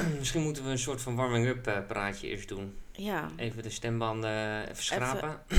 Misschien 0.18 0.42
moeten 0.42 0.64
we 0.64 0.70
een 0.70 0.78
soort 0.78 1.00
van 1.02 1.14
warming-up 1.14 1.66
eh, 1.66 1.78
praatje 1.88 2.28
eerst 2.28 2.48
doen. 2.48 2.76
Ja. 2.92 3.28
Even 3.36 3.62
de 3.62 3.70
stembanden 3.70 4.62
even 4.70 4.84
schrapen. 4.84 5.40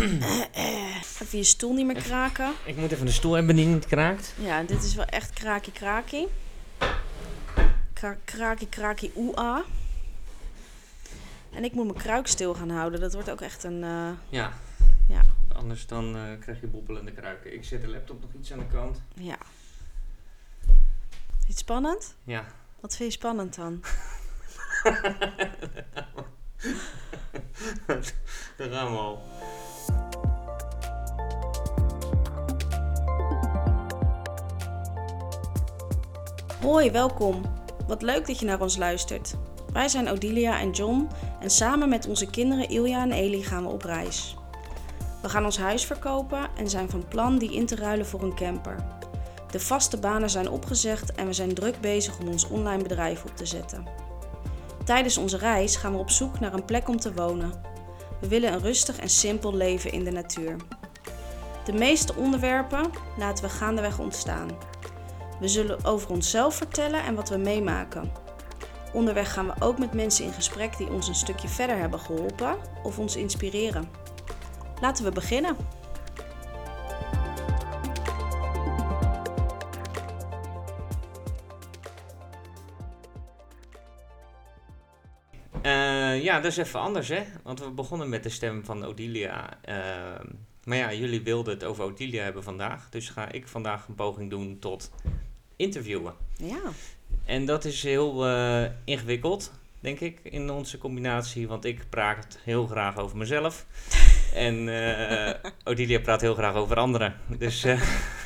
Even 1.21 1.37
je 1.37 1.43
stoel 1.43 1.73
niet 1.73 1.85
meer 1.85 2.01
kraken. 2.01 2.51
Ik 2.65 2.75
moet 2.75 2.91
even 2.91 3.05
de 3.05 3.11
stoel 3.11 3.33
hebben 3.33 3.55
die 3.55 3.65
niet 3.65 3.85
kraakt. 3.85 4.33
Ja, 4.39 4.63
dit 4.63 4.83
is 4.83 4.95
wel 4.95 5.05
echt 5.05 5.29
kraakie 5.33 5.73
kraakie. 5.73 6.27
Kra 7.93 8.17
kraakie 8.25 8.67
kraakie 8.69 9.11
oea. 9.15 9.63
En 11.51 11.63
ik 11.63 11.73
moet 11.73 11.85
mijn 11.85 11.97
kruik 11.97 12.27
stil 12.27 12.53
gaan 12.53 12.69
houden. 12.69 12.99
Dat 12.99 13.13
wordt 13.13 13.29
ook 13.31 13.41
echt 13.41 13.63
een... 13.63 13.83
eh, 13.83 14.09
Ja. 14.29 14.53
Ja. 15.09 15.21
Anders 15.53 15.87
dan 15.87 16.15
eh, 16.15 16.21
krijg 16.39 16.61
je 16.61 16.67
bobbelende 16.67 17.11
kruiken. 17.11 17.53
Ik 17.53 17.63
zet 17.63 17.81
de 17.81 17.87
laptop 17.87 18.21
nog 18.21 18.29
iets 18.39 18.51
aan 18.51 18.59
de 18.59 18.67
kant. 18.67 19.01
ja. 19.13 19.37
Iets 21.47 21.59
spannend? 21.59 22.15
Ja. 22.23 22.45
Wat 22.79 22.95
vind 22.95 23.11
je 23.13 23.17
spannend 23.19 23.55
dan? 23.55 23.81
Daar 28.57 28.69
gaan 28.69 28.91
we 28.91 28.97
al. 28.97 29.21
Hoi, 36.61 36.91
welkom. 36.91 37.41
Wat 37.87 38.01
leuk 38.01 38.27
dat 38.27 38.39
je 38.39 38.45
naar 38.45 38.61
ons 38.61 38.77
luistert. 38.77 39.35
Wij 39.73 39.87
zijn 39.87 40.09
Odilia 40.09 40.59
en 40.59 40.71
John 40.71 41.09
en 41.39 41.49
samen 41.49 41.89
met 41.89 42.07
onze 42.07 42.29
kinderen 42.29 42.69
Ilja 42.69 43.01
en 43.01 43.11
Eli 43.11 43.43
gaan 43.43 43.63
we 43.63 43.69
op 43.69 43.83
reis. 43.83 44.37
We 45.21 45.29
gaan 45.29 45.45
ons 45.45 45.57
huis 45.57 45.85
verkopen 45.85 46.49
en 46.57 46.69
zijn 46.69 46.89
van 46.89 47.07
plan 47.07 47.37
die 47.37 47.53
in 47.53 47.65
te 47.65 47.75
ruilen 47.75 48.05
voor 48.05 48.23
een 48.23 48.35
camper. 48.35 48.75
De 49.51 49.59
vaste 49.59 49.97
banen 49.97 50.29
zijn 50.29 50.49
opgezegd 50.49 51.11
en 51.11 51.25
we 51.25 51.33
zijn 51.33 51.53
druk 51.53 51.81
bezig 51.81 52.19
om 52.19 52.27
ons 52.27 52.47
online 52.47 52.83
bedrijf 52.83 53.23
op 53.23 53.35
te 53.35 53.45
zetten. 53.45 54.02
Tijdens 54.83 55.17
onze 55.17 55.37
reis 55.37 55.75
gaan 55.75 55.91
we 55.91 55.97
op 55.97 56.09
zoek 56.09 56.39
naar 56.39 56.53
een 56.53 56.65
plek 56.65 56.87
om 56.87 56.99
te 56.99 57.13
wonen. 57.13 57.53
We 58.19 58.27
willen 58.27 58.53
een 58.53 58.61
rustig 58.61 58.97
en 58.97 59.09
simpel 59.09 59.55
leven 59.55 59.91
in 59.91 60.03
de 60.03 60.11
natuur. 60.11 60.55
De 61.65 61.73
meeste 61.73 62.15
onderwerpen 62.15 62.91
laten 63.17 63.43
we 63.43 63.49
gaandeweg 63.49 63.99
ontstaan. 63.99 64.49
We 65.39 65.47
zullen 65.47 65.85
over 65.85 66.09
onszelf 66.09 66.55
vertellen 66.55 67.03
en 67.03 67.15
wat 67.15 67.29
we 67.29 67.37
meemaken. 67.37 68.11
Onderweg 68.93 69.33
gaan 69.33 69.45
we 69.45 69.53
ook 69.59 69.77
met 69.77 69.93
mensen 69.93 70.25
in 70.25 70.33
gesprek 70.33 70.77
die 70.77 70.91
ons 70.91 71.07
een 71.07 71.15
stukje 71.15 71.47
verder 71.47 71.77
hebben 71.77 71.99
geholpen 71.99 72.55
of 72.83 72.99
ons 72.99 73.15
inspireren. 73.15 73.89
Laten 74.81 75.03
we 75.03 75.11
beginnen. 75.11 75.57
Ja, 86.23 86.39
dat 86.39 86.51
is 86.51 86.57
even 86.57 86.79
anders, 86.79 87.07
hè? 87.07 87.23
Want 87.43 87.59
we 87.59 87.69
begonnen 87.69 88.09
met 88.09 88.23
de 88.23 88.29
stem 88.29 88.65
van 88.65 88.85
Odilia. 88.85 89.57
Ehm, 89.61 90.25
maar 90.63 90.77
ja, 90.77 90.93
jullie 90.93 91.21
wilden 91.21 91.53
het 91.53 91.63
over 91.63 91.83
Odilia 91.83 92.23
hebben 92.23 92.43
vandaag. 92.43 92.89
Dus 92.89 93.09
ga 93.09 93.31
ik 93.31 93.47
vandaag 93.47 93.87
een 93.87 93.95
poging 93.95 94.29
doen 94.29 94.59
tot 94.59 94.91
interviewen. 95.55 96.13
Ja, 96.37 96.61
En 97.25 97.45
dat 97.45 97.65
is 97.65 97.83
heel 97.83 98.25
eh, 98.25 98.63
ingewikkeld, 98.83 99.51
denk 99.79 99.99
ik, 99.99 100.19
in 100.23 100.49
onze 100.49 100.77
combinatie. 100.77 101.47
Want 101.47 101.65
ik 101.65 101.85
praat 101.89 102.39
heel 102.43 102.67
graag 102.67 102.97
over 102.97 103.17
mezelf. 103.17 103.65
En 104.33 104.69
eh, 104.69 105.51
Odilia 105.63 105.99
praat 105.99 106.21
heel 106.21 106.33
graag 106.33 106.55
over 106.55 106.77
anderen. 106.77 107.15
Dus, 107.37 107.63
eh, 107.63 107.81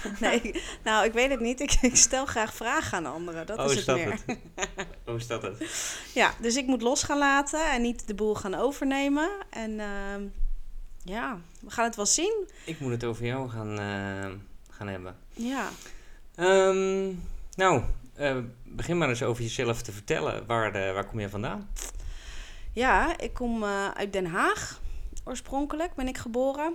nee, 0.20 0.62
nou 0.84 1.06
ik 1.06 1.14
weet 1.14 1.30
het 1.30 1.40
niet. 1.40 1.60
Ik, 1.60 1.78
ik 1.82 1.96
stel 1.96 2.26
graag 2.26 2.54
vragen 2.54 2.98
aan 2.98 3.06
anderen. 3.06 3.46
Dat 3.46 3.60
oh, 3.60 3.66
is 3.66 3.76
het 3.76 3.86
dat 3.86 3.96
meer. 3.96 4.20
het? 4.26 4.40
Oh, 5.06 5.16
is 5.16 5.28
dat 5.28 5.42
het? 5.42 5.64
Ja, 6.14 6.34
dus 6.42 6.56
ik 6.56 6.66
moet 6.66 6.82
los 6.82 7.04
gaan 7.04 7.18
laten 7.18 7.72
en 7.72 7.82
niet 7.82 8.08
de 8.08 8.16
boel 8.16 8.36
gaan 8.36 8.56
overnemen. 8.56 9.30
En 9.50 9.80
ehm, 9.80 10.22
ja, 11.04 11.40
we 11.60 11.72
gaan 11.72 11.86
het 11.86 11.96
wel 11.96 12.06
zien. 12.06 12.48
Ik 12.66 12.80
moet 12.80 12.92
het 12.92 13.04
over 13.04 13.26
jou 13.26 13.50
gaan, 13.50 13.80
eh, 13.80 14.32
gaan 14.70 14.88
hebben. 14.88 15.16
Ja, 15.34 15.70
Ehm, 16.38 17.14
nou, 17.56 17.82
eh, 18.14 18.38
begin 18.64 18.98
maar 18.98 19.10
eens 19.10 19.24
over 19.24 19.44
jezelf 19.44 19.82
te 19.82 19.92
vertellen. 19.92 20.46
Waar, 20.46 20.76
eh, 20.76 20.94
waar 20.94 21.06
kom 21.06 21.20
je 21.20 21.30
vandaan? 21.30 21.70
Ja, 22.74 23.18
ik 23.18 23.34
kom 23.34 23.64
uit 23.94 24.14
Den 24.14 24.26
Haag. 24.26 24.82
Oorspronkelijk 25.24 25.96
ben 25.96 26.08
ik 26.08 26.18
geboren. 26.18 26.74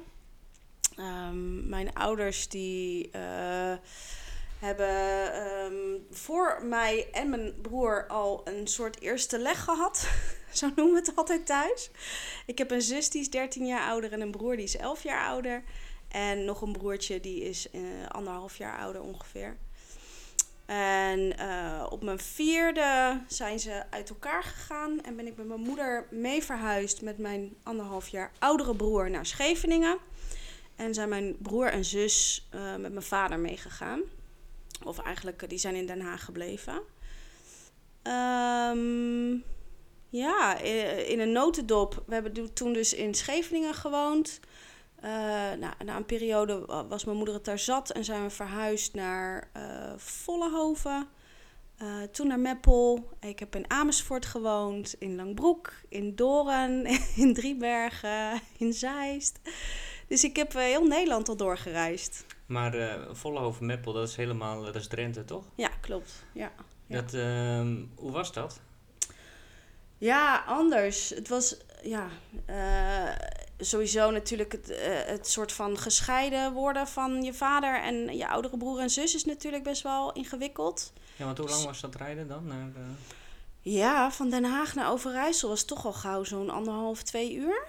Ehm, 0.96 1.68
mijn 1.68 1.94
ouders 1.94 2.48
die 2.48 3.10
eh, 3.10 3.74
hebben 4.58 5.32
ehm, 5.32 5.98
voor 6.10 6.60
mij 6.64 7.08
en 7.12 7.30
mijn 7.30 7.60
broer 7.60 8.06
al 8.08 8.40
een 8.44 8.66
soort 8.66 9.00
eerste 9.00 9.38
leg 9.38 9.64
gehad. 9.64 10.08
Zo 10.52 10.70
noemen 10.76 10.94
we 10.94 11.00
het 11.00 11.16
altijd 11.16 11.46
thuis. 11.46 11.90
Ik 12.46 12.58
heb 12.58 12.70
een 12.70 12.82
zus 12.82 13.10
die 13.10 13.20
is 13.20 13.30
13 13.30 13.66
jaar 13.66 13.88
ouder 13.88 14.12
en 14.12 14.20
een 14.20 14.30
broer 14.30 14.56
die 14.56 14.64
is 14.64 14.76
11 14.76 15.02
jaar 15.02 15.26
ouder. 15.26 15.62
En 16.08 16.44
nog 16.44 16.62
een 16.62 16.72
broertje 16.72 17.20
die 17.20 17.42
is 17.42 17.70
eh, 17.70 17.80
anderhalf 18.08 18.56
jaar 18.56 18.78
ouder 18.78 19.02
ongeveer. 19.02 19.56
En 20.66 21.38
eh, 21.38 21.86
op 21.90 22.02
mijn 22.02 22.18
vierde 22.18 23.20
zijn 23.26 23.60
ze 23.60 23.82
uit 23.90 24.10
elkaar 24.10 24.42
gegaan. 24.42 25.00
En 25.00 25.16
ben 25.16 25.26
ik 25.26 25.36
met 25.36 25.46
mijn 25.46 25.60
moeder 25.60 26.06
mee 26.10 26.42
verhuisd 26.42 27.02
met 27.02 27.18
mijn 27.18 27.56
anderhalf 27.62 28.08
jaar 28.08 28.32
oudere 28.38 28.76
broer 28.76 29.10
naar 29.10 29.26
Scheveningen. 29.26 29.98
En 30.82 30.94
zijn 30.94 31.08
mijn 31.08 31.36
broer 31.38 31.66
en 31.66 31.84
zus 31.84 32.46
eh, 32.50 32.60
met 32.76 32.92
mijn 32.92 33.02
vader 33.02 33.38
meegegaan. 33.38 34.00
Of 34.84 34.98
eigenlijk, 34.98 35.42
eh, 35.42 35.48
die 35.48 35.58
zijn 35.58 35.74
in 35.74 35.86
Den 35.86 36.00
Haag 36.00 36.24
gebleven. 36.24 36.80
Ehm, 38.02 39.32
ja, 40.08 40.64
i- 40.64 41.10
in 41.12 41.20
een 41.20 41.32
notendop. 41.32 42.02
We 42.06 42.14
hebben 42.14 42.52
toen 42.54 42.72
dus 42.72 42.94
in 42.94 43.14
Scheveningen 43.14 43.74
gewoond. 43.74 44.40
Eh, 44.96 45.10
nou, 45.58 45.72
na 45.84 45.96
een 45.96 46.06
periode 46.06 46.64
wa- 46.66 46.86
was 46.86 47.04
mijn 47.04 47.16
moeder 47.16 47.34
het 47.34 47.44
daar 47.44 47.58
zat 47.58 47.90
en 47.90 48.04
zijn 48.04 48.22
we 48.22 48.30
verhuisd 48.30 48.94
naar 48.94 49.50
eh 49.52 49.92
Vollenhoven. 49.96 51.08
Eh, 51.76 52.02
toen 52.02 52.26
naar 52.26 52.38
Meppel. 52.40 53.08
Ik 53.20 53.38
heb 53.38 53.54
in 53.56 53.70
Amersfoort 53.70 54.26
gewoond, 54.26 54.94
in 54.98 55.16
Langbroek, 55.16 55.72
in 55.88 56.14
Doorn, 56.14 56.86
in 57.22 57.34
Driebergen, 57.34 58.40
in 58.58 58.72
Zeist. 58.72 59.40
Dus 60.12 60.24
ik 60.24 60.36
heb 60.36 60.54
eh, 60.54 60.62
heel 60.62 60.86
Nederland 60.86 61.28
al 61.28 61.36
doorgereisd. 61.36 62.24
Maar 62.46 62.74
eh 62.74 63.00
Vollenhoven 63.12 63.66
Meppel, 63.66 63.92
dat 63.92 64.08
is 64.08 64.16
helemaal, 64.16 64.62
dat 64.62 64.74
is 64.74 64.86
Drenthe, 64.86 65.24
toch? 65.24 65.44
Ja, 65.54 65.68
klopt. 65.80 66.24
Ja. 66.32 66.52
Ja. 66.86 67.00
Dat, 67.00 67.14
ehm, 67.14 67.76
hoe 67.94 68.10
was 68.10 68.32
dat? 68.32 68.60
Ja, 69.98 70.44
anders. 70.46 71.08
Het 71.08 71.28
was 71.28 71.56
ja, 71.82 72.08
eh, 72.46 73.26
sowieso 73.58 74.10
natuurlijk 74.10 74.52
het, 74.52 74.70
eh, 74.70 75.04
het 75.04 75.28
soort 75.28 75.52
van 75.52 75.78
gescheiden 75.78 76.52
worden 76.52 76.88
van 76.88 77.22
je 77.22 77.34
vader 77.34 77.82
en 77.82 78.16
je 78.16 78.28
oudere 78.28 78.56
broer 78.56 78.80
en 78.80 78.90
zus 78.90 79.14
is 79.14 79.24
natuurlijk 79.24 79.62
best 79.62 79.82
wel 79.82 80.12
ingewikkeld. 80.12 80.92
Ja, 81.16 81.24
want 81.24 81.38
hoe 81.38 81.48
lang 81.48 81.64
was 81.64 81.80
dat 81.80 81.94
rijden 81.94 82.28
dan? 82.28 82.46
Naar, 82.46 82.70
eh, 82.74 82.82
Ja, 83.60 84.10
van 84.10 84.30
Den 84.30 84.44
Haag 84.44 84.74
naar 84.74 84.90
Overijssel 84.90 85.48
was 85.48 85.64
toch 85.64 85.86
al 85.86 85.92
gauw 85.92 86.24
zo'n 86.24 86.50
anderhalf, 86.50 87.02
twee 87.02 87.34
uur. 87.34 87.66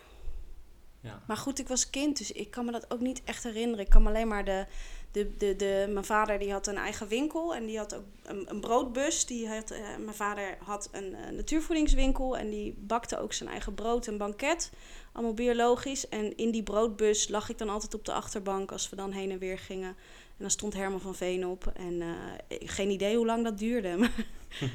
Ja. 1.04 1.24
Maar 1.28 1.38
goed, 1.38 1.60
ik 1.60 1.68
was 1.68 1.90
kind, 1.90 2.18
dus 2.18 2.32
ik 2.32 2.52
kan 2.52 2.66
me 2.66 2.72
dat 2.72 2.92
ook 2.92 3.00
niet 3.00 3.22
echt 3.24 3.44
herinneren. 3.44 3.86
Ik 3.86 3.90
kan 3.90 4.04
me 4.04 4.10
alleen 4.10 4.28
maar 4.28 4.46
de... 4.46 4.66
de, 5.12 5.38
de, 5.38 5.56
de 5.56 5.90
mijn 5.90 6.06
vader 6.06 6.40
die 6.40 6.52
had 6.52 6.68
een 6.68 6.78
eigen 6.78 7.08
winkel 7.08 7.56
en 7.56 7.66
die 7.66 7.78
had 7.78 7.96
ook 7.96 8.04
een, 8.24 8.50
een 8.50 8.60
broodbus. 8.60 9.26
Die 9.26 9.48
had, 9.48 9.72
eh, 9.72 9.80
mijn 10.00 10.16
vader 10.16 10.58
had 10.60 10.90
een 10.92 11.16
eh, 11.16 11.32
natuurvoedingswinkel 11.32 12.38
en 12.38 12.50
die 12.50 12.76
bakte 12.78 13.20
ook 13.20 13.34
zijn 13.34 13.50
eigen 13.50 13.74
brood 13.74 14.08
en 14.08 14.18
banket. 14.18 14.72
Allemaal 15.12 15.34
biologisch. 15.34 16.10
En 16.10 16.38
in 16.38 16.52
die 16.52 16.64
broodbus 16.64 17.28
lag 17.28 17.50
ik 17.50 17.58
dan 17.58 17.70
altijd 17.70 17.94
op 17.94 18.06
de 18.06 18.14
achterbank 18.14 18.72
als 18.72 18.90
we 18.90 18.96
dan 18.96 19.12
heen 19.12 19.32
en 19.32 19.40
weer 19.40 19.60
gingen. 19.60 19.96
En 20.38 20.40
dan 20.40 20.52
stond 20.52 20.74
Herman 20.74 21.02
van 21.02 21.16
Veen 21.16 21.48
op. 21.48 21.68
En 21.68 22.02
eh, 22.02 22.58
geen 22.70 22.90
idee 22.90 23.16
hoe 23.16 23.26
lang 23.26 23.44
dat 23.44 23.58
duurde. 23.58 23.98
Maar 23.98 24.26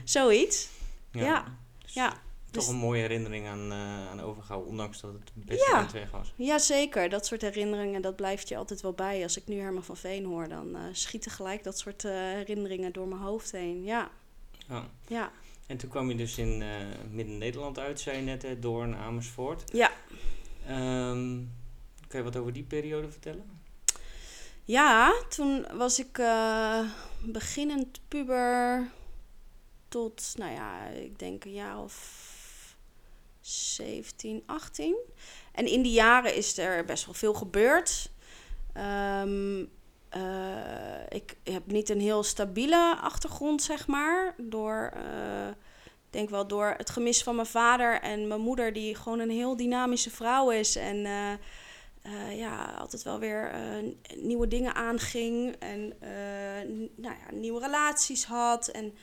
zoiets. 0.05 0.69
Ja, 1.13 1.45
Dus 1.83 1.95
Ja. 1.95 2.27
Toch 2.51 2.63
Dus- 2.65 2.73
een 2.73 2.79
mooie 2.79 3.01
herinnering 3.01 3.47
aan, 3.47 3.71
eh 3.73 4.09
aan 4.11 4.21
Overgouw, 4.21 4.61
ondanks 4.63 5.01
dat 5.01 5.13
het 5.13 5.31
best 5.35 5.67
Ja. 5.67 5.87
weg 5.93 6.11
was. 6.11 6.33
Ja, 6.37 6.59
zeker. 6.59 7.09
Dat 7.09 7.27
soort 7.27 7.43
herinneringen, 7.43 8.03
dat 8.03 8.17
blijft 8.17 8.49
je 8.49 8.57
altijd 8.57 8.81
wel 8.81 8.93
bij. 8.93 9.23
Als 9.23 9.37
ik 9.37 9.47
nu 9.47 9.59
Herman 9.61 9.85
van 9.85 9.97
Veen 9.97 10.25
hoor, 10.25 10.49
dan 10.49 10.77
eh, 10.77 10.83
schieten 10.93 11.31
gelijk 11.31 11.65
dat 11.65 11.79
soort 11.79 12.05
eh, 12.05 12.13
herinneringen 12.13 12.93
door 12.93 13.09
mijn 13.09 13.21
hoofd 13.21 13.53
heen. 13.53 13.85
Ja, 13.85 14.11
Ja. 14.69 14.89
ja. 15.07 15.33
En 15.67 15.77
toen 15.77 15.91
kwam 15.91 16.09
je 16.11 16.17
dus 16.17 16.39
in 16.39 16.63
Midden-Nederland 17.11 17.79
uit, 17.79 18.01
zei 18.01 18.17
je 18.17 18.23
net, 18.23 18.43
hè, 18.43 18.59
Doorn, 18.59 18.95
Amersfoort. 18.97 19.63
Ja. 19.73 19.91
Ehm, 20.67 21.37
kan 22.09 22.19
je 22.21 22.23
wat 22.23 22.37
over 22.37 22.53
die 22.53 22.63
periode 22.63 23.11
vertellen? 23.11 23.61
Ja, 24.65 25.15
toen 25.29 25.67
was 25.77 25.99
ik 25.99 26.21
beginnend 27.21 28.01
puber 28.09 28.89
tot, 29.89 30.33
nou 30.37 30.53
ja, 30.53 30.87
ik 30.87 31.19
denk 31.19 31.45
een 31.45 31.53
jaar 31.53 31.79
of 31.83 32.27
17, 33.49 34.43
18. 34.47 34.97
En 35.53 35.67
in 35.67 35.83
die 35.83 35.93
jaren 35.93 36.35
is 36.35 36.59
er 36.59 36.85
best 36.85 37.05
wel 37.05 37.15
veel 37.15 37.35
gebeurd. 37.35 38.11
Ehm, 38.73 39.65
eh, 40.09 41.01
ik 41.09 41.37
heb 41.45 41.67
niet 41.67 41.89
een 41.89 42.01
heel 42.01 42.23
stabiele 42.23 42.97
achtergrond, 43.01 43.63
zeg 43.63 43.87
maar. 43.87 44.35
Door, 44.37 44.91
eh, 44.95 45.49
denk 46.11 46.31
wel 46.31 46.47
door 46.47 46.75
het 46.77 46.91
gemis 46.91 47.23
van 47.23 47.35
mijn 47.35 47.47
vader 47.47 48.01
en 48.01 48.29
mijn 48.29 48.41
moeder, 48.41 48.73
die 48.73 48.95
gewoon 48.95 49.19
een 49.19 49.31
heel 49.31 49.57
dynamische 49.57 50.11
vrouw 50.11 50.51
is. 50.51 50.77
En 50.77 51.07
eh, 51.07 52.39
ja, 52.39 52.75
altijd 52.79 53.03
wel 53.03 53.19
weer 53.19 53.53
nieuwe 54.17 54.49
dingen 54.49 54.75
aanging. 54.75 55.57
En 55.59 55.95
nou 56.97 57.15
ja, 57.15 57.35
nieuwe 57.35 57.61
relaties 57.61 58.25
had. 58.25 58.69
En 58.69 58.95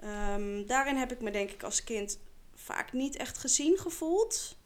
ehm, 0.00 0.66
daarin 0.66 0.96
heb 0.96 1.12
ik 1.12 1.20
me 1.20 1.30
denk 1.30 1.50
ik 1.50 1.62
als 1.62 1.84
kind 1.84 2.18
vaak 2.66 2.92
niet 2.92 3.16
echt 3.16 3.38
gezien 3.38 3.78
gevoeld. 3.78 4.56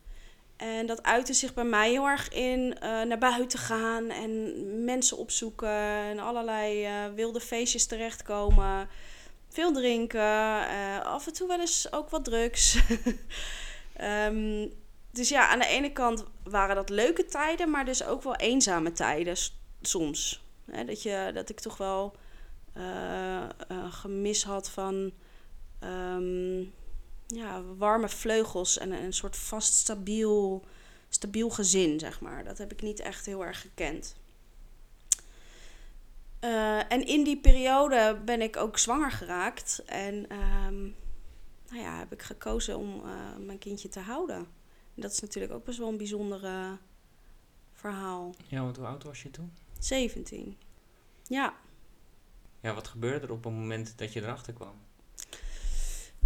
En 0.56 0.86
dat 0.86 1.02
uitte 1.02 1.32
zich 1.32 1.54
bij 1.54 1.64
mij 1.64 1.90
heel 1.90 2.06
erg 2.06 2.28
in 2.28 2.68
naar 2.80 3.18
buiten 3.18 3.58
gaan 3.58 4.10
en 4.10 4.84
mensen 4.84 5.16
opzoeken 5.16 5.78
en 6.08 6.18
allerlei 6.18 6.88
wilde 7.14 7.40
feestjes 7.40 7.86
terechtkomen. 7.86 8.88
Veel 9.48 9.72
drinken, 9.72 10.20
uh, 10.20 11.00
af 11.00 11.26
en 11.26 11.32
toe 11.32 11.48
wel 11.48 11.60
eens 11.60 11.92
ook 11.92 12.10
wat 12.10 12.24
drugs. 12.24 12.78
um, 14.00 14.72
dus 15.18 15.28
ja, 15.28 15.48
aan 15.48 15.58
de 15.58 15.66
ene 15.66 15.92
kant 15.92 16.24
waren 16.44 16.76
dat 16.76 16.88
leuke 16.88 17.24
tijden, 17.24 17.70
maar 17.70 17.84
dus 17.84 18.04
ook 18.04 18.22
wel 18.22 18.36
eenzame 18.36 18.92
tijden 18.92 19.36
soms. 19.82 20.44
dat, 20.86 21.02
je, 21.02 21.30
dat 21.34 21.48
ik 21.48 21.60
toch 21.60 21.76
wel 21.76 22.16
gemis 23.90 24.44
had 24.44 24.70
van 24.70 25.12
um, 25.84 26.72
ja, 27.34 27.62
warme 27.62 28.08
vleugels 28.08 28.78
en 28.78 28.92
een 28.92 29.12
soort 29.12 29.36
vast 29.36 29.74
stabiel, 29.74 30.64
stabiel 31.08 31.50
gezin, 31.50 31.98
zeg 31.98 32.20
maar. 32.20 32.44
Dat 32.44 32.58
heb 32.58 32.72
ik 32.72 32.82
niet 32.82 33.00
echt 33.00 33.26
heel 33.26 33.44
erg 33.44 33.60
gekend. 33.60 34.16
Uh, 36.40 36.92
en 36.92 37.06
in 37.06 37.24
die 37.24 37.40
periode 37.40 38.20
ben 38.24 38.40
ik 38.40 38.56
ook 38.56 38.78
zwanger 38.78 39.10
geraakt. 39.10 39.82
En 39.86 40.14
um, 40.14 40.94
nou 41.68 41.82
ja, 41.82 41.98
heb 41.98 42.12
ik 42.12 42.22
gekozen 42.22 42.78
om 42.78 43.02
uh, 43.04 43.12
mijn 43.46 43.58
kindje 43.58 43.88
te 43.88 44.00
houden. 44.00 44.36
En 44.94 45.02
dat 45.02 45.10
is 45.10 45.20
natuurlijk 45.20 45.52
ook 45.52 45.64
best 45.64 45.78
wel 45.78 45.88
een 45.88 45.96
bijzonder 45.96 46.40
verhaal. 47.72 48.34
Ja, 48.46 48.62
want 48.62 48.76
hoe 48.76 48.86
oud 48.86 49.02
was 49.02 49.22
je 49.22 49.30
toen? 49.30 49.52
17. 49.78 50.56
Ja. 51.26 51.54
Ja, 52.60 52.74
wat 52.74 52.88
gebeurde 52.88 53.26
er 53.26 53.32
op 53.32 53.44
het 53.44 53.52
moment 53.52 53.98
dat 53.98 54.12
je 54.12 54.22
erachter 54.22 54.52
kwam? 54.52 54.74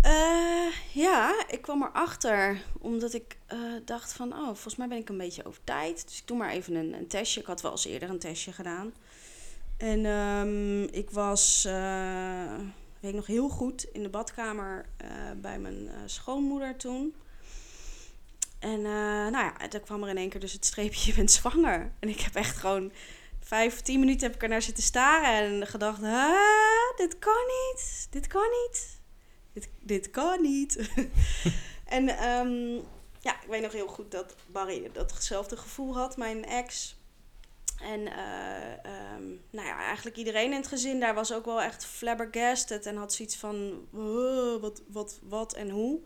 Uh, 0.05 0.73
ja, 0.93 1.45
ik 1.49 1.63
kwam 1.63 1.83
erachter 1.83 2.63
omdat 2.81 3.15
ik 3.15 3.37
dacht 3.85 4.13
van, 4.13 4.33
oh, 4.33 4.45
volgens 4.45 4.77
mij 4.77 4.89
ben 4.89 4.99
ik 4.99 5.09
een 5.09 5.19
beetje 5.19 5.45
over 5.45 5.61
tijd. 5.65 6.09
Dus 6.09 6.19
ik 6.19 6.27
doe 6.27 6.37
maar 6.37 6.51
even 6.51 6.75
een, 6.75 6.93
een 6.93 7.07
testje. 7.09 7.41
Ik 7.41 7.47
had 7.47 7.63
wel 7.63 7.71
eens 7.71 7.85
eerder 7.85 8.11
een 8.11 8.19
testje 8.19 8.53
gedaan. 8.53 8.93
En 9.77 10.05
um, 10.05 10.83
ik 10.83 11.11
was, 11.11 11.65
uh, 11.69 12.55
weet 13.01 13.11
ik 13.11 13.15
nog 13.15 13.27
heel 13.27 13.49
goed, 13.49 13.85
in 13.93 14.03
de 14.03 14.09
badkamer 14.09 14.87
bij 15.37 15.59
mijn 15.59 15.89
schoonmoeder 16.07 16.77
toen. 16.77 17.15
En 18.59 18.83
nou 18.83 19.37
ja, 19.37 19.69
toen 19.69 19.81
kwam 19.81 20.03
er 20.03 20.09
in 20.09 20.17
één 20.17 20.29
keer 20.29 20.41
dus 20.41 20.53
het 20.53 20.65
streepje, 20.65 21.07
je 21.11 21.17
bent 21.17 21.31
zwanger. 21.31 21.93
En 21.99 22.09
ik 22.09 22.21
heb 22.21 22.35
echt 22.35 22.57
gewoon 22.57 22.93
vijf, 23.41 23.81
tien 23.81 24.01
minuten 24.01 24.27
heb 24.27 24.37
ik 24.37 24.43
er 24.43 24.49
naar 24.49 24.63
zitten 24.63 24.83
staren 24.83 25.61
en 25.61 25.67
gedacht, 25.67 26.01
dit 26.97 27.19
kan 27.19 27.45
niet, 27.47 28.07
dit 28.11 28.27
kan 28.27 28.49
niet, 28.63 29.03
dit, 29.55 29.69
dit 29.81 30.11
kan 30.11 30.43
niet. 30.43 30.91
en 31.85 32.29
um, 32.29 32.83
ja, 33.21 33.43
ik 33.43 33.49
weet 33.49 33.63
nog 33.63 33.73
heel 33.73 33.89
goed 33.89 34.11
dat 34.11 34.35
Barry 34.47 34.91
datzelfde 34.93 35.57
gevoel 35.57 35.95
had, 35.95 36.17
mijn 36.17 36.45
ex. 36.45 36.97
En 37.83 38.01
uh, 38.01 39.17
um, 39.17 39.41
nou 39.51 39.67
ja, 39.67 39.79
eigenlijk 39.79 40.17
iedereen 40.17 40.51
in 40.51 40.57
het 40.59 40.67
gezin 40.67 41.01
daar 41.01 41.15
was 41.15 41.33
ook 41.33 41.45
wel 41.45 41.63
echt 41.63 41.85
flabbergasted 41.85 42.87
en 42.87 42.97
had 42.97 43.13
zoiets 43.13 43.37
van 43.37 43.87
wat, 44.61 44.83
wat, 44.89 45.19
wat 45.23 45.55
en 45.55 45.71
hoe. 45.71 46.01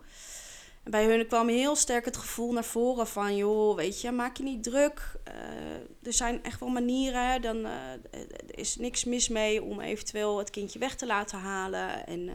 En 0.83 0.91
bij 0.91 1.05
hun 1.05 1.27
kwam 1.27 1.47
heel 1.47 1.75
sterk 1.75 2.05
het 2.05 2.17
gevoel 2.17 2.53
naar 2.53 2.63
voren 2.63 3.07
van, 3.07 3.35
joh, 3.35 3.75
weet 3.75 4.01
je, 4.01 4.11
maak 4.11 4.37
je 4.37 4.43
niet 4.43 4.63
druk. 4.63 5.11
Uh, 5.27 6.07
er 6.07 6.13
zijn 6.13 6.43
echt 6.43 6.59
wel 6.59 6.69
manieren, 6.69 7.41
dan 7.41 7.57
uh, 7.57 7.71
er 8.11 8.57
is 8.57 8.75
niks 8.75 9.03
mis 9.03 9.29
mee 9.29 9.63
om 9.63 9.79
eventueel 9.79 10.37
het 10.37 10.49
kindje 10.49 10.79
weg 10.79 10.95
te 10.95 11.05
laten 11.05 11.39
halen. 11.39 12.07
En 12.07 12.29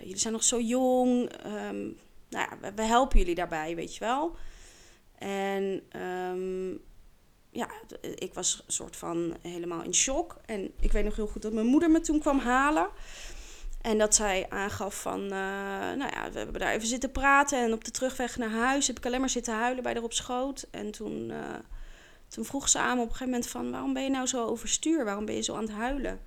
jullie 0.00 0.18
zijn 0.18 0.32
nog 0.32 0.44
zo 0.44 0.60
jong, 0.60 1.32
um, 1.46 1.96
nou 2.28 2.48
ja, 2.50 2.72
we, 2.74 2.82
helpen 2.82 3.18
jullie 3.18 3.34
daarbij, 3.34 3.74
weet 3.74 3.94
je 3.94 4.00
wel. 4.00 4.36
En 5.18 5.82
um, 6.02 6.80
ja, 7.50 7.68
ik 8.00 8.34
was 8.34 8.62
een 8.66 8.72
soort 8.72 8.96
van 8.96 9.36
helemaal 9.42 9.82
in 9.82 9.94
shock. 9.94 10.36
En 10.46 10.72
ik 10.80 10.92
weet 10.92 11.04
nog 11.04 11.16
heel 11.16 11.26
goed 11.26 11.42
dat 11.42 11.52
mijn 11.52 11.66
moeder 11.66 11.90
me 11.90 12.00
toen 12.00 12.20
kwam 12.20 12.38
halen. 12.38 12.88
En 13.80 13.98
dat 13.98 14.14
zij 14.14 14.46
aangaf 14.48 15.00
van, 15.00 15.22
uh, 15.22 15.30
nou 15.30 16.10
ja, 16.10 16.30
we 16.30 16.38
hebben 16.38 16.60
daar 16.60 16.72
even 16.72 16.88
zitten 16.88 17.12
praten. 17.12 17.64
En 17.64 17.72
op 17.72 17.84
de 17.84 17.90
terugweg 17.90 18.36
naar 18.36 18.50
huis 18.50 18.86
heb 18.86 18.98
ik 18.98 19.06
alleen 19.06 19.20
maar 19.20 19.28
zitten 19.28 19.54
huilen 19.54 19.82
bij 19.82 19.92
haar 19.92 20.02
op 20.02 20.12
schoot. 20.12 20.66
En 20.70 20.90
toen, 20.90 21.30
uh, 21.30 21.54
toen 22.28 22.44
vroeg 22.44 22.68
ze 22.68 22.78
aan 22.78 22.96
me 22.96 23.02
op 23.02 23.08
een 23.08 23.14
gegeven 23.14 23.32
moment 23.32 23.50
van, 23.50 23.70
waarom 23.70 23.92
ben 23.92 24.02
je 24.02 24.10
nou 24.10 24.26
zo 24.26 24.46
overstuur? 24.46 25.04
Waarom 25.04 25.24
ben 25.24 25.34
je 25.34 25.42
zo 25.42 25.54
aan 25.54 25.62
het 25.62 25.72
huilen? 25.72 26.20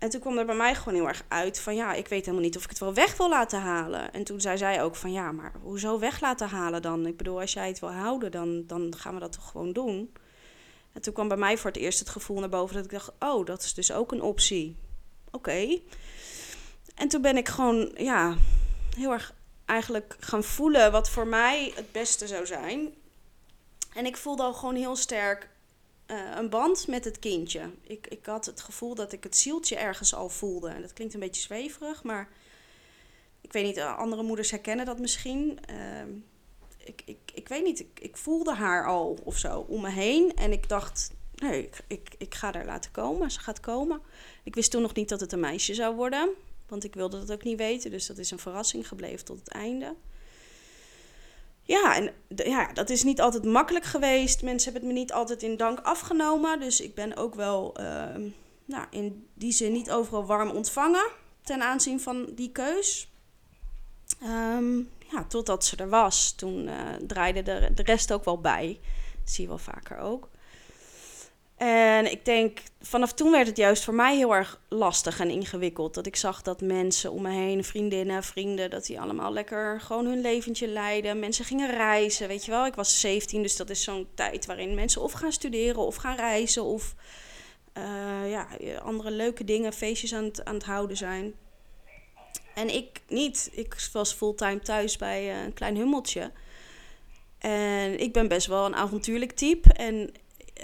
En 0.00 0.10
toen 0.10 0.20
kwam 0.20 0.38
er 0.38 0.46
bij 0.46 0.54
mij 0.54 0.74
gewoon 0.74 0.94
heel 0.94 1.08
erg 1.08 1.24
uit 1.28 1.60
van, 1.60 1.74
ja, 1.74 1.92
ik 1.92 2.08
weet 2.08 2.24
helemaal 2.24 2.44
niet 2.44 2.56
of 2.56 2.64
ik 2.64 2.70
het 2.70 2.78
wel 2.78 2.94
weg 2.94 3.16
wil 3.16 3.28
laten 3.28 3.60
halen. 3.60 4.12
En 4.12 4.24
toen 4.24 4.40
zei 4.40 4.58
zij 4.58 4.82
ook 4.82 4.96
van, 4.96 5.12
ja, 5.12 5.32
maar 5.32 5.52
hoezo 5.62 5.98
weg 5.98 6.20
laten 6.20 6.48
halen 6.48 6.82
dan? 6.82 7.06
Ik 7.06 7.16
bedoel, 7.16 7.40
als 7.40 7.52
jij 7.52 7.68
het 7.68 7.78
wil 7.78 7.92
houden, 7.92 8.30
dan, 8.30 8.66
dan 8.66 8.94
gaan 8.96 9.14
we 9.14 9.20
dat 9.20 9.32
toch 9.32 9.50
gewoon 9.50 9.72
doen. 9.72 10.12
En 10.92 11.02
toen 11.02 11.12
kwam 11.12 11.28
bij 11.28 11.36
mij 11.36 11.58
voor 11.58 11.70
het 11.70 11.80
eerst 11.80 11.98
het 11.98 12.08
gevoel 12.08 12.40
naar 12.40 12.48
boven 12.48 12.74
dat 12.74 12.84
ik 12.84 12.90
dacht: 12.90 13.12
oh, 13.18 13.46
dat 13.46 13.62
is 13.62 13.74
dus 13.74 13.92
ook 13.92 14.12
een 14.12 14.22
optie. 14.22 14.76
Oké. 15.30 15.78
En 16.94 17.08
toen 17.08 17.22
ben 17.22 17.36
ik 17.36 17.48
gewoon, 17.48 17.92
ja, 17.96 18.36
heel 18.96 19.12
erg 19.12 19.34
eigenlijk 19.64 20.16
gaan 20.20 20.44
voelen 20.44 20.92
wat 20.92 21.10
voor 21.10 21.26
mij 21.26 21.72
het 21.74 21.92
beste 21.92 22.26
zou 22.26 22.46
zijn. 22.46 22.94
En 23.94 24.06
ik 24.06 24.16
voelde 24.16 24.42
al 24.42 24.54
gewoon 24.54 24.74
heel 24.74 24.96
sterk 24.96 25.48
uh, 26.10 26.36
een 26.36 26.48
band 26.48 26.86
met 26.86 27.04
het 27.04 27.18
kindje. 27.18 27.70
Ik, 27.82 28.06
ik 28.06 28.26
had 28.26 28.46
het 28.46 28.60
gevoel 28.60 28.94
dat 28.94 29.12
ik 29.12 29.22
het 29.22 29.36
zieltje 29.36 29.76
ergens 29.76 30.14
al 30.14 30.28
voelde. 30.28 30.68
En 30.68 30.80
dat 30.80 30.92
klinkt 30.92 31.14
een 31.14 31.20
beetje 31.20 31.42
zweverig, 31.42 32.02
maar 32.02 32.28
ik 33.40 33.52
weet 33.52 33.64
niet, 33.64 33.80
andere 33.80 34.22
moeders 34.22 34.50
herkennen 34.50 34.86
dat 34.86 34.98
misschien. 34.98 35.58
Uh, 35.70 36.02
ik, 36.84 37.02
ik, 37.04 37.18
ik 37.34 37.48
weet 37.48 37.64
niet, 37.64 37.80
ik, 37.80 38.00
ik 38.00 38.16
voelde 38.16 38.54
haar 38.54 38.86
al 38.86 39.18
of 39.24 39.38
zo 39.38 39.64
om 39.68 39.80
me 39.80 39.90
heen. 39.90 40.34
En 40.34 40.52
ik 40.52 40.68
dacht, 40.68 41.12
nee, 41.34 41.62
ik, 41.62 41.80
ik, 41.86 42.14
ik 42.18 42.34
ga 42.34 42.52
haar 42.52 42.64
laten 42.64 42.90
komen. 42.90 43.30
Ze 43.30 43.40
gaat 43.40 43.60
komen. 43.60 44.00
Ik 44.44 44.54
wist 44.54 44.70
toen 44.70 44.82
nog 44.82 44.94
niet 44.94 45.08
dat 45.08 45.20
het 45.20 45.32
een 45.32 45.40
meisje 45.40 45.74
zou 45.74 45.96
worden. 45.96 46.28
Want 46.68 46.84
ik 46.84 46.94
wilde 46.94 47.18
dat 47.18 47.32
ook 47.32 47.44
niet 47.44 47.58
weten. 47.58 47.90
Dus 47.90 48.06
dat 48.06 48.18
is 48.18 48.30
een 48.30 48.38
verrassing 48.38 48.88
gebleven 48.88 49.24
tot 49.24 49.38
het 49.38 49.48
einde. 49.48 49.94
Ja, 51.70 51.96
en 51.96 52.12
ja, 52.26 52.72
dat 52.72 52.90
is 52.90 53.02
niet 53.02 53.20
altijd 53.20 53.44
makkelijk 53.44 53.84
geweest. 53.84 54.42
Mensen 54.42 54.72
hebben 54.72 54.88
het 54.88 54.98
me 54.98 55.04
niet 55.04 55.12
altijd 55.12 55.42
in 55.42 55.56
dank 55.56 55.80
afgenomen. 55.80 56.60
Dus 56.60 56.80
ik 56.80 56.94
ben 56.94 57.16
ook 57.16 57.34
wel 57.34 57.80
uh, 57.80 58.04
nou, 58.64 58.86
in 58.90 59.28
die 59.34 59.52
zin 59.52 59.72
niet 59.72 59.90
overal 59.90 60.26
warm 60.26 60.50
ontvangen 60.50 61.10
ten 61.42 61.62
aanzien 61.62 62.00
van 62.00 62.28
die 62.34 62.52
keus. 62.52 63.12
Um, 64.22 64.90
ja, 65.10 65.24
totdat 65.24 65.64
ze 65.64 65.76
er 65.76 65.88
was. 65.88 66.32
Toen 66.32 66.66
uh, 66.66 66.74
draaide 67.06 67.42
de, 67.42 67.70
de 67.74 67.82
rest 67.82 68.12
ook 68.12 68.24
wel 68.24 68.40
bij. 68.40 68.80
Dat 69.20 69.32
zie 69.32 69.42
je 69.42 69.48
wel 69.48 69.58
vaker 69.58 69.98
ook. 69.98 70.28
En 71.60 72.10
ik 72.10 72.24
denk, 72.24 72.60
vanaf 72.80 73.12
toen 73.12 73.30
werd 73.30 73.46
het 73.46 73.56
juist 73.56 73.84
voor 73.84 73.94
mij 73.94 74.16
heel 74.16 74.34
erg 74.34 74.60
lastig 74.68 75.20
en 75.20 75.30
ingewikkeld. 75.30 75.94
Dat 75.94 76.06
ik 76.06 76.16
zag 76.16 76.42
dat 76.42 76.60
mensen 76.60 77.12
om 77.12 77.22
me 77.22 77.30
heen, 77.30 77.64
vriendinnen, 77.64 78.22
vrienden, 78.22 78.70
dat 78.70 78.86
die 78.86 79.00
allemaal 79.00 79.32
lekker 79.32 79.80
gewoon 79.80 80.06
hun 80.06 80.20
leventje 80.20 80.68
leiden. 80.68 81.18
Mensen 81.18 81.44
gingen 81.44 81.70
reizen, 81.70 82.28
weet 82.28 82.44
je 82.44 82.50
wel. 82.50 82.66
Ik 82.66 82.74
was 82.74 83.00
17, 83.00 83.42
dus 83.42 83.56
dat 83.56 83.70
is 83.70 83.82
zo'n 83.82 84.08
tijd 84.14 84.46
waarin 84.46 84.74
mensen 84.74 85.02
of 85.02 85.12
gaan 85.12 85.32
studeren 85.32 85.86
of 85.86 85.96
gaan 85.96 86.16
reizen 86.16 86.64
of 86.64 86.94
uh, 87.78 88.30
ja, 88.30 88.48
andere 88.82 89.10
leuke 89.10 89.44
dingen, 89.44 89.72
feestjes 89.72 90.14
aan 90.14 90.24
het, 90.24 90.44
aan 90.44 90.54
het 90.54 90.64
houden 90.64 90.96
zijn. 90.96 91.34
En 92.54 92.74
ik 92.74 93.00
niet. 93.08 93.50
Ik 93.52 93.88
was 93.92 94.12
fulltime 94.12 94.60
thuis 94.60 94.96
bij 94.96 95.30
eh, 95.30 95.42
een 95.42 95.54
klein 95.54 95.76
hummeltje. 95.76 96.32
En 97.38 98.00
ik 98.00 98.12
ben 98.12 98.28
best 98.28 98.46
wel 98.46 98.66
een 98.66 98.76
avontuurlijk 98.76 99.32
type. 99.32 99.72
En 99.72 100.12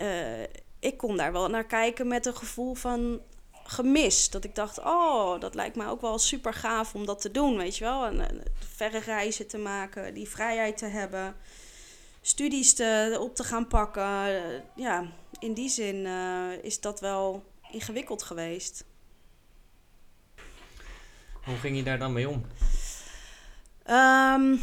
uh, 0.02 0.42
ik 0.78 0.96
kon 0.96 1.16
daar 1.16 1.32
wel 1.32 1.48
naar 1.48 1.66
kijken 1.66 2.08
met 2.08 2.26
een 2.26 2.36
gevoel 2.36 2.74
van 2.74 3.20
gemis. 3.64 4.30
Dat 4.30 4.44
ik 4.44 4.54
dacht, 4.54 4.78
oh, 4.78 5.40
dat 5.40 5.54
lijkt 5.54 5.76
me 5.76 5.88
ook 5.88 6.00
wel 6.00 6.18
super 6.18 6.54
gaaf 6.54 6.94
om 6.94 7.06
dat 7.06 7.20
te 7.20 7.30
doen, 7.30 7.56
weet 7.56 7.76
je 7.76 7.84
wel. 7.84 8.06
En, 8.06 8.28
en 8.28 8.42
verre 8.58 8.98
reizen 8.98 9.46
te 9.46 9.58
maken, 9.58 10.14
die 10.14 10.28
vrijheid 10.28 10.78
te 10.78 10.86
hebben. 10.86 11.36
Studies 12.20 12.74
te, 12.74 13.16
op 13.20 13.34
te 13.34 13.44
gaan 13.44 13.66
pakken. 13.66 14.04
ja, 14.76 15.06
in 15.38 15.54
die 15.54 15.68
zin 15.68 15.96
uh, 15.96 16.64
is 16.64 16.80
dat 16.80 17.00
wel 17.00 17.44
ingewikkeld 17.70 18.22
geweest. 18.22 18.84
Hoe 21.44 21.56
ging 21.56 21.76
je 21.76 21.82
daar 21.82 21.98
dan 21.98 22.12
mee 22.12 22.28
om? 22.28 22.46
Um, 23.90 24.60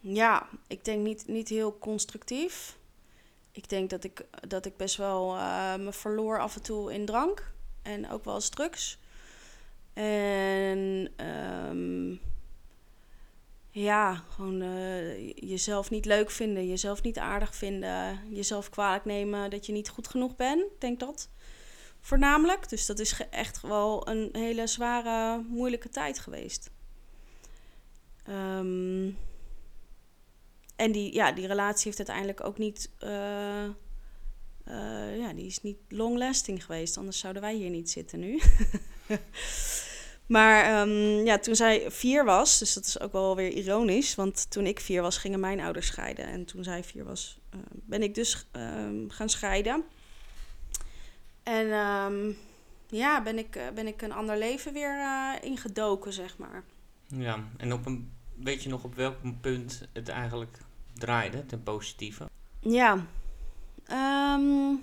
ja, 0.00 0.48
ik 0.66 0.84
denk 0.84 1.02
niet, 1.04 1.24
niet 1.26 1.48
heel 1.48 1.78
constructief. 1.78 2.78
Ik 3.52 3.68
denk 3.68 3.90
dat 3.90 4.04
ik, 4.04 4.26
dat 4.48 4.66
ik 4.66 4.76
best 4.76 4.96
wel 4.96 5.36
uh, 5.36 5.76
me 5.76 5.92
verloor 5.92 6.40
af 6.40 6.56
en 6.56 6.62
toe 6.62 6.92
in 6.92 7.06
drank. 7.06 7.52
En 7.82 8.10
ook 8.10 8.24
wel 8.24 8.34
eens 8.34 8.48
drugs. 8.48 8.98
En 9.92 11.12
ehm, 11.16 12.16
ja, 13.70 14.14
gewoon 14.14 14.60
eh, 14.60 15.28
jezelf 15.34 15.90
niet 15.90 16.04
leuk 16.04 16.30
vinden, 16.30 16.68
jezelf 16.68 17.02
niet 17.02 17.18
aardig 17.18 17.54
vinden, 17.54 18.20
jezelf 18.34 18.70
kwalijk 18.70 19.04
nemen 19.04 19.50
dat 19.50 19.66
je 19.66 19.72
niet 19.72 19.88
goed 19.88 20.08
genoeg 20.08 20.36
bent. 20.36 20.60
Ik 20.60 20.80
denk 20.80 21.00
dat 21.00 21.28
voornamelijk. 22.00 22.68
Dus 22.68 22.86
dat 22.86 22.98
is 22.98 23.22
echt 23.30 23.60
wel 23.60 24.08
een 24.08 24.28
hele 24.32 24.66
zware, 24.66 25.42
moeilijke 25.48 25.88
tijd 25.88 26.18
geweest. 26.18 26.70
Um, 28.28 29.16
en 30.80 30.92
die, 30.92 31.14
ja, 31.14 31.32
die 31.32 31.46
relatie 31.46 31.84
heeft 31.84 31.98
uiteindelijk 31.98 32.44
ook 32.44 32.58
niet. 32.58 32.90
Uh, 33.04 33.64
uh, 34.68 35.18
ja, 35.18 35.32
die 35.32 35.46
is 35.46 35.62
niet 35.62 35.78
long-lasting 35.88 36.64
geweest. 36.64 36.96
Anders 36.96 37.18
zouden 37.18 37.42
wij 37.42 37.54
hier 37.54 37.70
niet 37.70 37.90
zitten 37.90 38.20
nu. 38.20 38.40
maar 40.36 40.80
um, 40.80 41.24
ja, 41.24 41.38
toen 41.38 41.56
zij 41.56 41.90
vier 41.90 42.24
was, 42.24 42.58
dus 42.58 42.74
dat 42.74 42.84
is 42.84 43.00
ook 43.00 43.12
wel 43.12 43.36
weer 43.36 43.52
ironisch. 43.52 44.14
Want 44.14 44.50
toen 44.50 44.66
ik 44.66 44.80
vier 44.80 45.02
was, 45.02 45.18
gingen 45.18 45.40
mijn 45.40 45.60
ouders 45.60 45.86
scheiden. 45.86 46.24
En 46.24 46.44
toen 46.44 46.64
zij 46.64 46.84
vier 46.84 47.04
was, 47.04 47.38
uh, 47.54 47.60
ben 47.72 48.02
ik 48.02 48.14
dus 48.14 48.46
um, 48.52 49.10
gaan 49.10 49.28
scheiden. 49.28 49.84
En 51.42 51.66
um, 51.66 52.36
ja, 52.86 53.22
ben 53.22 53.38
ik, 53.38 53.58
ben 53.74 53.86
ik 53.86 54.02
een 54.02 54.12
ander 54.12 54.38
leven 54.38 54.72
weer 54.72 54.98
ingedoken, 55.40 56.12
zeg 56.12 56.38
maar. 56.38 56.64
Ja, 57.06 57.44
en 57.56 57.72
op 57.72 57.86
een, 57.86 58.12
weet 58.34 58.62
je 58.62 58.68
nog 58.68 58.84
op 58.84 58.94
welk 58.94 59.16
punt 59.40 59.88
het 59.92 60.08
eigenlijk 60.08 60.58
draaide 61.00 61.46
ten 61.46 61.62
positieve? 61.62 62.28
Ja. 62.60 63.06
Um, 64.36 64.82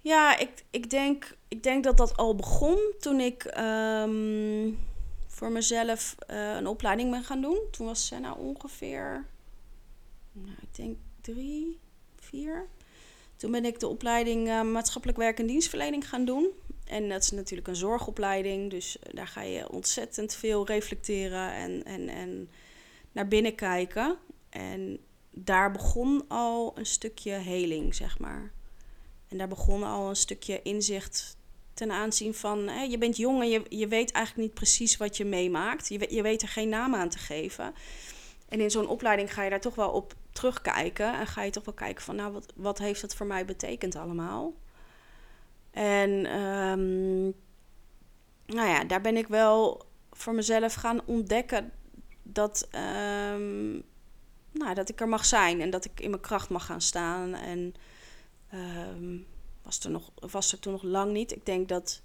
ja, 0.00 0.38
ik, 0.38 0.64
ik, 0.70 0.90
denk, 0.90 1.36
ik 1.48 1.62
denk 1.62 1.84
dat 1.84 1.96
dat 1.96 2.16
al 2.16 2.34
begon 2.34 2.78
toen 2.98 3.20
ik 3.20 3.56
um, 3.58 4.78
voor 5.26 5.50
mezelf 5.50 6.14
uh, 6.30 6.54
een 6.54 6.66
opleiding 6.66 7.10
ben 7.10 7.24
gaan 7.24 7.40
doen. 7.40 7.58
Toen 7.70 7.86
was 7.86 8.06
Senna 8.06 8.32
ongeveer, 8.32 9.26
nou, 10.32 10.56
ik 10.60 10.74
denk 10.76 10.96
drie, 11.20 11.78
vier. 12.18 12.66
Toen 13.36 13.50
ben 13.50 13.64
ik 13.64 13.80
de 13.80 13.88
opleiding 13.88 14.48
uh, 14.48 14.62
maatschappelijk 14.62 15.18
werk 15.18 15.38
en 15.38 15.46
dienstverlening 15.46 16.08
gaan 16.08 16.24
doen. 16.24 16.50
En 16.84 17.08
dat 17.08 17.22
is 17.22 17.30
natuurlijk 17.30 17.68
een 17.68 17.76
zorgopleiding, 17.76 18.70
dus 18.70 18.96
daar 19.12 19.26
ga 19.26 19.42
je 19.42 19.70
ontzettend 19.70 20.34
veel 20.34 20.66
reflecteren 20.66 21.52
en, 21.52 21.84
en, 21.84 22.08
en 22.08 22.48
naar 23.14 23.28
binnen 23.28 23.54
kijken. 23.54 24.18
En 24.50 24.98
daar 25.30 25.70
begon 25.70 26.24
al 26.28 26.72
een 26.78 26.86
stukje 26.86 27.32
heling, 27.32 27.94
zeg 27.94 28.18
maar. 28.18 28.52
En 29.28 29.38
daar 29.38 29.48
begon 29.48 29.82
al 29.82 30.08
een 30.08 30.16
stukje 30.16 30.62
inzicht 30.62 31.36
ten 31.74 31.90
aanzien 31.90 32.34
van... 32.34 32.68
Hè, 32.68 32.82
je 32.82 32.98
bent 32.98 33.16
jong 33.16 33.40
en 33.42 33.48
je, 33.48 33.62
je 33.68 33.88
weet 33.88 34.12
eigenlijk 34.12 34.46
niet 34.46 34.56
precies 34.56 34.96
wat 34.96 35.16
je 35.16 35.24
meemaakt. 35.24 35.88
Je, 35.88 36.14
je 36.14 36.22
weet 36.22 36.42
er 36.42 36.48
geen 36.48 36.68
naam 36.68 36.94
aan 36.94 37.08
te 37.08 37.18
geven. 37.18 37.74
En 38.48 38.60
in 38.60 38.70
zo'n 38.70 38.88
opleiding 38.88 39.34
ga 39.34 39.42
je 39.42 39.50
daar 39.50 39.60
toch 39.60 39.74
wel 39.74 39.90
op 39.90 40.14
terugkijken. 40.32 41.18
En 41.18 41.26
ga 41.26 41.42
je 41.42 41.50
toch 41.50 41.64
wel 41.64 41.74
kijken 41.74 42.04
van, 42.04 42.16
nou, 42.16 42.32
wat, 42.32 42.52
wat 42.56 42.78
heeft 42.78 43.00
dat 43.00 43.14
voor 43.14 43.26
mij 43.26 43.44
betekend 43.44 43.96
allemaal? 43.96 44.54
En 45.70 46.10
um, 46.40 47.34
nou 48.46 48.68
ja, 48.68 48.84
daar 48.84 49.00
ben 49.00 49.16
ik 49.16 49.28
wel 49.28 49.82
voor 50.10 50.34
mezelf 50.34 50.74
gaan 50.74 51.00
ontdekken 51.06 51.72
dat, 52.24 52.68
um, 53.32 53.82
nou, 54.50 54.74
dat 54.74 54.88
ik 54.88 55.00
er 55.00 55.08
mag 55.08 55.24
zijn 55.24 55.60
en 55.60 55.70
dat 55.70 55.84
ik 55.84 56.00
in 56.00 56.10
mijn 56.10 56.22
kracht 56.22 56.48
mag 56.48 56.66
gaan 56.66 56.80
staan. 56.80 57.34
En 57.34 57.74
um, 58.54 59.26
was, 59.62 59.80
er 59.80 59.90
nog, 59.90 60.10
was 60.14 60.52
er 60.52 60.58
toen 60.58 60.72
nog 60.72 60.82
lang 60.82 61.12
niet. 61.12 61.32
Ik 61.32 61.46
denk 61.46 61.68
dat, 61.68 62.02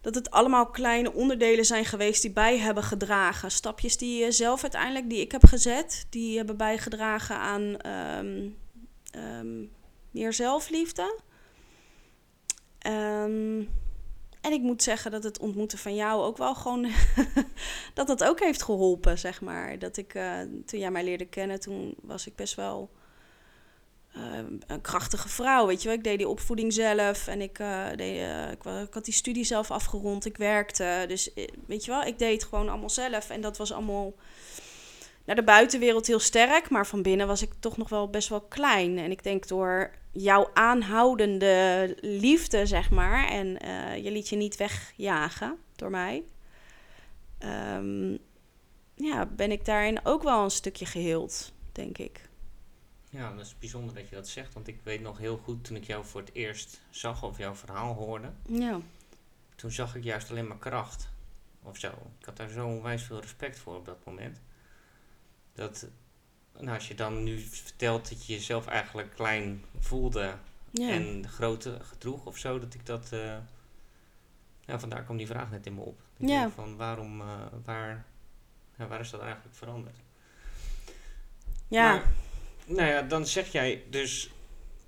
dat 0.00 0.14
het 0.14 0.30
allemaal 0.30 0.66
kleine 0.66 1.12
onderdelen 1.12 1.64
zijn 1.64 1.84
geweest 1.84 2.22
die 2.22 2.32
bij 2.32 2.58
hebben 2.58 2.84
gedragen. 2.84 3.50
Stapjes 3.50 3.96
die 3.96 4.24
je 4.24 4.32
zelf 4.32 4.62
uiteindelijk, 4.62 5.10
die 5.10 5.20
ik 5.20 5.32
heb 5.32 5.44
gezet, 5.44 6.06
die 6.10 6.36
hebben 6.36 6.56
bijgedragen 6.56 7.36
aan 7.36 7.76
meer 10.10 10.32
zelfliefde. 10.32 11.18
Um, 12.86 13.68
en 14.40 14.52
ik 14.52 14.60
moet 14.60 14.82
zeggen 14.82 15.10
dat 15.10 15.22
het 15.22 15.38
ontmoeten 15.38 15.78
van 15.78 15.94
jou 15.94 16.22
ook 16.22 16.36
wel 16.36 16.54
gewoon. 16.54 16.86
dat 17.94 18.06
dat 18.06 18.24
ook 18.24 18.40
heeft 18.40 18.62
geholpen, 18.62 19.18
zeg 19.18 19.40
maar. 19.40 19.78
Dat 19.78 19.96
ik, 19.96 20.14
uh, 20.14 20.38
toen 20.66 20.80
jij 20.80 20.90
mij 20.90 21.04
leerde 21.04 21.26
kennen, 21.26 21.60
toen 21.60 21.94
was 22.02 22.26
ik 22.26 22.36
best 22.36 22.54
wel. 22.54 22.90
Uh, 24.16 24.38
een 24.66 24.80
krachtige 24.80 25.28
vrouw, 25.28 25.66
weet 25.66 25.82
je 25.82 25.88
wel. 25.88 25.96
Ik 25.96 26.04
deed 26.04 26.18
die 26.18 26.28
opvoeding 26.28 26.72
zelf 26.72 27.26
en 27.26 27.40
ik, 27.40 27.58
uh, 27.58 27.86
deed, 27.96 28.20
ik, 28.52 28.64
ik, 28.64 28.94
had 28.94 29.04
die 29.04 29.14
studie 29.14 29.44
zelf 29.44 29.70
afgerond. 29.70 30.24
Ik 30.24 30.36
werkte, 30.36 31.04
dus 31.08 31.30
weet 31.66 31.84
je 31.84 31.90
wel, 31.90 32.02
ik 32.02 32.18
deed 32.18 32.44
gewoon 32.44 32.68
allemaal 32.68 32.90
zelf. 32.90 33.30
En 33.30 33.40
dat 33.40 33.56
was 33.56 33.72
allemaal 33.72 34.14
naar 35.24 35.36
de 35.36 35.44
buitenwereld 35.44 36.06
heel 36.06 36.18
sterk, 36.18 36.70
maar 36.70 36.86
van 36.86 37.02
binnen 37.02 37.26
was 37.26 37.42
ik 37.42 37.52
toch 37.60 37.76
nog 37.76 37.88
wel 37.88 38.10
best 38.10 38.28
wel 38.28 38.40
klein. 38.40 38.98
En 38.98 39.10
ik 39.10 39.22
denk 39.22 39.48
door 39.48 39.90
jouw 40.12 40.50
aanhoudende 40.54 41.96
liefde, 42.00 42.66
zeg 42.66 42.90
maar. 42.90 43.28
En 43.28 43.66
uh, 43.66 44.04
je 44.04 44.10
liet 44.10 44.28
je 44.28 44.36
niet 44.36 44.56
wegjagen 44.56 45.58
door 45.76 45.90
mij. 45.90 46.24
Um, 47.44 48.18
ja, 48.94 49.26
ben 49.26 49.50
ik 49.50 49.64
daarin 49.64 50.00
ook 50.04 50.22
wel 50.22 50.44
een 50.44 50.50
stukje 50.50 50.86
geheeld, 50.86 51.52
denk 51.72 51.98
ik. 51.98 52.28
Ja, 53.10 53.32
dat 53.32 53.46
is 53.46 53.58
bijzonder 53.58 53.94
dat 53.94 54.08
je 54.08 54.14
dat 54.14 54.28
zegt. 54.28 54.54
Want 54.54 54.68
ik 54.68 54.80
weet 54.82 55.00
nog 55.00 55.18
heel 55.18 55.36
goed 55.36 55.64
toen 55.64 55.76
ik 55.76 55.84
jou 55.84 56.04
voor 56.04 56.20
het 56.20 56.34
eerst 56.34 56.80
zag 56.90 57.22
of 57.22 57.38
jouw 57.38 57.54
verhaal 57.54 57.94
hoorde. 57.94 58.32
Ja. 58.48 58.80
Toen 59.54 59.70
zag 59.70 59.96
ik 59.96 60.04
juist 60.04 60.30
alleen 60.30 60.46
maar 60.46 60.58
kracht. 60.58 61.08
Of 61.62 61.78
zo. 61.78 61.88
Ik 62.18 62.24
had 62.24 62.36
daar 62.36 62.48
zo 62.48 62.66
onwijs 62.66 63.02
veel 63.02 63.20
respect 63.20 63.58
voor 63.58 63.76
op 63.76 63.84
dat 63.84 64.04
moment. 64.04 64.40
Dat 65.52 65.86
nou, 66.58 66.74
als 66.74 66.88
je 66.88 66.94
dan 66.94 67.22
nu 67.22 67.38
vertelt 67.38 68.08
dat 68.08 68.26
je 68.26 68.32
jezelf 68.32 68.66
eigenlijk 68.66 69.14
klein 69.14 69.64
voelde 69.78 70.34
en 70.72 71.28
grote 71.28 71.78
gedroeg 71.82 72.26
of 72.26 72.36
zo, 72.38 72.58
dat 72.58 72.74
ik 72.74 72.86
dat. 72.86 73.10
Uh, 73.12 73.36
ja, 74.60 74.78
vandaar 74.78 75.02
kwam 75.02 75.16
die 75.16 75.26
vraag 75.26 75.50
net 75.50 75.66
in 75.66 75.74
me 75.74 75.80
op. 75.80 76.00
Ja. 76.16 76.50
Van 76.50 76.76
waarom, 76.76 77.20
uh, 77.20 77.26
waar, 77.64 78.04
ja, 78.78 78.86
waar 78.86 79.00
is 79.00 79.10
dat 79.10 79.20
eigenlijk 79.20 79.54
veranderd? 79.54 79.96
Ja. 81.68 81.92
Maar, 81.92 82.04
nou 82.66 82.88
ja, 82.88 83.02
dan 83.02 83.26
zeg 83.26 83.52
jij 83.52 83.82
dus, 83.90 84.30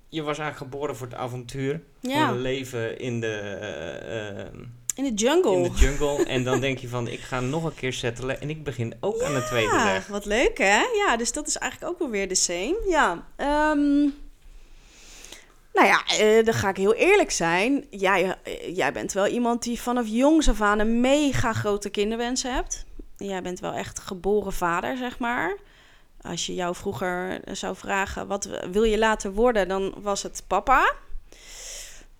je 0.07 0.21
was 0.21 0.37
eigenlijk 0.39 0.71
geboren 0.71 0.95
voor 0.95 1.07
het 1.07 1.15
avontuur, 1.15 1.81
ja. 1.99 2.25
voor 2.25 2.33
het 2.33 2.43
leven 2.43 2.99
in 2.99 3.19
de. 3.19 4.51
Uh, 4.53 4.61
in 4.95 5.03
de 5.03 5.13
jungle. 5.13 5.55
In 5.55 5.63
de 5.63 5.69
jungle. 5.69 6.25
En 6.25 6.43
dan 6.43 6.59
denk 6.59 6.77
je 6.77 6.87
van, 6.87 7.07
ik 7.07 7.19
ga 7.19 7.39
nog 7.39 7.63
een 7.63 7.75
keer 7.75 7.93
settelen. 7.93 8.41
En 8.41 8.49
ik 8.49 8.63
begin 8.63 8.93
ook 8.99 9.21
aan 9.21 9.33
de 9.33 9.43
tweede 9.43 9.83
weg. 9.83 10.07
wat 10.07 10.25
leuk 10.25 10.57
hè? 10.57 10.81
Ja, 10.95 11.17
dus 11.17 11.31
dat 11.31 11.47
is 11.47 11.57
eigenlijk 11.57 11.91
ook 11.91 11.99
wel 11.99 12.09
weer 12.09 12.27
de 12.27 12.35
same. 12.35 12.83
Ja, 12.87 13.11
um, 13.71 14.13
nou 15.73 15.87
ja, 15.87 16.03
uh, 16.21 16.45
dan 16.45 16.53
ga 16.53 16.69
ik 16.69 16.77
heel 16.77 16.93
eerlijk 16.93 17.31
zijn. 17.31 17.85
Jij, 17.89 18.23
uh, 18.23 18.75
jij 18.75 18.93
bent 18.93 19.13
wel 19.13 19.27
iemand 19.27 19.63
die 19.63 19.81
vanaf 19.81 20.07
jongs 20.07 20.49
af 20.49 20.61
aan 20.61 20.79
een 20.79 21.01
mega 21.01 21.53
grote 21.53 21.89
kinderwensen 21.89 22.53
hebt. 22.53 22.85
Jij 23.17 23.41
bent 23.41 23.59
wel 23.59 23.73
echt 23.73 23.99
geboren 23.99 24.53
vader, 24.53 24.97
zeg 24.97 25.19
maar. 25.19 25.57
Als 26.21 26.45
je 26.45 26.53
jou 26.53 26.75
vroeger 26.75 27.41
zou 27.51 27.75
vragen, 27.75 28.27
wat 28.27 28.49
wil 28.71 28.83
je 28.83 28.97
later 28.97 29.33
worden? 29.33 29.67
Dan 29.67 29.93
was 30.01 30.23
het 30.23 30.43
papa. 30.47 30.93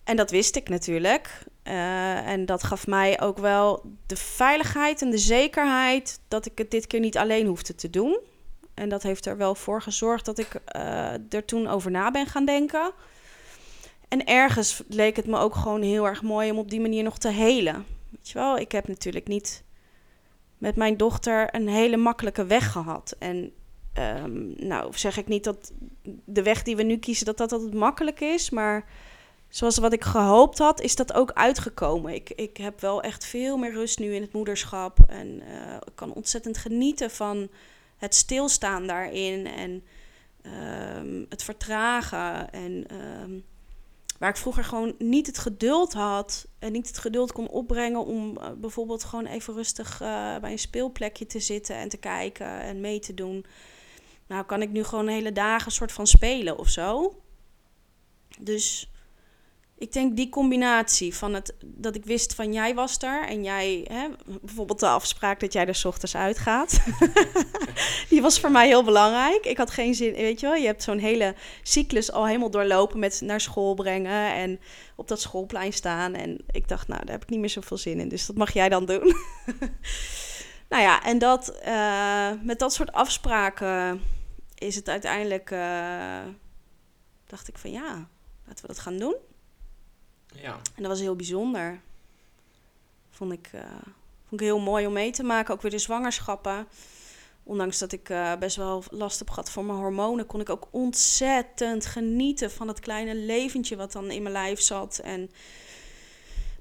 En 0.04 0.16
dat 0.16 0.32
wist 0.32 0.56
ik 0.56 0.70
natuurlijk. 0.70 1.44
Uh, 1.68 2.28
en 2.28 2.46
dat 2.46 2.64
gaf 2.64 2.88
mij 2.88 3.22
ook 3.22 3.38
wel 3.38 3.84
de 4.06 4.16
veiligheid 4.16 5.02
en 5.02 5.10
de 5.10 5.18
zekerheid 5.18 6.20
dat 6.28 6.46
ik 6.46 6.58
het 6.58 6.72
dit 6.72 6.88
keer 6.88 7.00
niet 7.00 7.18
alleen 7.18 7.48
hoefde 7.48 7.76
te 7.76 7.90
doen. 7.90 8.20
En 8.74 8.90
dat 8.90 9.04
heeft 9.04 9.26
er 9.26 9.38
wel 9.38 9.56
voor 9.56 9.82
gezorgd 9.82 10.26
dat 10.26 10.38
ik 10.38 10.62
uh, 10.76 11.34
er 11.34 11.46
toen 11.46 11.68
over 11.68 11.92
na 11.92 12.12
ben 12.12 12.26
gaan 12.26 12.46
denken. 12.46 12.92
En 14.08 14.26
ergens 14.26 14.84
leek 14.88 15.16
het 15.16 15.28
me 15.28 15.38
ook 15.38 15.56
gewoon 15.56 15.82
heel 15.82 16.08
erg 16.08 16.22
mooi 16.22 16.52
om 16.52 16.58
op 16.58 16.70
die 16.70 16.82
manier 16.82 17.04
nog 17.04 17.18
te 17.18 17.30
helen. 17.30 17.86
Weet 18.10 18.30
je 18.30 18.34
wel, 18.34 18.58
ik 18.58 18.72
heb 18.72 18.88
natuurlijk 18.88 19.28
niet 19.28 19.64
met 20.58 20.76
mijn 20.76 20.98
dochter 20.98 21.56
een 21.56 21.68
hele 21.68 21.98
makkelijke 21.98 22.46
weg 22.46 22.72
gehad. 22.72 23.16
En 23.20 23.52
um, 23.98 24.54
nou 24.58 24.98
zeg 24.98 25.18
ik 25.18 25.28
niet 25.28 25.44
dat 25.44 25.72
de 26.26 26.44
weg 26.44 26.64
die 26.64 26.76
we 26.76 26.84
nu 26.84 26.98
kiezen, 26.98 27.26
dat 27.26 27.38
dat 27.38 27.52
altijd 27.52 27.74
makkelijk 27.74 28.20
is. 28.20 28.50
Maar 28.50 28.86
zoals 29.54 29.78
wat 29.78 29.94
ik 29.94 30.04
gehoopt 30.04 30.58
had, 30.58 30.82
is 30.82 30.96
dat 30.96 31.14
ook 31.14 31.32
uitgekomen. 31.32 32.14
Ik, 32.14 32.30
ik 32.30 32.58
heb 32.58 32.80
wel 32.82 33.02
echt 33.02 33.26
veel 33.26 33.58
meer 33.58 33.72
rust 33.72 34.00
nu 34.00 34.16
in 34.16 34.22
het 34.22 34.34
moederschap. 34.34 34.98
En 35.08 35.28
uh, 35.28 35.74
ik 35.74 35.96
kan 35.96 36.14
ontzettend 36.14 36.58
genieten 36.58 37.12
van 37.12 37.50
het 37.98 38.16
stilstaan 38.16 38.88
daarin. 38.88 39.48
En 39.48 39.84
um, 41.06 41.26
het 41.30 41.44
vertragen. 41.44 42.52
En 42.52 42.86
um, 43.22 43.44
waar 44.20 44.30
ik 44.30 44.38
vroeger 44.38 44.64
gewoon 44.64 44.96
niet 44.98 45.28
het 45.28 45.38
geduld 45.38 45.94
had. 45.94 46.48
En 46.60 46.72
niet 46.72 46.88
het 46.88 46.98
geduld 46.98 47.32
kon 47.32 47.50
opbrengen 47.50 48.06
om 48.06 48.38
uh, 48.38 48.50
bijvoorbeeld 48.58 49.04
gewoon 49.04 49.26
even 49.26 49.54
rustig 49.54 50.02
uh, 50.02 50.38
bij 50.38 50.52
een 50.52 50.60
speelplekje 50.60 51.26
te 51.26 51.40
zitten 51.40 51.76
en 51.76 51.90
te 51.90 51.98
kijken 51.98 52.60
en 52.60 52.82
mee 52.82 53.00
te 53.00 53.14
doen. 53.14 53.46
Nou 54.28 54.46
kan 54.46 54.62
ik 54.62 54.72
nu 54.72 54.84
gewoon 54.84 55.08
hele 55.08 55.32
dagen 55.32 55.72
soort 55.72 55.92
van 55.92 56.08
spelen 56.08 56.58
of 56.58 56.70
zo. 56.70 57.16
Dus 58.40 58.88
ik 59.78 59.94
denk 59.94 60.16
die 60.16 60.30
combinatie 60.30 61.16
van 61.16 61.34
het 61.34 61.56
dat 61.64 61.96
ik 61.96 62.06
wist 62.06 62.36
van 62.36 62.54
jij 62.54 62.76
was 62.76 62.98
er 62.98 63.28
en 63.28 63.44
jij, 63.44 63.86
hè, 63.92 64.08
bijvoorbeeld 64.42 64.80
de 64.80 64.88
afspraak 64.88 65.40
dat 65.40 65.54
jij 65.54 65.68
er 65.68 65.76
s 65.76 65.86
ochtends 65.86 66.16
uitgaat, 66.16 66.80
die 68.10 68.22
was 68.22 68.40
voor 68.40 68.52
mij 68.52 68.68
heel 68.68 68.84
belangrijk. 68.84 69.46
Ik 69.46 69.58
had 69.58 69.72
geen 69.72 69.96
zin, 69.96 70.14
weet 70.14 70.40
je 70.40 70.46
wel, 70.46 70.56
je 70.56 70.66
hebt 70.66 70.84
zo'n 70.84 70.98
hele 70.98 71.36
cyclus 71.62 72.12
al 72.12 72.26
helemaal 72.26 72.50
doorlopen 72.50 73.00
met 73.00 73.22
naar 73.22 73.42
school 73.42 73.74
brengen 73.74 74.34
en 74.34 74.60
op 74.96 75.08
dat 75.08 75.22
schoolplein 75.22 75.74
staan. 75.74 76.14
En 76.14 76.38
ik 76.52 76.68
dacht, 76.68 76.88
nou, 76.88 77.06
daar 77.06 77.14
heb 77.14 77.24
ik 77.24 77.30
niet 77.30 77.40
meer 77.40 77.50
zoveel 77.50 77.78
zin 77.78 78.00
in, 78.00 78.10
dus 78.10 78.26
dat 78.26 78.36
mag 78.36 78.54
jij 78.54 78.70
dan 78.70 78.86
doen. 78.86 79.16
nou 80.70 80.84
ja, 80.84 81.04
en 81.04 81.18
dat 81.18 81.60
uh, 81.66 82.32
met 82.42 82.60
dat 82.60 82.74
soort 82.74 82.92
afspraken 82.92 84.02
is 84.56 84.76
het 84.76 84.90
uiteindelijk, 84.90 85.52
uh, 85.52 86.20
dacht 87.28 87.48
ik 87.48 87.58
van 87.58 87.72
ja, 87.72 88.08
laten 88.46 88.62
we 88.62 88.68
dat 88.68 88.80
gaan 88.80 88.98
doen. 88.98 89.16
Ja. 90.42 90.60
En 90.76 90.82
dat 90.82 90.92
was 90.92 91.00
heel 91.00 91.16
bijzonder. 91.16 91.82
Vond 93.10 93.32
ik, 93.32 93.50
uh, 93.56 93.62
vond 94.28 94.42
ik 94.42 94.48
heel 94.48 94.60
mooi 94.60 94.88
om 94.88 94.94
mee 94.94 95.12
te 95.12 95.24
maken. 95.24 95.54
Ook 95.54 95.62
weer 95.62 95.72
de 95.72 95.78
zwangerschappen. 95.78 96.68
Ondanks 97.44 97.80
dat 97.80 97.92
ik 97.92 98.10
uh, 98.10 98.36
best 98.36 98.56
wel 98.56 98.84
last 98.90 99.20
heb 99.20 99.30
gehad 99.30 99.52
voor 99.52 99.66
mijn 99.66 99.78
hormonen, 99.78 100.26
kon 100.26 100.40
ik 100.40 100.50
ook 100.50 100.68
ontzettend 100.72 101.86
genieten 101.86 102.52
van 102.52 102.68
het 102.68 102.80
kleine 102.80 103.16
leventje 103.16 103.76
wat 103.76 103.92
dan 103.92 104.12
in 104.12 104.22
mijn 104.22 104.34
lijf 104.34 104.62
zat. 104.62 104.98
En 104.98 105.32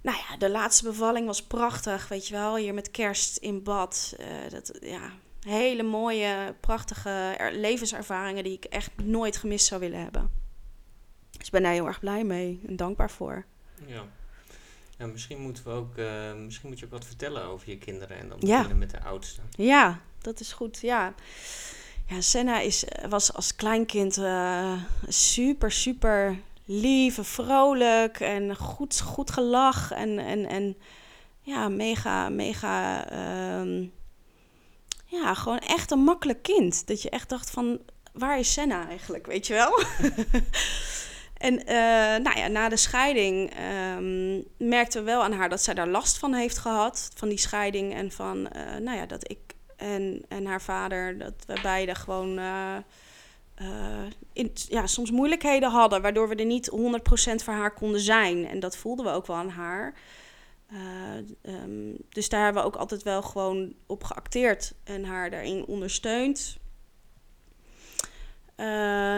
nou 0.01 0.17
ja, 0.17 0.37
de 0.37 0.51
laatste 0.51 0.85
bevalling 0.85 1.27
was 1.27 1.43
prachtig, 1.43 2.09
weet 2.09 2.29
je 2.29 2.35
wel. 2.35 2.57
Hier 2.57 2.75
met 2.75 2.91
kerst 2.91 3.37
in 3.37 3.63
bad. 3.63 4.17
Uh, 4.21 4.27
dat, 4.51 4.79
ja, 4.81 5.11
hele 5.41 5.83
mooie, 5.83 6.55
prachtige 6.61 7.51
levenservaringen 7.53 8.45
die 8.45 8.53
ik 8.53 8.65
echt 8.65 8.91
nooit 9.03 9.37
gemist 9.37 9.67
zou 9.67 9.81
willen 9.81 10.01
hebben. 10.01 10.31
Dus 11.31 11.47
ik 11.47 11.53
ben 11.53 11.63
daar 11.63 11.73
heel 11.73 11.87
erg 11.87 12.01
blij 12.01 12.25
mee 12.25 12.61
en 12.67 12.77
dankbaar 12.77 13.11
voor. 13.11 13.45
Ja. 13.87 14.05
ja 14.99 15.07
misschien 15.07 15.41
moeten 15.41 15.65
we 15.65 15.71
ook, 15.71 15.97
uh, 15.97 16.33
misschien 16.35 16.69
moet 16.69 16.79
je 16.79 16.85
ook 16.85 16.91
wat 16.91 17.05
vertellen 17.05 17.45
over 17.45 17.71
je 17.71 17.79
kinderen 17.79 18.19
en 18.19 18.29
dan 18.29 18.39
beginnen 18.41 18.79
met 18.79 18.91
de 18.91 19.01
oudste. 19.01 19.41
Ja, 19.51 20.01
dat 20.19 20.41
is 20.41 20.53
goed. 20.53 20.81
Ja. 20.81 21.15
Ja, 22.07 22.21
Senna 22.21 22.61
is, 22.61 22.85
was 23.09 23.33
als 23.33 23.57
kleinkind 23.57 24.17
uh, 24.19 24.73
super, 25.09 25.73
super 25.73 26.39
lief 26.65 27.19
en 27.19 27.25
vrolijk 27.25 28.21
en 28.21 28.57
goed, 28.57 29.01
goed 29.01 29.31
gelach 29.31 29.91
en, 29.91 30.19
en, 30.19 30.47
en 30.47 30.77
ja, 31.41 31.69
mega, 31.69 32.29
mega, 32.29 33.07
uh, 33.13 33.89
ja, 35.07 35.35
gewoon 35.35 35.59
echt 35.59 35.91
een 35.91 36.05
makkelijk 36.05 36.43
kind. 36.43 36.87
Dat 36.87 37.03
je 37.03 37.11
echt 37.11 37.29
dacht 37.29 37.51
van, 37.51 37.81
waar 38.13 38.39
is 38.39 38.53
Senna 38.53 38.89
eigenlijk, 38.89 39.27
weet 39.27 39.47
je 39.47 39.55
wel? 39.55 39.79
En 41.43 41.55
uh, 41.55 42.25
nou 42.25 42.39
ja, 42.39 42.49
na 42.49 42.69
de 42.69 42.77
scheiding 42.77 43.53
um, 43.97 44.45
merkten 44.57 45.01
we 45.01 45.11
wel 45.11 45.23
aan 45.23 45.33
haar 45.33 45.49
dat 45.49 45.63
zij 45.63 45.75
daar 45.75 45.89
last 45.89 46.19
van 46.19 46.35
heeft 46.35 46.59
gehad. 46.59 47.11
Van 47.15 47.29
die 47.29 47.39
scheiding 47.39 47.95
en 47.95 48.11
van, 48.11 48.37
uh, 48.39 48.77
nou 48.81 48.97
ja, 48.97 49.07
dat 49.07 49.31
ik 49.31 49.39
en, 49.77 50.25
en 50.29 50.47
haar 50.47 50.63
vader, 50.63 51.19
dat 51.19 51.35
we 51.47 51.59
beiden 51.63 51.97
gewoon 51.97 52.41
in, 54.33 54.53
ja, 54.69 54.87
soms 54.87 55.11
moeilijkheden 55.11 55.71
hadden. 55.71 56.03
Waardoor 56.03 56.29
we 56.29 56.35
er 56.35 56.45
niet 56.45 56.71
100% 56.71 56.75
voor 57.45 57.55
haar 57.55 57.75
konden 57.75 58.01
zijn. 58.01 58.49
En 58.49 58.61
dat 58.61 58.77
voelden 58.77 59.05
we 59.05 59.11
ook 59.11 59.27
wel 59.27 59.37
aan 59.37 59.49
haar. 59.49 59.95
Um, 61.43 61.97
dus 62.09 62.29
daar 62.29 62.45
hebben 62.45 62.63
we 62.63 62.69
ook 62.69 62.77
altijd 62.77 63.03
wel 63.03 63.23
gewoon 63.23 63.75
op 63.87 64.05
geacteerd 64.05 64.75
en 64.85 65.05
haar 65.05 65.31
daarin 65.31 65.67
ondersteund. 65.67 66.57
Uh, 68.63 68.69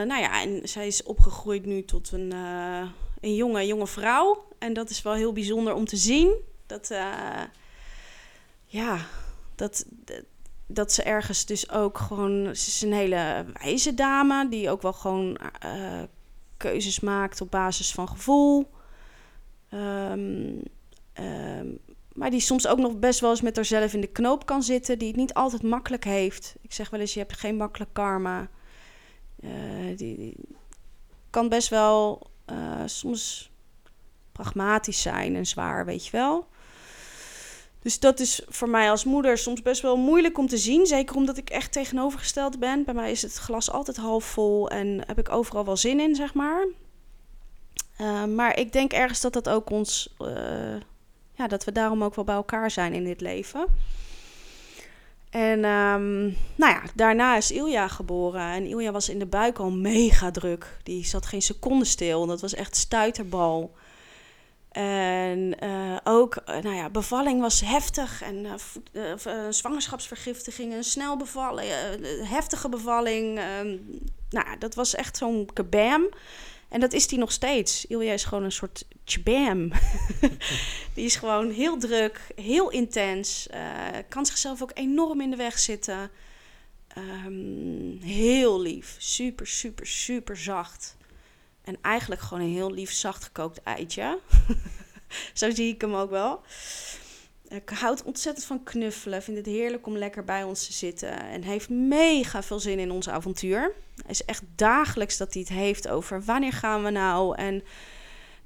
nou 0.06 0.20
ja, 0.20 0.42
en 0.42 0.68
zij 0.68 0.86
is 0.86 1.02
opgegroeid 1.02 1.66
nu 1.66 1.84
tot 1.84 2.12
een, 2.12 2.32
uh, 2.34 2.88
een 3.20 3.34
jonge, 3.34 3.66
jonge 3.66 3.86
vrouw. 3.86 4.48
En 4.58 4.72
dat 4.72 4.90
is 4.90 5.02
wel 5.02 5.12
heel 5.12 5.32
bijzonder 5.32 5.74
om 5.74 5.84
te 5.84 5.96
zien. 5.96 6.34
Dat, 6.66 6.90
uh, 6.90 7.42
ja, 8.64 8.98
dat, 9.54 9.86
dat 10.66 10.92
ze 10.92 11.02
ergens 11.02 11.46
dus 11.46 11.70
ook 11.70 11.98
gewoon... 11.98 12.56
Ze 12.56 12.68
is 12.68 12.82
een 12.82 12.92
hele 12.92 13.44
wijze 13.62 13.94
dame 13.94 14.48
die 14.48 14.70
ook 14.70 14.82
wel 14.82 14.92
gewoon 14.92 15.38
keuzes 16.56 17.00
maakt 17.00 17.40
op 17.40 17.50
basis 17.50 17.92
van 17.92 18.08
gevoel. 18.08 18.70
Um, 19.70 20.62
um, 21.20 21.78
maar 22.12 22.30
die 22.30 22.40
soms 22.40 22.66
ook 22.66 22.78
nog 22.78 22.98
best 22.98 23.20
wel 23.20 23.30
eens 23.30 23.40
met 23.40 23.56
haarzelf 23.56 23.94
in 23.94 24.00
de 24.00 24.06
knoop 24.06 24.46
kan 24.46 24.62
zitten. 24.62 24.98
Die 24.98 25.08
het 25.08 25.16
niet 25.16 25.34
altijd 25.34 25.62
makkelijk 25.62 26.04
heeft. 26.04 26.54
Ik 26.60 26.72
zeg 26.72 26.90
wel 26.90 27.00
eens, 27.00 27.14
je 27.14 27.20
hebt 27.20 27.38
geen 27.38 27.56
makkelijk 27.56 27.92
karma. 27.92 28.48
Uh, 29.44 29.96
die, 29.96 30.16
die, 30.16 30.36
kan 31.30 31.48
best 31.48 31.68
wel 31.68 32.26
uh, 32.50 32.82
soms 32.84 33.50
pragmatisch 34.32 35.02
zijn 35.02 35.36
en 35.36 35.46
zwaar, 35.46 35.84
weet 35.84 36.06
je 36.06 36.10
wel. 36.10 36.46
Dus 37.82 38.00
dat 38.00 38.20
is 38.20 38.42
voor 38.48 38.68
mij 38.68 38.90
als 38.90 39.04
moeder 39.04 39.38
soms 39.38 39.62
best 39.62 39.82
wel 39.82 39.96
moeilijk 39.96 40.38
om 40.38 40.46
te 40.46 40.56
zien. 40.56 40.86
Zeker 40.86 41.16
omdat 41.16 41.36
ik 41.36 41.50
echt 41.50 41.72
tegenovergesteld 41.72 42.58
ben. 42.58 42.84
Bij 42.84 42.94
mij 42.94 43.10
is 43.10 43.22
het 43.22 43.34
glas 43.34 43.70
altijd 43.70 43.96
half 43.96 44.24
vol 44.24 44.70
en 44.70 45.02
heb 45.06 45.18
ik 45.18 45.32
overal 45.32 45.64
wel 45.64 45.76
zin 45.76 46.00
in, 46.00 46.14
zeg 46.14 46.34
maar. 46.34 46.66
Uh, 48.00 48.24
maar 48.24 48.58
ik 48.58 48.72
denk 48.72 48.92
ergens 48.92 49.20
dat 49.20 49.32
dat 49.32 49.48
ook 49.48 49.70
ons. 49.70 50.14
ja, 51.34 51.46
dat 51.48 51.64
we 51.64 51.72
daarom 51.72 52.04
ook 52.04 52.14
wel 52.14 52.24
bij 52.24 52.34
elkaar 52.34 52.70
zijn 52.70 52.92
in 52.92 53.04
dit 53.04 53.20
leven. 53.20 53.66
En 55.34 55.64
um, 55.64 56.36
nou 56.54 56.72
ja, 56.72 56.82
daarna 56.94 57.36
is 57.36 57.50
Ilja 57.50 57.88
geboren. 57.88 58.40
En 58.40 58.66
Ilja 58.66 58.92
was 58.92 59.08
in 59.08 59.18
de 59.18 59.26
buik 59.26 59.58
al 59.58 59.70
mega 59.70 60.30
druk. 60.30 60.78
Die 60.82 61.04
zat 61.04 61.26
geen 61.26 61.42
seconde 61.42 61.84
stil. 61.84 62.26
Dat 62.26 62.40
was 62.40 62.54
echt 62.54 62.76
stuiterbal. 62.76 63.74
En 64.70 65.56
uh, 65.64 65.96
ook, 66.04 66.36
uh, 66.46 66.56
nou 66.58 66.74
ja, 66.76 66.90
bevalling 66.90 67.40
was 67.40 67.60
heftig. 67.60 68.22
En 68.22 68.46
uh, 68.92 69.12
zwangerschapsvergiftiging, 69.48 70.72
een 70.72 70.84
snel 70.84 71.16
bevalling, 71.16 71.70
heftige 72.28 72.68
bevalling. 72.68 73.40
nou, 74.30 74.58
dat 74.58 74.74
was 74.74 74.94
echt 74.94 75.16
zo'n 75.16 75.48
kabam. 75.52 76.08
En 76.74 76.80
dat 76.80 76.92
is 76.92 77.06
die 77.06 77.18
nog 77.18 77.32
steeds. 77.32 77.86
Ilja 77.86 78.12
is 78.12 78.24
gewoon 78.24 78.44
een 78.44 78.52
soort 78.52 78.84
tjbam. 79.04 79.72
die 80.94 81.04
is 81.04 81.16
gewoon 81.16 81.50
heel 81.50 81.78
druk, 81.78 82.20
heel 82.36 82.70
intens. 82.70 83.48
Uh, 83.54 83.60
kan 84.08 84.26
zichzelf 84.26 84.62
ook 84.62 84.70
enorm 84.74 85.20
in 85.20 85.30
de 85.30 85.36
weg 85.36 85.58
zitten. 85.58 86.10
Um, 86.98 87.98
heel 88.02 88.60
lief. 88.60 88.96
Super, 88.98 89.46
super, 89.46 89.86
super 89.86 90.36
zacht. 90.36 90.96
En 91.62 91.76
eigenlijk 91.82 92.20
gewoon 92.20 92.42
een 92.42 92.52
heel 92.52 92.72
lief, 92.72 92.92
zacht 92.92 93.24
gekookt 93.24 93.62
eitje. 93.62 94.18
Zo 95.32 95.50
zie 95.50 95.74
ik 95.74 95.80
hem 95.80 95.94
ook 95.94 96.10
wel. 96.10 96.40
Ik 97.48 97.68
houd 97.68 98.02
ontzettend 98.02 98.46
van 98.46 98.62
knuffelen. 98.62 99.22
Vind 99.22 99.36
het 99.36 99.46
heerlijk 99.46 99.86
om 99.86 99.96
lekker 99.96 100.24
bij 100.24 100.42
ons 100.42 100.66
te 100.66 100.72
zitten. 100.72 101.20
En 101.20 101.42
heeft 101.42 101.68
mega 101.68 102.42
veel 102.42 102.60
zin 102.60 102.78
in 102.78 102.90
ons 102.90 103.08
avontuur. 103.08 103.74
Is 104.06 104.24
echt 104.24 104.42
dagelijks 104.54 105.16
dat 105.16 105.32
hij 105.32 105.42
het 105.42 105.50
heeft 105.50 105.88
over 105.88 106.22
wanneer 106.24 106.52
gaan 106.52 106.82
we 106.82 106.90
nou. 106.90 107.36
En 107.36 107.62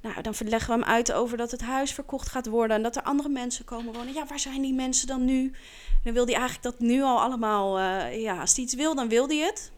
nou, 0.01 0.21
dan 0.21 0.33
leggen 0.39 0.73
we 0.73 0.79
hem 0.79 0.93
uit 0.93 1.11
over 1.11 1.37
dat 1.37 1.51
het 1.51 1.61
huis 1.61 1.93
verkocht 1.93 2.29
gaat 2.29 2.47
worden. 2.47 2.77
En 2.77 2.83
dat 2.83 2.95
er 2.95 3.03
andere 3.03 3.29
mensen 3.29 3.65
komen 3.65 3.93
wonen. 3.93 4.13
Ja, 4.13 4.25
waar 4.25 4.39
zijn 4.39 4.61
die 4.61 4.73
mensen 4.73 5.07
dan 5.07 5.25
nu? 5.25 5.45
En 5.87 6.01
dan 6.03 6.13
wil 6.13 6.25
hij 6.25 6.35
eigenlijk 6.35 6.63
dat 6.63 6.79
nu 6.79 7.01
al 7.01 7.21
allemaal... 7.21 7.79
Uh, 7.79 8.21
ja, 8.21 8.39
als 8.39 8.55
hij 8.55 8.63
iets 8.63 8.73
wil, 8.73 8.95
dan 8.95 9.09
wil 9.09 9.27
hij 9.27 9.37
het. 9.37 9.71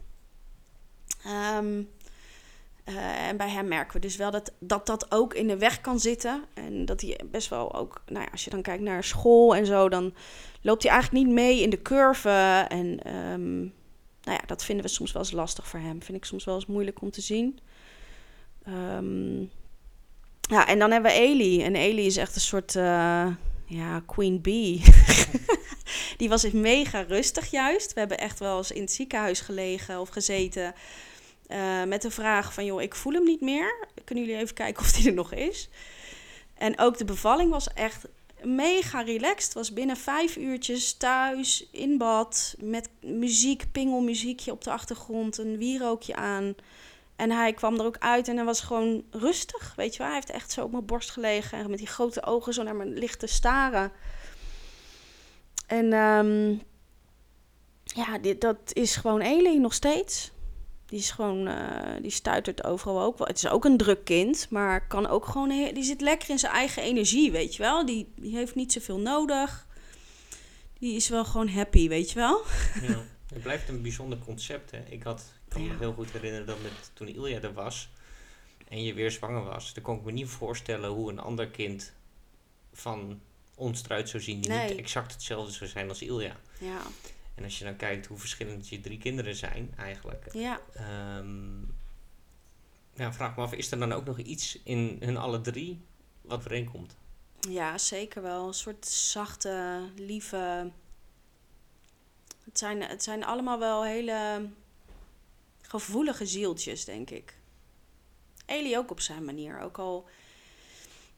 Um, 1.58 1.90
uh, 2.86 3.28
en 3.28 3.38
bij 3.38 3.50
hem 3.50 3.68
merken 3.68 3.94
we 3.94 4.00
dus 4.00 4.16
wel 4.16 4.32
dat, 4.32 4.52
dat 4.60 4.86
dat 4.86 5.12
ook 5.12 5.34
in 5.34 5.48
de 5.48 5.58
weg 5.58 5.82
kan 5.82 6.00
zitten. 6.00 6.44
En 6.54 6.86
dat 6.86 7.02
hij 7.02 7.20
best 7.32 7.50
wel 7.50 7.76
ook, 7.76 8.02
nou 8.06 8.24
ja, 8.26 8.32
als 8.32 8.44
je 8.44 8.50
dan 8.50 8.62
kijkt 8.62 8.84
naar 8.84 9.04
school 9.04 9.56
en 9.56 9.66
zo, 9.66 9.90
dan 9.90 10.14
loopt 10.62 10.84
hij 10.84 10.92
eigenlijk 10.92 11.26
niet 11.26 11.34
mee 11.34 11.62
in 11.62 11.70
de 11.70 11.82
curve. 11.82 12.66
En 12.70 13.16
um, 13.16 13.74
nou 14.24 14.38
ja, 14.42 14.48
dat 14.48 14.64
vinden 14.64 14.86
we 14.86 14.92
soms 14.92 15.12
wel 15.12 15.22
eens 15.22 15.32
lastig 15.32 15.68
voor 15.68 15.80
hem. 15.80 16.04
Vind 16.04 16.18
ik 16.18 16.26
soms 16.26 16.44
wel 16.44 16.56
eens 16.56 16.66
moeilijk 16.66 17.02
om 17.02 17.12
te 17.12 17.22
zien. 17.22 17.60
Um, 18.68 19.52
ja, 20.42 20.68
en 20.68 20.80
dan 20.80 20.92
hebben 20.92 21.12
we 21.12 21.18
Eli. 21.18 21.64
En 21.64 21.76
Eli 21.76 22.06
is 22.06 22.18
echt 22.18 22.36
een 22.36 22.42
soort, 22.42 22.76
uh, 22.76 23.28
ja, 23.66 24.04
queen 24.06 24.42
bee. 24.42 24.82
Die 26.18 26.30
was 26.30 26.52
mega 26.52 27.02
rustig 27.02 27.52
juist. 27.52 27.94
We 27.94 28.00
hebben 28.00 28.18
echt 28.18 28.40
wel 28.40 28.58
eens 28.58 28.72
in 28.72 28.82
het 28.82 28.92
ziekenhuis 28.92 29.40
gelegen 29.40 30.00
of 30.00 30.10
gezeten 30.10 30.74
uh, 31.48 31.84
met 31.84 32.02
de 32.02 32.12
vraag 32.12 32.54
van, 32.54 32.66
joh, 32.66 32.82
ik 32.82 32.96
voel 32.96 33.14
hem 33.14 33.24
niet 33.24 33.42
meer. 33.42 33.88
Kunnen 34.04 34.26
jullie 34.26 34.42
even 34.42 34.56
kijken 34.56 34.84
of 34.84 34.92
die 34.92 35.08
er 35.08 35.14
nog 35.14 35.34
is? 35.34 35.70
En 36.54 36.80
ook 36.80 36.98
de 36.98 37.06
bevalling 37.06 37.52
was 37.52 37.74
echt 37.74 38.08
mega 38.44 39.02
relaxed. 39.02 39.54
Was 39.54 39.74
binnen 39.74 39.98
vijf 39.98 40.36
uurtjes 40.36 40.94
thuis, 40.94 41.68
in 41.72 41.98
bad, 41.98 42.56
met 42.60 42.90
muziek, 43.02 43.72
pingelmuziekje 43.72 44.52
op 44.52 44.64
de 44.64 44.72
achtergrond, 44.72 45.38
een 45.38 45.58
wierookje 45.58 46.16
aan. 46.16 46.56
En 47.16 47.32
hij 47.32 47.54
kwam 47.54 47.80
er 47.80 47.86
ook 47.86 47.98
uit 48.00 48.28
en 48.28 48.36
hij 48.36 48.46
was 48.46 48.62
gewoon 48.62 49.04
rustig, 49.12 49.74
weet 49.76 49.92
je 49.92 49.98
wel. 49.98 50.08
Hij 50.08 50.16
heeft 50.16 50.30
echt 50.30 50.52
zo 50.52 50.64
op 50.64 50.72
mijn 50.72 50.86
borst 50.86 51.10
gelegen 51.10 51.58
en 51.58 51.70
met 51.70 51.80
die 51.80 51.88
grote 51.88 52.24
ogen 52.24 52.54
zo 52.54 52.64
naar 52.64 52.76
me 52.76 52.86
licht 52.86 53.20
te 53.20 53.28
staren. 53.28 53.92
En 55.68 55.94
um, 55.94 56.62
ja, 57.84 58.18
dat 58.40 58.58
is 58.74 58.96
gewoon 58.96 59.22
Eli 59.22 59.60
nog 59.60 59.74
steeds. 59.74 60.32
Die 60.92 61.00
is 61.00 61.12
gewoon, 61.12 61.48
uh, 61.48 61.56
die 62.02 62.12
stuitert 62.12 62.64
overal 62.64 63.02
ook 63.02 63.18
wel. 63.18 63.28
Het 63.28 63.38
is 63.38 63.48
ook 63.48 63.66
een 63.66 63.78
druk 63.78 64.04
kind, 64.04 64.48
maar 64.50 64.88
kan 64.88 65.08
ook 65.08 65.26
gewoon, 65.26 65.50
die 65.50 65.84
zit 65.84 66.02
lekker 66.02 66.30
in 66.30 66.40
zijn 66.40 66.54
eigen 66.54 66.84
energie, 66.84 67.32
weet 67.32 67.56
je 67.56 67.62
wel. 67.62 67.86
Die, 67.86 68.12
die 68.16 68.36
heeft 68.36 68.56
niet 68.56 68.72
zoveel 68.72 69.00
nodig. 69.00 69.68
Die 70.80 70.96
is 70.96 71.10
wel 71.10 71.26
gewoon 71.26 71.50
happy, 71.50 71.88
weet 71.88 72.12
je 72.12 72.16
wel. 72.16 72.42
Ja, 72.82 73.04
het 73.34 73.42
blijft 73.42 73.70
een 73.70 73.82
bijzonder 73.82 74.18
concept, 74.18 74.72
hè. 74.72 74.80
Ik 74.90 75.04
had, 75.04 75.20
ik 75.46 75.50
kan 75.50 75.68
me 75.68 75.76
heel 75.80 75.94
goed 75.94 76.12
herinneren 76.12 76.48
dat 76.48 76.62
met, 76.62 76.92
toen 76.94 77.08
Ilja 77.08 77.42
er 77.42 77.54
was 77.54 77.90
en 78.68 78.84
je 78.84 78.94
weer 78.94 79.12
zwanger 79.12 79.44
was, 79.44 79.74
dan 79.74 79.84
kon 79.84 79.98
ik 79.98 80.04
me 80.04 80.12
niet 80.12 80.30
voorstellen 80.30 80.90
hoe 80.90 81.10
een 81.10 81.20
ander 81.20 81.48
kind 81.48 81.94
van 82.74 83.22
ons 83.56 83.84
eruit 83.84 84.10
zou 84.10 84.24
zien 84.24 84.42
die 84.42 84.52
niet 84.52 84.78
exact 84.78 85.12
hetzelfde 85.12 85.54
zou 85.54 85.70
zijn 85.70 85.90
als 85.90 86.02
Ilja. 86.02 86.36
Ja. 86.60 86.82
En 87.36 87.44
als 87.44 87.58
je 87.58 87.64
dan 87.64 87.76
kijkt 87.76 88.06
hoe 88.06 88.18
verschillend 88.18 88.70
je 88.70 88.82
drie 88.82 88.98
kinderen 88.98 89.36
zijn 89.36 89.74
eigenlijk. 89.78 90.34
Ja. 90.34 90.60
Um, 91.18 91.76
ja, 92.94 93.14
vraag 93.14 93.36
me 93.36 93.42
af, 93.42 93.54
is 93.54 93.72
er 93.72 93.80
dan 93.80 93.92
ook 93.92 94.06
nog 94.06 94.20
iets 94.20 94.60
in 94.64 94.98
hun 95.00 95.18
alle 95.18 95.42
drie 95.42 95.82
wat 96.22 96.38
overeenkomt? 96.38 96.96
Ja, 97.50 97.78
zeker 97.78 98.22
wel. 98.22 98.48
Een 98.48 98.54
soort 98.54 98.88
zachte, 98.88 99.82
lieve. 99.96 100.72
Het 102.44 102.58
zijn, 102.58 102.82
het 102.82 103.04
zijn 103.04 103.24
allemaal 103.24 103.60
wel 103.60 103.84
hele 103.84 104.50
gevoelige 105.62 106.26
zieltjes, 106.26 106.86
denk 106.86 107.10
ik. 107.10 107.38
Eli 108.46 108.78
ook 108.78 108.92
op 108.92 109.00
zijn 109.00 109.26
manier. 109.26 109.60
Ook 109.60 109.78
al 109.78 110.08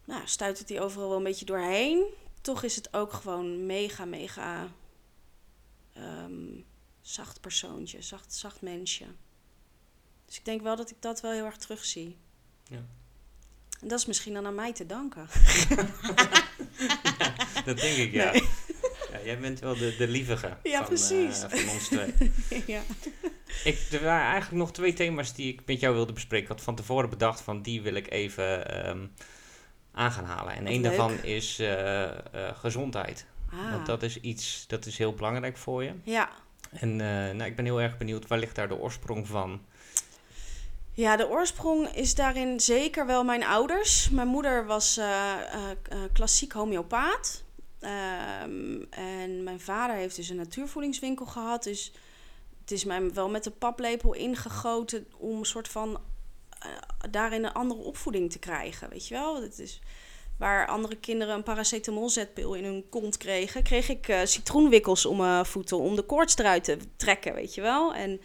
nou, 0.05 0.21
stuit 0.25 0.59
het 0.59 0.69
hij 0.69 0.81
overal 0.81 1.07
wel 1.07 1.17
een 1.17 1.23
beetje 1.23 1.45
doorheen. 1.45 2.05
Toch 2.41 2.63
is 2.63 2.75
het 2.75 2.93
ook 2.93 3.13
gewoon 3.13 3.65
mega, 3.65 4.05
mega 4.05 4.67
um, 5.97 6.65
zacht 7.01 7.41
persoontje, 7.41 8.01
zacht, 8.01 8.33
zacht 8.33 8.61
mensje. 8.61 9.05
Dus 10.25 10.37
ik 10.37 10.45
denk 10.45 10.61
wel 10.61 10.75
dat 10.75 10.89
ik 10.89 10.97
dat 10.99 11.21
wel 11.21 11.31
heel 11.31 11.45
erg 11.45 11.57
terugzie. 11.57 12.17
Ja. 12.63 12.85
En 13.81 13.87
dat 13.87 13.99
is 13.99 14.05
misschien 14.05 14.33
dan 14.33 14.45
aan 14.45 14.55
mij 14.55 14.73
te 14.73 14.85
danken. 14.85 15.27
dat 17.65 17.77
denk 17.77 17.97
ik, 17.97 18.11
ja. 18.11 18.33
ja. 18.33 18.41
Jij 19.23 19.39
bent 19.39 19.59
wel 19.59 19.77
de, 19.77 19.95
de 19.97 20.07
lievige 20.07 20.57
ja, 20.63 20.77
van, 20.77 20.87
precies. 20.87 21.43
Uh, 21.43 21.49
van 21.49 21.69
ons 21.69 21.87
twee. 21.87 22.13
ja. 22.75 22.81
Ik, 23.63 23.87
er 23.91 24.03
waren 24.03 24.27
eigenlijk 24.31 24.61
nog 24.63 24.71
twee 24.71 24.93
thema's 24.93 25.33
die 25.33 25.53
ik 25.53 25.61
met 25.65 25.79
jou 25.79 25.95
wilde 25.95 26.13
bespreken. 26.13 26.45
Ik 26.45 26.51
had 26.51 26.61
van 26.61 26.75
tevoren 26.75 27.09
bedacht 27.09 27.41
van 27.41 27.61
die 27.61 27.81
wil 27.81 27.93
ik 27.93 28.11
even 28.11 28.87
um, 28.89 29.11
aan 29.91 30.11
gaan 30.11 30.25
halen. 30.25 30.53
En 30.53 30.67
een 30.67 30.81
daarvan 30.81 31.23
is 31.23 31.59
uh, 31.59 31.67
uh, 31.67 32.09
gezondheid. 32.53 33.25
Ah. 33.53 33.71
Want 33.71 33.85
dat 33.85 34.03
is 34.03 34.19
iets, 34.19 34.67
dat 34.67 34.85
is 34.85 34.97
heel 34.97 35.13
belangrijk 35.13 35.57
voor 35.57 35.83
je. 35.83 35.93
Ja. 36.03 36.29
En 36.71 36.89
uh, 36.89 36.97
nou, 37.07 37.43
ik 37.43 37.55
ben 37.55 37.65
heel 37.65 37.81
erg 37.81 37.97
benieuwd, 37.97 38.27
waar 38.27 38.39
ligt 38.39 38.55
daar 38.55 38.67
de 38.67 38.79
oorsprong 38.79 39.27
van? 39.27 39.61
Ja, 40.91 41.15
de 41.15 41.29
oorsprong 41.29 41.87
is 41.87 42.15
daarin 42.15 42.59
zeker 42.59 43.05
wel 43.05 43.23
mijn 43.23 43.43
ouders. 43.43 44.09
Mijn 44.09 44.27
moeder 44.27 44.65
was 44.65 44.97
uh, 44.97 45.05
uh, 45.05 45.99
klassiek 46.13 46.51
homeopaat. 46.51 47.43
Ehm, 47.79 48.81
en 48.89 49.43
mijn 49.43 49.59
vader 49.59 49.95
heeft 49.95 50.15
dus 50.15 50.29
een 50.29 50.35
natuurvoedingswinkel 50.35 51.25
gehad. 51.25 51.63
Dus 51.63 51.91
het 52.61 52.71
is 52.71 52.83
mij 52.83 53.13
wel 53.13 53.29
met 53.29 53.43
de 53.43 53.51
paplepel 53.51 54.13
ingegoten 54.13 55.07
om 55.17 55.37
een 55.37 55.45
soort 55.45 55.67
van 55.67 55.99
daarin 57.09 57.43
een 57.43 57.53
andere 57.53 57.81
opvoeding 57.81 58.31
te 58.31 58.39
krijgen. 58.39 58.89
Weet 58.89 59.07
je 59.07 59.13
wel? 59.13 59.41
Het 59.41 59.59
is, 59.59 59.81
waar 60.43 60.67
andere 60.67 60.95
kinderen 60.95 61.35
een 61.35 61.43
paracetamolzetpil 61.43 62.53
in 62.53 62.63
hun 62.63 62.85
kont 62.89 63.17
kregen, 63.17 63.63
kreeg 63.63 63.89
ik 63.89 64.07
uh, 64.07 64.19
citroenwikkels 64.23 65.05
om 65.05 65.17
mijn 65.17 65.45
voeten 65.45 65.77
om 65.77 65.95
de 65.95 66.01
koorts 66.01 66.37
eruit 66.37 66.63
te 66.63 66.77
trekken, 66.95 67.33
weet 67.33 67.53
je 67.53 67.61
wel. 67.61 67.93
En 67.93 68.21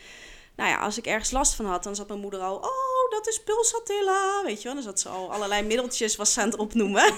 nou 0.57 0.71
ja, 0.71 0.79
als 0.79 0.99
ik 0.99 1.07
ergens 1.07 1.31
last 1.31 1.55
van 1.55 1.67
had, 1.67 1.83
dan 1.83 1.95
zat 1.95 2.09
mijn 2.09 2.21
moeder 2.21 2.41
al, 2.41 2.57
oh, 2.57 3.11
dat 3.11 3.29
is 3.29 3.43
pulsatilla, 3.43 4.43
weet 4.45 4.59
je 4.59 4.65
wel. 4.65 4.75
Dan 4.75 4.83
zat 4.83 5.01
ze 5.01 5.09
al 5.09 5.33
allerlei 5.33 5.63
middeltjes 5.63 6.17
was 6.17 6.33
ze 6.33 6.41
aan 6.41 6.51
het 6.51 6.59
opnoemen. 6.59 7.05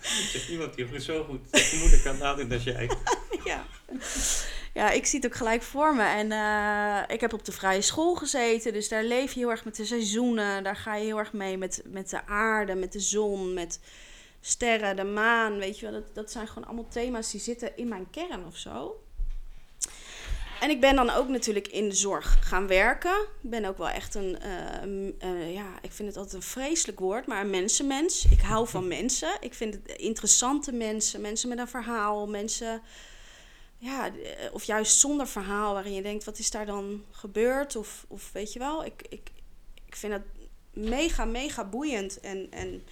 Er 0.00 0.34
is 0.34 0.48
iemand 0.48 0.74
die 0.74 1.00
zo 1.00 1.24
goed 1.24 1.40
je 1.50 1.78
moeder 1.80 2.00
kan 2.02 2.18
nadenken 2.18 2.54
als 2.54 2.64
jij. 2.64 2.90
ja 3.44 3.66
ja, 4.74 4.90
ik 4.90 5.06
zie 5.06 5.20
het 5.20 5.28
ook 5.28 5.36
gelijk 5.36 5.62
voor 5.62 5.94
me. 5.94 6.02
En 6.02 6.30
uh, 6.30 7.14
ik 7.14 7.20
heb 7.20 7.32
op 7.32 7.44
de 7.44 7.52
vrije 7.52 7.80
school 7.80 8.14
gezeten. 8.14 8.72
Dus 8.72 8.88
daar 8.88 9.04
leef 9.04 9.32
je 9.32 9.40
heel 9.40 9.50
erg 9.50 9.64
met 9.64 9.76
de 9.76 9.84
seizoenen. 9.84 10.64
Daar 10.64 10.76
ga 10.76 10.94
je 10.94 11.04
heel 11.04 11.18
erg 11.18 11.32
mee 11.32 11.58
met, 11.58 11.82
met 11.86 12.10
de 12.10 12.26
aarde, 12.26 12.74
met 12.74 12.92
de 12.92 13.00
zon, 13.00 13.54
met 13.54 13.80
sterren, 14.40 14.96
de 14.96 15.04
maan. 15.04 15.58
Weet 15.58 15.78
je 15.78 15.90
wel, 15.90 16.00
dat, 16.00 16.14
dat 16.14 16.30
zijn 16.30 16.48
gewoon 16.48 16.64
allemaal 16.64 16.88
thema's 16.88 17.30
die 17.30 17.40
zitten 17.40 17.76
in 17.76 17.88
mijn 17.88 18.10
kern 18.10 18.46
of 18.46 18.56
zo. 18.56 19.00
En 20.60 20.70
ik 20.70 20.80
ben 20.80 20.96
dan 20.96 21.10
ook 21.10 21.28
natuurlijk 21.28 21.68
in 21.68 21.88
de 21.88 21.94
zorg 21.94 22.36
gaan 22.40 22.66
werken. 22.66 23.26
Ik 23.42 23.50
ben 23.50 23.64
ook 23.64 23.78
wel 23.78 23.88
echt 23.88 24.14
een, 24.14 24.38
uh, 25.22 25.30
uh, 25.30 25.54
ja, 25.54 25.78
ik 25.82 25.92
vind 25.92 26.08
het 26.08 26.16
altijd 26.16 26.34
een 26.34 26.48
vreselijk 26.48 26.98
woord, 26.98 27.26
maar 27.26 27.40
een 27.40 27.50
mensenmens. 27.50 28.26
Ik 28.30 28.40
hou 28.40 28.68
van 28.68 28.88
mensen. 28.98 29.30
Ik 29.40 29.54
vind 29.54 29.74
het 29.74 29.96
interessante 29.96 30.72
mensen, 30.72 31.20
mensen 31.20 31.48
met 31.48 31.58
een 31.58 31.68
verhaal, 31.68 32.26
mensen 32.26 32.82
ja, 33.80 34.06
eh, 34.06 34.52
of 34.52 34.64
juist 34.64 34.98
zonder 34.98 35.28
verhaal 35.28 35.72
waarin 35.72 35.92
je 35.92 36.02
denkt, 36.02 36.24
wat 36.24 36.38
is 36.38 36.50
daar 36.50 36.66
dan 36.66 37.04
gebeurd? 37.10 37.76
Of, 37.76 38.04
of 38.08 38.32
weet 38.32 38.52
je 38.52 38.58
wel, 38.58 38.84
ik, 38.84 39.02
ik, 39.08 39.30
ik 39.86 39.96
vind 39.96 40.12
het 40.12 40.22
mega, 40.72 41.24
mega 41.24 41.64
boeiend. 41.64 42.20
En, 42.20 42.50
en 42.50 42.82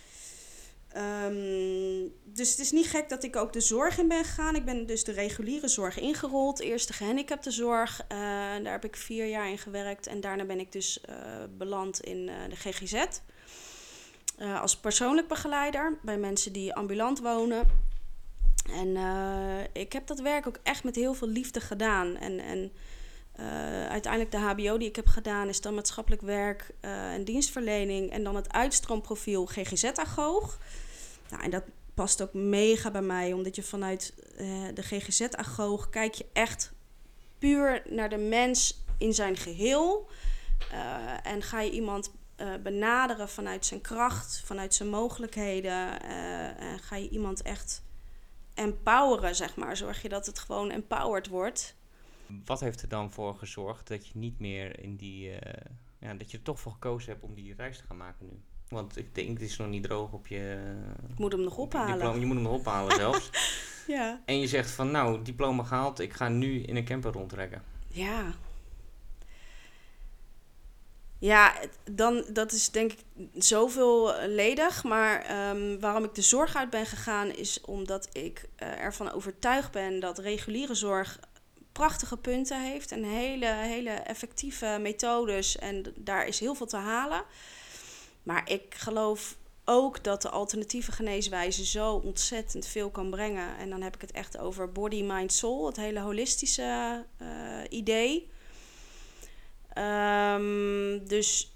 um, 0.97 2.13
dus 2.25 2.51
het 2.51 2.59
is 2.59 2.73
niet 2.73 2.87
gek 2.87 3.09
dat 3.09 3.23
ik 3.23 3.37
ook 3.37 3.53
de 3.53 3.61
zorg 3.61 3.99
in 3.99 4.09
ben 4.09 4.25
gegaan. 4.25 4.55
Ik 4.55 4.65
ben 4.65 4.87
dus 4.87 5.05
de 5.05 5.13
reguliere 5.13 5.69
zorg 5.69 5.99
ingerold. 5.99 6.61
Eerst 6.61 6.87
de 6.87 6.93
gehandicaptenzorg. 6.93 8.03
Uh, 8.03 8.09
daar 8.63 8.73
heb 8.73 8.85
ik 8.85 8.97
vier 8.97 9.27
jaar 9.27 9.51
in 9.51 9.59
gewerkt. 9.59 10.07
En 10.07 10.21
daarna 10.21 10.45
ben 10.45 10.61
ik 10.61 10.73
dus 10.73 11.01
uh, 11.09 11.17
beland 11.59 12.01
in 12.01 12.27
de 12.27 12.57
GGZ. 12.57 13.05
als 14.61 14.77
persoonlijk 14.77 15.29
begeleider 15.29 15.99
bij 16.03 16.19
mensen 16.19 16.53
die 16.53 16.75
ambulant 16.75 17.21
wonen. 17.21 17.88
En 18.73 18.89
uh, 18.89 19.61
ik 19.73 19.93
heb 19.93 20.07
dat 20.07 20.21
werk 20.21 20.47
ook 20.47 20.59
echt 20.63 20.85
met 20.85 20.95
heel 20.95 21.15
veel 21.15 21.29
liefde 21.29 21.61
gedaan. 21.61 22.17
En, 22.17 22.41
en 22.41 22.73
uh, 23.41 23.89
uiteindelijk 23.89 24.31
de 24.33 24.39
HBO 24.39 24.79
die 24.79 24.89
ik 24.89 24.97
heb 24.97 25.07
gedaan 25.07 25.49
is 25.49 25.61
dan 25.61 25.75
maatschappelijk 25.75 26.23
werk 26.23 26.71
uh, 26.81 27.13
en 27.13 27.25
dienstverlening. 27.25 28.11
En 28.11 28.25
dan 28.25 28.37
het 28.37 28.53
uitstroomprofiel 28.53 29.47
GGZ-agoog. 29.47 30.59
Nou, 31.31 31.43
en 31.43 31.51
dat 31.51 31.65
past 31.95 32.23
ook 32.23 32.35
mega 32.35 32.91
bij 32.91 33.03
mij, 33.03 33.33
omdat 33.33 33.57
je 33.57 33.63
vanuit 33.63 34.15
de 34.75 34.83
GGZ-agoog 34.83 35.91
kijk 35.91 36.15
je 36.15 36.27
echt 36.33 36.73
puur 37.39 37.83
naar 37.89 38.09
de 38.09 38.17
mens 38.17 38.85
in 38.99 39.15
zijn 39.15 39.37
geheel. 39.37 40.09
en 41.23 41.43
ga 41.43 41.61
je 41.61 41.71
iemand 41.71 42.11
benaderen 42.63 43.29
vanuit 43.29 43.67
zijn 43.67 43.81
kracht, 43.81 44.43
vanuit 44.45 44.75
zijn 44.75 44.89
mogelijkheden. 44.89 46.03
en 46.59 46.79
ga 46.79 46.97
je 46.97 47.09
iemand 47.09 47.43
echt 47.43 47.83
empoweren, 48.59 49.37
zeg 49.37 49.57
maar. 49.57 49.77
Zorg 49.77 50.03
je 50.03 50.09
dat 50.09 50.27
het 50.27 50.39
gewoon 50.39 50.71
empowered 50.71 51.29
wordt. 51.29 51.77
Wat 52.45 52.61
heeft 52.61 52.83
er 52.83 52.89
dan 52.89 53.11
voor 53.11 53.35
gezorgd 53.35 53.89
dat 53.89 54.07
je 54.07 54.13
niet 54.19 54.39
meer 54.39 54.81
in 54.81 54.97
die... 54.97 55.29
Uh, 55.29 55.39
ja, 55.99 56.15
dat 56.15 56.31
je 56.31 56.37
er 56.37 56.43
toch 56.43 56.61
voor 56.61 56.73
gekozen 56.73 57.13
hebt 57.13 57.25
om 57.25 57.35
die 57.35 57.55
reis 57.57 57.79
te 57.79 57.85
gaan 57.85 57.97
maken 57.97 58.27
nu? 58.27 58.41
Want 58.69 58.97
ik 58.97 59.15
denk, 59.15 59.29
het 59.29 59.41
is 59.49 59.57
nog 59.57 59.69
niet 59.69 59.83
droog 59.83 60.13
op 60.13 60.27
je... 60.27 60.75
Ik 61.09 61.19
moet 61.19 61.33
hem 61.33 61.41
nog 61.41 61.57
ophalen. 61.57 62.21
je 62.21 62.27
moet 62.27 62.35
hem 62.35 62.45
nog 62.45 62.53
ophalen 62.53 62.97
zelfs. 63.05 63.31
ja. 63.87 64.23
En 64.25 64.41
je 64.41 64.47
zegt 64.47 64.71
van, 64.71 64.91
nou, 64.91 65.23
diploma 65.23 65.63
gehaald, 65.63 66.01
ik 66.01 66.13
ga 66.13 66.29
nu 66.29 66.61
in 66.61 66.77
een 66.77 66.85
camper 66.85 67.13
rondtrekken. 67.13 67.63
Ja, 67.89 68.35
ja, 71.19 71.55
dan, 71.91 72.25
dat 72.33 72.53
is 72.53 72.71
denk 72.71 72.93
ik 72.93 73.05
zoveel 73.35 74.15
ledig. 74.27 74.85
Maar 74.85 75.23
ehm, 75.23 75.79
waarom 75.81 76.05
ik 76.05 76.15
de 76.15 76.23
zorg 76.23 76.57
uit 76.57 76.71
ben 76.71 76.87
gegaan, 76.87 77.31
is 77.31 77.61
omdat 77.61 78.09
ik 78.13 78.49
uh, 78.63 78.69
ervan 78.81 79.13
overtuigd 79.13 79.73
ben 79.73 80.01
dat 80.01 80.19
reguliere 80.19 80.75
zorg 80.75 81.19
prachtige 81.73 82.17
punten 82.17 82.61
heeft 82.63 82.93
en 82.93 83.05
hele, 83.05 83.47
hele 83.47 83.91
effectieve 83.91 84.79
methodes. 84.81 85.59
En 85.59 85.85
daar 85.97 86.27
is 86.27 86.41
heel 86.41 86.55
veel 86.55 86.67
te 86.67 86.77
halen. 86.77 87.23
Maar 88.23 88.51
ik 88.51 88.75
geloof 88.75 89.37
ook 89.65 90.05
dat 90.05 90.23
de 90.23 90.29
alternatieve 90.29 90.93
geneeswijze 90.93 91.67
zo 91.67 91.95
ontzettend 91.95 92.67
veel 92.67 92.91
kan 92.91 93.11
brengen. 93.11 93.57
En 93.59 93.71
dan 93.71 93.83
heb 93.83 93.95
ik 93.95 94.01
het 94.01 94.13
echt 94.13 94.39
over 94.39 94.73
body, 94.73 95.03
mind, 95.03 95.33
soul, 95.33 95.67
het 95.67 95.77
hele 95.77 96.01
holistische 96.01 97.05
uh, 97.23 97.29
idee. 97.69 98.31
Um, 99.75 101.09
dus 101.09 101.53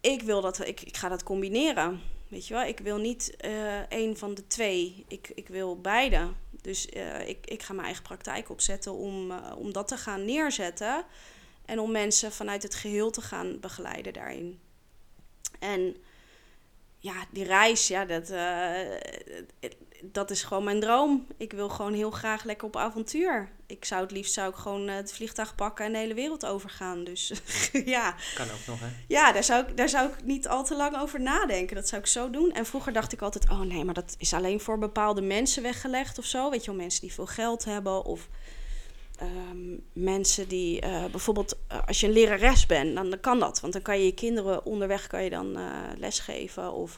ik 0.00 0.22
wil 0.22 0.40
dat, 0.40 0.66
ik, 0.66 0.80
ik 0.80 0.96
ga 0.96 1.08
dat 1.08 1.22
combineren. 1.22 2.00
Weet 2.28 2.46
je 2.46 2.54
wel, 2.54 2.62
ik 2.62 2.78
wil 2.78 2.96
niet 2.96 3.36
uh, 3.44 3.78
één 3.78 4.16
van 4.16 4.34
de 4.34 4.46
twee. 4.46 5.04
Ik, 5.08 5.32
ik 5.34 5.48
wil 5.48 5.80
beide. 5.80 6.28
Dus 6.62 6.88
uh, 6.96 7.28
ik, 7.28 7.46
ik 7.46 7.62
ga 7.62 7.72
mijn 7.72 7.86
eigen 7.86 8.02
praktijk 8.04 8.50
opzetten 8.50 8.92
om, 8.92 9.30
uh, 9.30 9.52
om 9.56 9.72
dat 9.72 9.88
te 9.88 9.96
gaan 9.96 10.24
neerzetten. 10.24 11.04
En 11.64 11.78
om 11.78 11.90
mensen 11.90 12.32
vanuit 12.32 12.62
het 12.62 12.74
geheel 12.74 13.10
te 13.10 13.20
gaan 13.20 13.60
begeleiden 13.60 14.12
daarin. 14.12 14.60
En 15.58 15.96
ja, 16.98 17.14
die 17.30 17.44
reis, 17.44 17.88
ja, 17.88 18.04
dat, 18.04 18.30
eh, 18.30 19.70
dat 20.02 20.30
is 20.30 20.42
gewoon 20.42 20.64
mijn 20.64 20.80
droom. 20.80 21.26
Ik 21.36 21.52
wil 21.52 21.68
gewoon 21.68 21.92
heel 21.92 22.10
graag 22.10 22.44
lekker 22.44 22.66
op 22.66 22.76
avontuur. 22.76 23.50
Ik 23.70 23.84
zou 23.84 24.02
het 24.02 24.10
liefst 24.10 24.32
zou 24.32 24.50
ik 24.50 24.56
gewoon 24.56 24.88
eh, 24.88 24.94
het 24.94 25.12
vliegtuig 25.12 25.54
pakken 25.54 25.84
en 25.84 25.92
de 25.92 25.98
hele 25.98 26.14
wereld 26.14 26.46
overgaan. 26.46 27.04
Dus 27.04 27.32
ja. 27.84 28.14
Kan 28.34 28.46
ook 28.50 28.66
nog, 28.66 28.80
hè? 28.80 28.86
Ja, 29.08 29.32
daar 29.32 29.44
zou, 29.44 29.66
ik, 29.66 29.76
daar 29.76 29.88
zou 29.88 30.08
ik 30.08 30.24
niet 30.24 30.48
al 30.48 30.64
te 30.64 30.76
lang 30.76 31.00
over 31.00 31.20
nadenken. 31.20 31.76
Dat 31.76 31.88
zou 31.88 32.00
ik 32.00 32.06
zo 32.06 32.30
doen. 32.30 32.52
En 32.52 32.66
vroeger 32.66 32.92
dacht 32.92 33.12
ik 33.12 33.22
altijd, 33.22 33.50
oh 33.50 33.60
nee, 33.60 33.84
maar 33.84 33.94
dat 33.94 34.14
is 34.18 34.34
alleen 34.34 34.60
voor 34.60 34.78
bepaalde 34.78 35.22
mensen 35.22 35.62
weggelegd 35.62 36.18
of 36.18 36.24
zo. 36.24 36.50
Weet 36.50 36.64
je 36.64 36.70
wel, 36.70 36.80
mensen 36.80 37.00
die 37.00 37.12
veel 37.12 37.26
geld 37.26 37.64
hebben 37.64 38.04
of 38.04 38.28
ehm, 39.16 39.76
mensen 39.92 40.48
die 40.48 40.84
uh, 40.84 41.04
bijvoorbeeld, 41.04 41.58
uh, 41.72 41.78
als 41.86 42.00
je 42.00 42.06
een 42.06 42.12
lerares 42.12 42.66
bent, 42.66 42.94
dan, 42.94 43.10
dan, 43.10 43.20
kan 43.20 43.38
dat. 43.38 43.60
Want 43.60 43.72
dan 43.72 43.82
kan 43.82 43.98
je 43.98 44.04
je 44.04 44.14
kinderen 44.14 44.64
onderweg 44.64 45.06
kan 45.06 45.24
je 45.24 45.30
dan 45.30 45.58
uh, 45.58 45.66
lesgeven 45.96 46.72
of 46.72 46.96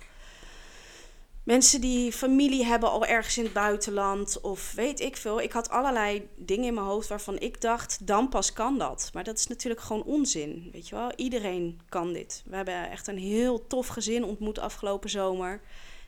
mensen 1.42 1.81
die 1.81 2.12
familie 2.12 2.64
hebben 2.64 2.90
al 2.90 3.07
ergens 3.07 3.38
in 3.38 3.44
het 3.44 3.52
buitenland 3.52 4.40
of 4.40 4.72
weet 4.72 5.00
ik 5.00 5.16
veel. 5.16 5.40
Ik 5.40 5.52
had 5.52 5.70
allerlei 5.70 6.28
dingen 6.37 6.66
in 6.66 6.74
mijn 6.74 6.87
hoofd 6.87 7.09
waarvan 7.09 7.38
ik 7.38 7.61
dacht, 7.61 8.07
dan 8.07 8.28
pas 8.28 8.52
kan 8.52 8.78
dat. 8.78 9.11
Maar 9.12 9.24
dat 9.24 9.38
is 9.38 9.46
natuurlijk 9.46 9.83
gewoon 9.83 10.05
onzin, 10.05 10.68
weet 10.72 10.88
je 10.88 10.94
wel. 10.94 11.12
Iedereen 11.16 11.81
kan 11.88 12.12
dit. 12.12 12.42
We 12.46 12.57
hebben 12.57 12.90
echt 12.90 13.07
een 13.07 13.18
heel 13.18 13.66
tof 13.66 13.87
gezin 13.87 14.24
ontmoet 14.24 14.59
afgelopen 14.59 15.11
zomer. 15.11 15.61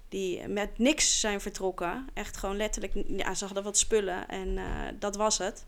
Die 0.08 0.48
met 0.48 0.78
niks 0.78 1.20
zijn 1.20 1.40
vertrokken. 1.40 2.06
Echt 2.12 2.36
gewoon 2.36 2.56
letterlijk, 2.56 2.92
ja, 3.06 3.34
ze 3.34 3.44
hadden 3.44 3.64
wat 3.64 3.78
spullen 3.78 4.28
en 4.28 4.48
uh, 4.48 4.64
dat 4.98 5.16
was 5.16 5.38
het. 5.38 5.64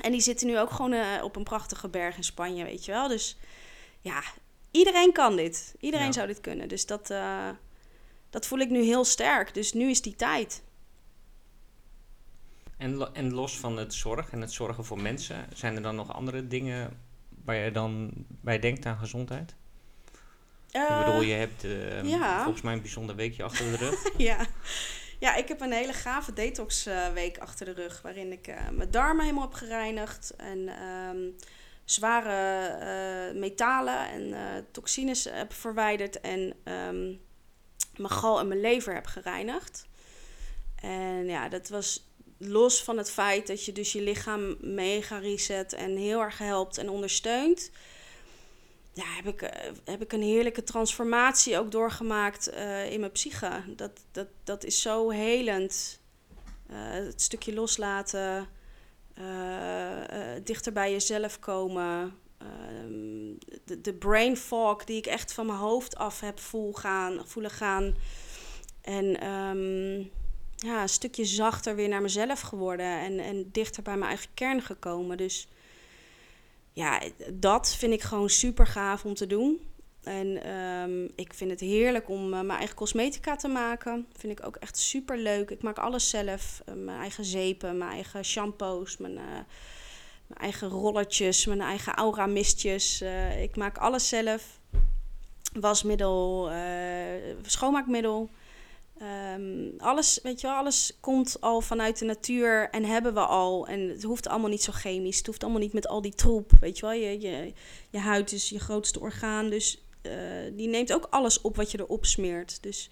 En 0.00 0.12
die 0.12 0.20
zitten 0.20 0.46
nu 0.46 0.58
ook 0.58 0.70
gewoon 0.70 0.92
uh, 0.92 1.04
op 1.22 1.36
een 1.36 1.42
prachtige 1.44 1.88
berg 1.88 2.16
in 2.16 2.24
Spanje, 2.24 2.64
weet 2.64 2.84
je 2.84 2.92
wel. 2.92 3.08
Dus 3.08 3.36
ja, 4.00 4.22
iedereen 4.70 5.12
kan 5.12 5.36
dit. 5.36 5.74
Iedereen 5.80 6.06
ja. 6.06 6.12
zou 6.12 6.26
dit 6.26 6.40
kunnen. 6.40 6.68
Dus 6.68 6.86
dat... 6.86 7.10
Uh, 7.10 7.48
dat 8.30 8.46
voel 8.46 8.58
ik 8.58 8.70
nu 8.70 8.82
heel 8.82 9.04
sterk. 9.04 9.54
Dus 9.54 9.72
nu 9.72 9.90
is 9.90 10.02
die 10.02 10.16
tijd. 10.16 10.62
En, 12.76 13.14
en 13.14 13.32
los 13.32 13.58
van 13.58 13.76
het 13.76 13.94
zorg 13.94 14.30
en 14.30 14.40
het 14.40 14.52
zorgen 14.52 14.84
voor 14.84 15.00
mensen, 15.00 15.46
zijn 15.54 15.76
er 15.76 15.82
dan 15.82 15.94
nog 15.94 16.12
andere 16.12 16.46
dingen 16.46 17.00
waar 17.44 17.56
je 17.56 17.70
dan 17.70 18.10
bij 18.28 18.58
denkt 18.58 18.86
aan 18.86 18.98
gezondheid? 18.98 19.54
Uh, 20.72 20.82
ik 20.82 21.04
bedoel, 21.04 21.22
je 21.22 21.34
hebt 21.34 21.64
uh, 21.64 22.04
ja. 22.04 22.42
volgens 22.42 22.62
mij 22.62 22.72
een 22.72 22.80
bijzonder 22.80 23.16
weekje 23.16 23.42
achter 23.42 23.70
de 23.70 23.76
rug. 23.76 24.10
ja. 24.16 24.46
ja, 25.18 25.34
ik 25.34 25.48
heb 25.48 25.60
een 25.60 25.72
hele 25.72 25.92
gave 25.92 26.32
detox 26.32 26.86
uh, 26.86 27.08
week 27.08 27.38
achter 27.38 27.66
de 27.66 27.72
rug. 27.72 28.02
Waarin 28.02 28.32
ik 28.32 28.54
mijn 28.72 28.90
darmen 28.90 29.24
helemaal 29.24 29.48
heb 29.48 29.54
gereinigd. 29.54 30.34
En 30.36 30.84
um, 30.86 31.36
zware 31.84 33.34
metalen 33.34 34.10
en 34.10 34.34
toxines 34.70 35.24
heb 35.24 35.52
verwijderd. 35.52 36.20
En 36.20 36.54
um, 36.64 37.20
mijn 38.00 38.14
gal 38.14 38.40
en 38.40 38.48
mijn 38.48 38.60
lever 38.60 38.94
heb 38.94 39.06
gereinigd. 39.06 39.86
En 40.80 41.26
ja, 41.26 41.48
dat 41.48 41.68
was 41.68 42.04
los 42.38 42.82
van 42.82 42.98
het 42.98 43.10
feit 43.10 43.46
dat 43.46 43.64
je 43.64 43.72
dus 43.72 43.92
je 43.92 44.02
lichaam 44.02 44.56
mega 44.60 45.18
reset 45.18 45.72
en 45.72 45.96
heel 45.96 46.20
erg 46.20 46.38
helpt 46.38 46.78
en 46.78 46.88
ondersteunt. 46.88 47.70
Ja, 48.92 49.04
heb 49.06 49.26
ik, 49.26 49.50
heb 49.84 50.02
ik 50.02 50.12
een 50.12 50.22
heerlijke 50.22 50.62
transformatie 50.62 51.58
ook 51.58 51.70
doorgemaakt 51.70 52.52
uh, 52.52 52.92
in 52.92 53.00
mijn 53.00 53.12
psyche. 53.12 53.62
Dat, 53.76 53.90
dat, 54.12 54.26
dat 54.44 54.64
is 54.64 54.80
zo 54.80 55.10
helend. 55.10 56.00
Uh, 56.70 56.76
het 56.80 57.22
stukje 57.22 57.54
loslaten, 57.54 58.48
dichter 60.44 60.72
bij 60.72 60.90
jezelf 60.90 61.38
komen. 61.38 62.18
Ehm, 63.70 63.82
de, 63.82 63.94
brain 63.94 64.36
fog 64.36 64.84
die 64.84 64.96
ik 64.96 65.06
echt 65.06 65.32
van 65.32 65.46
mijn 65.46 65.58
hoofd 65.58 65.96
af 65.96 66.20
heb 66.20 66.38
voel 66.38 66.72
gaan, 66.72 67.20
voelen 67.26 67.50
gaan. 67.50 67.94
En 68.80 69.28
um, 69.28 70.10
ja, 70.56 70.82
een 70.82 70.88
stukje 70.88 71.24
zachter 71.24 71.74
weer 71.74 71.88
naar 71.88 72.02
mezelf 72.02 72.40
geworden 72.40 73.00
en, 73.00 73.18
en 73.18 73.48
dichter 73.52 73.82
bij 73.82 73.96
mijn 73.96 74.08
eigen 74.08 74.30
kern 74.34 74.62
gekomen. 74.62 75.16
Dus 75.16 75.48
ja, 76.72 77.02
dat 77.32 77.74
vind 77.74 77.92
ik 77.92 78.02
gewoon 78.02 78.30
super 78.30 78.66
gaaf 78.66 79.04
om 79.04 79.14
te 79.14 79.26
doen. 79.26 79.60
En 80.02 80.52
um, 80.54 81.10
ik 81.14 81.34
vind 81.34 81.50
het 81.50 81.60
heerlijk 81.60 82.08
om 82.08 82.24
uh, 82.24 82.30
mijn 82.30 82.58
eigen 82.58 82.76
cosmetica 82.76 83.36
te 83.36 83.48
maken. 83.48 84.06
Vind 84.16 84.38
ik 84.38 84.46
ook 84.46 84.56
echt 84.56 84.76
super 84.76 85.18
leuk. 85.18 85.50
Ik 85.50 85.62
maak 85.62 85.78
alles 85.78 86.08
zelf. 86.08 86.62
Uh, 86.68 86.74
mijn 86.74 86.98
eigen 86.98 87.24
zeepen, 87.24 87.78
mijn 87.78 87.90
eigen 87.90 88.24
shampoos, 88.24 88.96
mijn... 88.96 89.14
Uh, 89.14 89.38
mijn 90.30 90.42
eigen 90.42 90.68
rolletjes, 90.68 91.46
mijn 91.46 91.60
eigen 91.60 91.94
aura 91.94 92.26
mistjes. 92.26 93.02
Uh, 93.02 93.42
ik 93.42 93.56
maak 93.56 93.78
alles 93.78 94.08
zelf. 94.08 94.60
Wasmiddel, 95.52 96.50
uh, 96.52 97.34
schoonmaakmiddel. 97.42 98.28
Um, 99.36 99.74
alles, 99.78 100.18
weet 100.22 100.40
je 100.40 100.46
wel, 100.46 100.56
alles 100.56 100.96
komt 101.00 101.36
al 101.40 101.60
vanuit 101.60 101.98
de 101.98 102.04
natuur 102.04 102.70
en 102.70 102.84
hebben 102.84 103.14
we 103.14 103.20
al. 103.20 103.66
En 103.66 103.88
het 103.88 104.02
hoeft 104.02 104.28
allemaal 104.28 104.50
niet 104.50 104.62
zo 104.62 104.72
chemisch. 104.72 105.16
Het 105.16 105.26
hoeft 105.26 105.42
allemaal 105.42 105.60
niet 105.60 105.72
met 105.72 105.88
al 105.88 106.00
die 106.00 106.14
troep. 106.14 106.50
Weet 106.60 106.78
je 106.78 106.86
wel, 106.86 106.94
je, 106.94 107.52
je, 107.90 107.98
huid 107.98 108.32
is 108.32 108.48
je 108.48 108.60
grootste 108.60 109.00
orgaan. 109.00 109.50
Dus 109.50 109.84
uh, 110.02 110.12
die 110.52 110.68
neemt 110.68 110.92
ook 110.92 111.06
alles 111.10 111.40
op 111.40 111.56
wat 111.56 111.70
je 111.70 111.78
erop 111.78 112.06
smeert. 112.06 112.62
Dus 112.62 112.88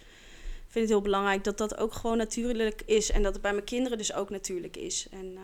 ik 0.67 0.73
vind 0.75 0.85
het 0.85 0.89
heel 0.89 1.03
belangrijk 1.03 1.45
dat 1.45 1.59
dat 1.59 1.77
ook 1.79 1.93
gewoon 1.93 2.17
natuurlijk 2.17 2.83
is. 2.87 3.11
En 3.11 3.23
dat 3.23 3.33
het 3.33 3.43
bij 3.43 3.53
mijn 3.53 3.65
kinderen 3.65 3.99
dus 3.99 4.13
ook 4.13 4.31
natuurlijk 4.31 4.77
is. 4.77 5.07
En 5.11 5.39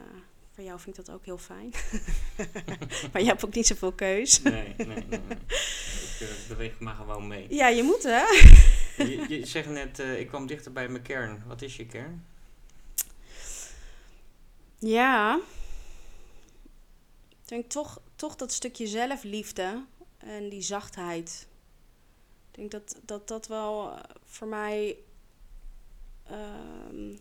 voor 0.55 0.65
jou 0.65 0.81
vind 0.81 0.99
ik 0.99 1.05
dat 1.05 1.15
ook 1.15 1.25
heel 1.25 1.39
fijn. 1.39 1.73
maar 3.13 3.23
je 3.23 3.27
hebt 3.27 3.45
ook 3.45 3.55
niet 3.55 3.67
zoveel 3.67 3.93
keus. 3.93 4.43
nee, 4.43 4.75
nee, 4.77 4.87
nee. 4.87 5.05
nee. 5.07 5.19
Ik 5.19 6.21
uh, 6.21 6.29
beweeg 6.49 6.79
maar 6.79 6.95
gewoon 6.95 7.27
mee. 7.27 7.47
Ja, 7.55 7.69
je 7.69 7.83
moet 7.83 8.03
hè. 8.03 8.25
je, 9.05 9.25
je 9.29 9.47
zegt 9.47 9.69
net, 9.69 9.99
uh, 9.99 10.21
ik 10.21 10.29
kwam 10.29 10.47
dichter 10.47 10.73
bij 10.73 10.89
mijn 10.89 11.03
kern. 11.03 11.43
Wat 11.47 11.63
is 11.63 11.77
je 11.77 11.87
kern? 11.87 12.27
Ja. 14.79 15.41
Ik 17.31 17.49
denk 17.49 17.71
toch, 17.71 18.01
toch 18.17 18.37
dat 18.37 18.53
stukje 18.53 18.87
zelfliefde 18.87 19.85
en 20.19 20.49
die 20.49 20.63
zachtheid. 20.63 21.47
Ik 22.51 22.57
denk 22.57 22.71
dat 22.71 23.01
dat, 23.05 23.29
dat 23.29 23.47
wel 23.47 23.99
voor 24.25 24.49
mij... 24.49 24.97
Um, 26.31 27.19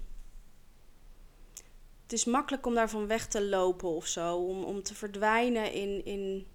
is 2.13 2.25
makkelijk 2.25 2.65
om 2.65 2.73
daarvan 2.73 3.07
weg 3.07 3.27
te 3.27 3.43
lopen 3.43 3.89
of 3.89 4.07
zo. 4.07 4.35
Om, 4.37 4.63
om 4.63 4.83
te 4.83 4.95
verdwijnen 4.95 5.73
in, 5.73 6.05
in 6.05 6.47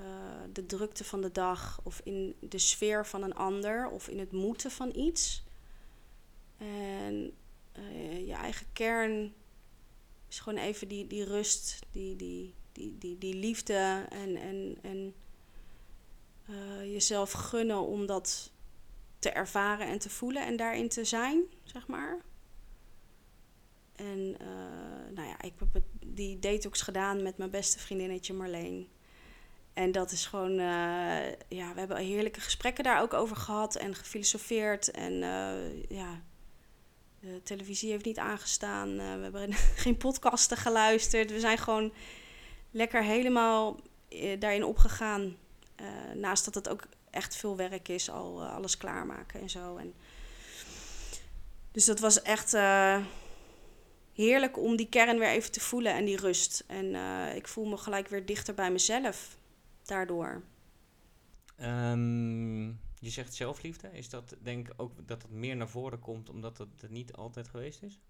uh, 0.00 0.06
de 0.52 0.66
drukte 0.66 1.04
van 1.04 1.20
de 1.20 1.32
dag. 1.32 1.80
Of 1.82 2.00
in 2.04 2.36
de 2.40 2.58
sfeer 2.58 3.06
van 3.06 3.22
een 3.22 3.34
ander. 3.34 3.88
Of 3.88 4.08
in 4.08 4.18
het 4.18 4.32
moeten 4.32 4.70
van 4.70 4.96
iets. 4.96 5.44
En 6.56 7.34
uh, 7.78 8.26
je 8.26 8.32
eigen 8.32 8.66
kern 8.72 9.34
is 10.28 10.40
gewoon 10.40 10.58
even 10.58 10.88
die, 10.88 11.06
die 11.06 11.24
rust, 11.24 11.78
die, 11.90 12.16
die, 12.16 12.54
die, 12.72 12.98
die, 12.98 13.18
die 13.18 13.34
liefde. 13.34 14.06
En, 14.10 14.36
en, 14.36 14.78
en 14.82 15.14
uh, 16.50 16.92
jezelf 16.92 17.32
gunnen 17.32 17.80
om 17.80 18.06
dat 18.06 18.52
te 19.18 19.30
ervaren 19.30 19.86
en 19.86 19.98
te 19.98 20.10
voelen 20.10 20.46
en 20.46 20.56
daarin 20.56 20.88
te 20.88 21.04
zijn, 21.04 21.42
zeg 21.62 21.86
maar. 21.86 22.20
En 23.96 24.36
uh, 24.40 25.14
nou 25.14 25.28
ja, 25.28 25.42
ik 25.42 25.52
heb 25.58 25.82
die 26.06 26.38
detox 26.38 26.80
gedaan 26.80 27.22
met 27.22 27.38
mijn 27.38 27.50
beste 27.50 27.78
vriendinnetje 27.78 28.32
Marleen. 28.32 28.88
En 29.72 29.92
dat 29.92 30.10
is 30.12 30.26
gewoon, 30.26 30.50
uh, 30.50 31.28
ja, 31.48 31.72
we 31.72 31.78
hebben 31.78 31.96
heerlijke 31.96 32.40
gesprekken 32.40 32.84
daar 32.84 33.00
ook 33.00 33.14
over 33.14 33.36
gehad 33.36 33.74
en 33.74 33.94
gefilosofeerd. 33.94 34.90
En 34.90 35.12
uh, 35.12 35.82
ja, 35.88 36.22
de 37.20 37.42
televisie 37.42 37.90
heeft 37.90 38.04
niet 38.04 38.18
aangestaan. 38.18 38.96
we 38.96 39.22
hebben 39.22 39.52
geen 39.84 39.96
podcasten 39.96 40.56
geluisterd. 40.56 41.30
We 41.30 41.40
zijn 41.40 41.58
gewoon 41.58 41.92
lekker 42.70 43.02
helemaal 43.02 43.80
daarin 44.38 44.64
opgegaan. 44.64 45.36
naast 46.14 46.44
dat 46.44 46.54
het 46.54 46.68
ook 46.68 46.86
echt 47.10 47.36
veel 47.36 47.56
werk 47.56 47.88
is, 47.88 48.10
al 48.10 48.44
alles 48.44 48.76
klaarmaken 48.76 49.40
en 49.40 49.50
zo. 49.50 49.76
En 49.76 49.94
dus 51.72 51.84
dat 51.84 52.00
was 52.00 52.22
echt 52.22 52.52
heerlijk 54.14 54.58
om 54.58 54.76
die 54.76 54.88
kern 54.88 55.18
weer 55.18 55.28
even 55.28 55.52
te 55.52 55.60
voelen 55.60 55.94
en 55.94 56.04
die 56.04 56.16
rust. 56.16 56.64
En 56.66 56.84
uh, 56.84 57.34
ik 57.34 57.48
voel 57.48 57.64
me 57.64 57.76
gelijk 57.76 58.08
weer 58.08 58.26
dichter 58.26 58.54
bij 58.54 58.70
mezelf 58.70 59.38
daardoor. 59.82 60.42
Um, 61.62 62.66
je 62.98 63.10
zegt 63.10 63.34
zelfliefde. 63.34 63.88
Is 63.92 64.08
dat 64.08 64.34
denk 64.42 64.68
ik 64.68 64.74
ook 64.76 65.08
dat 65.08 65.22
het 65.22 65.30
meer 65.30 65.56
naar 65.56 65.68
voren 65.68 65.98
komt 65.98 66.30
omdat 66.30 66.58
het 66.58 66.90
niet 66.90 67.12
altijd 67.12 67.48
geweest 67.48 67.82
is? 67.82 68.00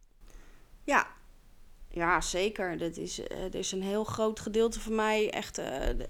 Ja, 0.84 1.06
ja 1.88 2.20
zeker. 2.20 2.78
Dat 2.78 2.96
is, 2.96 3.18
uh, 3.18 3.26
er 3.44 3.54
is 3.54 3.72
een 3.72 3.82
heel 3.82 4.04
groot 4.04 4.40
gedeelte 4.40 4.80
van 4.80 4.94
mij 4.94 5.30
echt. 5.30 5.58
Uh, 5.58 5.66
de, 5.66 6.08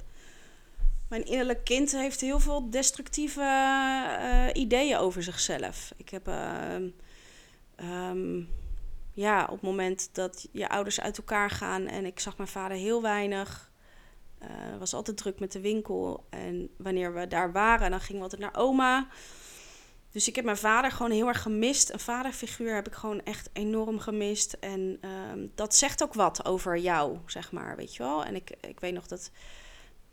mijn 1.08 1.24
innerlijk 1.24 1.64
kind 1.64 1.92
heeft 1.92 2.20
heel 2.20 2.40
veel 2.40 2.70
destructieve 2.70 4.50
ideeën 4.52 4.96
over 4.96 5.22
zichzelf. 5.22 5.92
Ik 5.96 6.08
heb. 6.08 6.26
Um, 7.76 8.48
ja, 9.14 9.42
op 9.44 9.50
het 9.50 9.62
moment 9.62 10.08
dat 10.12 10.48
je 10.52 10.68
ouders 10.68 11.00
uit 11.00 11.18
elkaar 11.18 11.50
gaan 11.50 11.86
en 11.86 12.04
ik 12.04 12.20
zag 12.20 12.36
mijn 12.36 12.48
vader 12.48 12.76
heel 12.76 13.02
weinig. 13.02 13.72
Uh, 14.42 14.78
was 14.78 14.94
altijd 14.94 15.16
druk 15.16 15.40
met 15.40 15.52
de 15.52 15.60
winkel. 15.60 16.26
En 16.30 16.68
wanneer 16.76 17.14
we 17.14 17.26
daar 17.26 17.52
waren, 17.52 17.90
dan 17.90 18.00
gingen 18.00 18.16
we 18.16 18.22
altijd 18.22 18.40
naar 18.40 18.62
oma. 18.62 19.08
Dus 20.10 20.28
ik 20.28 20.36
heb 20.36 20.44
mijn 20.44 20.56
vader 20.56 20.90
gewoon 20.90 21.10
heel 21.10 21.28
erg 21.28 21.42
gemist. 21.42 21.92
Een 21.92 22.00
vaderfiguur 22.00 22.74
heb 22.74 22.86
ik 22.86 22.94
gewoon 22.94 23.22
echt 23.22 23.50
enorm 23.52 23.98
gemist. 23.98 24.52
En 24.52 24.98
ehm, 25.00 25.46
dat 25.54 25.74
zegt 25.74 26.02
ook 26.02 26.14
wat 26.14 26.44
over 26.44 26.78
jou, 26.78 27.18
zeg 27.26 27.52
maar, 27.52 27.76
weet 27.76 27.96
je 27.96 28.02
wel. 28.02 28.24
En 28.24 28.34
ik, 28.34 28.50
ik 28.60 28.80
weet 28.80 28.94
nog 28.94 29.06
dat 29.06 29.30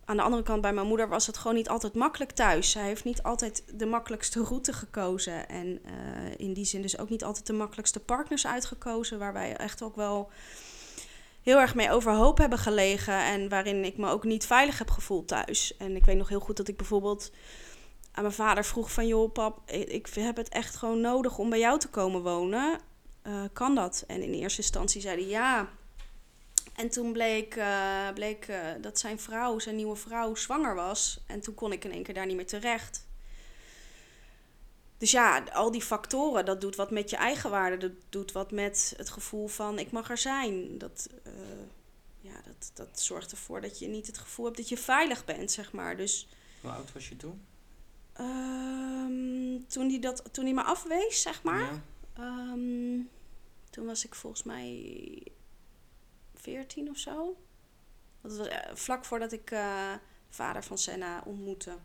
aan 0.06 0.18
de 0.18 0.24
andere 0.24 0.44
kant 0.44 0.62
bij 0.62 0.74
mijn 0.74 0.88
moeder 0.88 1.10
was 1.10 1.28
het 1.28 1.38
gewoon 1.38 1.56
niet 1.56 1.70
altijd 1.70 1.94
makkelijk 1.94 2.32
thuis. 2.32 2.72
Zij 2.72 2.84
heeft 2.84 3.04
niet 3.04 3.24
altijd 3.24 3.64
de 3.74 3.86
makkelijkste 3.86 4.44
route 4.44 4.74
gekozen. 4.74 5.50
En 5.50 5.80
eh, 5.84 5.92
in 6.38 6.54
die 6.54 6.66
zin 6.66 6.82
dus 6.82 6.98
ook 6.98 7.10
niet 7.10 7.24
altijd 7.24 7.48
de 7.48 7.54
makkelijkste 7.54 8.00
partners 8.00 8.48
uitgekozen. 8.48 9.20
Waar 9.20 9.34
wij 9.34 9.56
echt 9.58 9.82
ook 9.82 9.96
wel 9.96 10.30
heel 11.42 11.60
erg 11.60 11.76
mee 11.76 11.92
overhoop 11.92 12.38
hebben 12.38 12.60
gelegen. 12.60 13.14
En 13.14 13.50
waarin 13.50 13.86
ik 13.86 13.98
me 13.98 14.10
ook 14.10 14.24
niet 14.24 14.46
veilig 14.46 14.78
heb 14.78 14.90
gevoeld 14.90 15.28
thuis. 15.28 15.78
En 15.78 15.96
ik 15.96 16.06
weet 16.06 16.18
nog 16.18 16.30
heel 16.30 16.40
goed 16.40 16.58
dat 16.58 16.68
ik 16.68 16.78
bijvoorbeeld 16.78 17.32
aan 18.12 18.24
mijn 18.24 18.36
vader 18.36 18.66
vroeg 18.66 18.92
van... 18.92 19.08
joh 19.08 19.32
pap, 19.32 19.72
ik 19.72 20.08
heb 20.14 20.38
het 20.38 20.50
echt 20.50 20.76
gewoon 20.76 21.02
nodig 21.02 21.38
om 21.38 21.50
bij 21.50 21.60
jou 21.60 21.80
te 21.80 21.90
komen 21.90 22.22
wonen. 22.22 22.80
Uh, 23.28 23.34
kan 23.54 23.76
dat? 23.76 24.04
En 24.08 24.22
in 24.22 24.34
eerste 24.34 24.62
instantie 24.62 25.02
zei 25.02 25.16
hij 25.22 25.30
ja... 25.30 25.70
En 26.76 26.90
toen 26.90 27.12
bleek, 27.12 27.56
uh, 27.56 28.10
bleek 28.14 28.48
uh, 28.48 28.68
dat 28.82 29.00
zijn 29.00 29.20
vrouw, 29.20 29.60
zijn 29.60 29.76
nieuwe 29.76 29.96
vrouw, 29.96 30.36
zwanger 30.36 30.76
was. 30.76 31.20
En 31.28 31.42
toen 31.42 31.54
kon 31.54 31.72
ik 31.72 31.84
in 31.86 31.92
één 31.92 32.04
keer 32.04 32.14
daar 32.14 32.26
niet 32.26 32.36
meer 32.36 32.48
terecht. 32.48 33.06
Dus 34.98 35.12
ja, 35.12 35.44
al 35.54 35.72
die 35.72 35.82
factoren, 35.82 36.46
dat 36.46 36.62
doet 36.62 36.76
wat 36.76 36.92
met 36.92 37.10
je 37.10 37.16
eigenwaarde. 37.16 37.78
Dat 37.78 37.92
doet 38.10 38.32
wat 38.32 38.52
met 38.52 38.94
het 38.98 39.10
gevoel 39.10 39.48
van 39.48 39.80
ik 39.80 39.92
mag 39.92 40.10
er 40.10 40.18
zijn. 40.18 40.78
Dat, 40.78 41.10
uh, 41.28 41.34
ja, 42.20 42.42
dat, 42.46 42.72
dat 42.74 43.00
zorgt 43.00 43.32
ervoor 43.32 43.62
dat 43.62 43.80
je 43.80 43.88
niet 43.88 44.08
het 44.08 44.18
gevoel 44.18 44.46
hebt 44.46 44.58
dat 44.58 44.70
je 44.70 44.78
veilig 44.78 45.26
bent, 45.26 45.52
zeg 45.52 45.72
maar. 45.72 45.98
Dus, 45.98 46.28
Hoe 46.62 46.72
oud 46.72 46.94
was 46.94 47.10
je 47.10 47.18
toen? 47.18 47.42
Um, 48.20 49.68
toen, 49.68 49.88
die 49.88 50.00
dat, 50.00 50.24
toen 50.32 50.46
die 50.46 50.54
me 50.54 50.64
afwees, 50.64 51.22
zeg 51.22 51.44
maar. 51.44 51.82
Ja. 52.16 52.52
Um, 52.52 53.10
toen 53.70 53.86
was 53.86 54.06
ik 54.06 54.16
volgens 54.16 54.44
mij 54.44 55.24
14 56.42 56.90
of 56.90 56.98
zo. 56.98 57.38
Dat 58.22 58.38
was 58.38 58.48
vlak 58.74 59.06
voordat 59.06 59.32
ik 59.32 59.52
uh, 59.52 59.94
vader 60.30 60.64
van 60.64 60.78
Senna 60.78 61.24
ontmoette. 61.26 61.78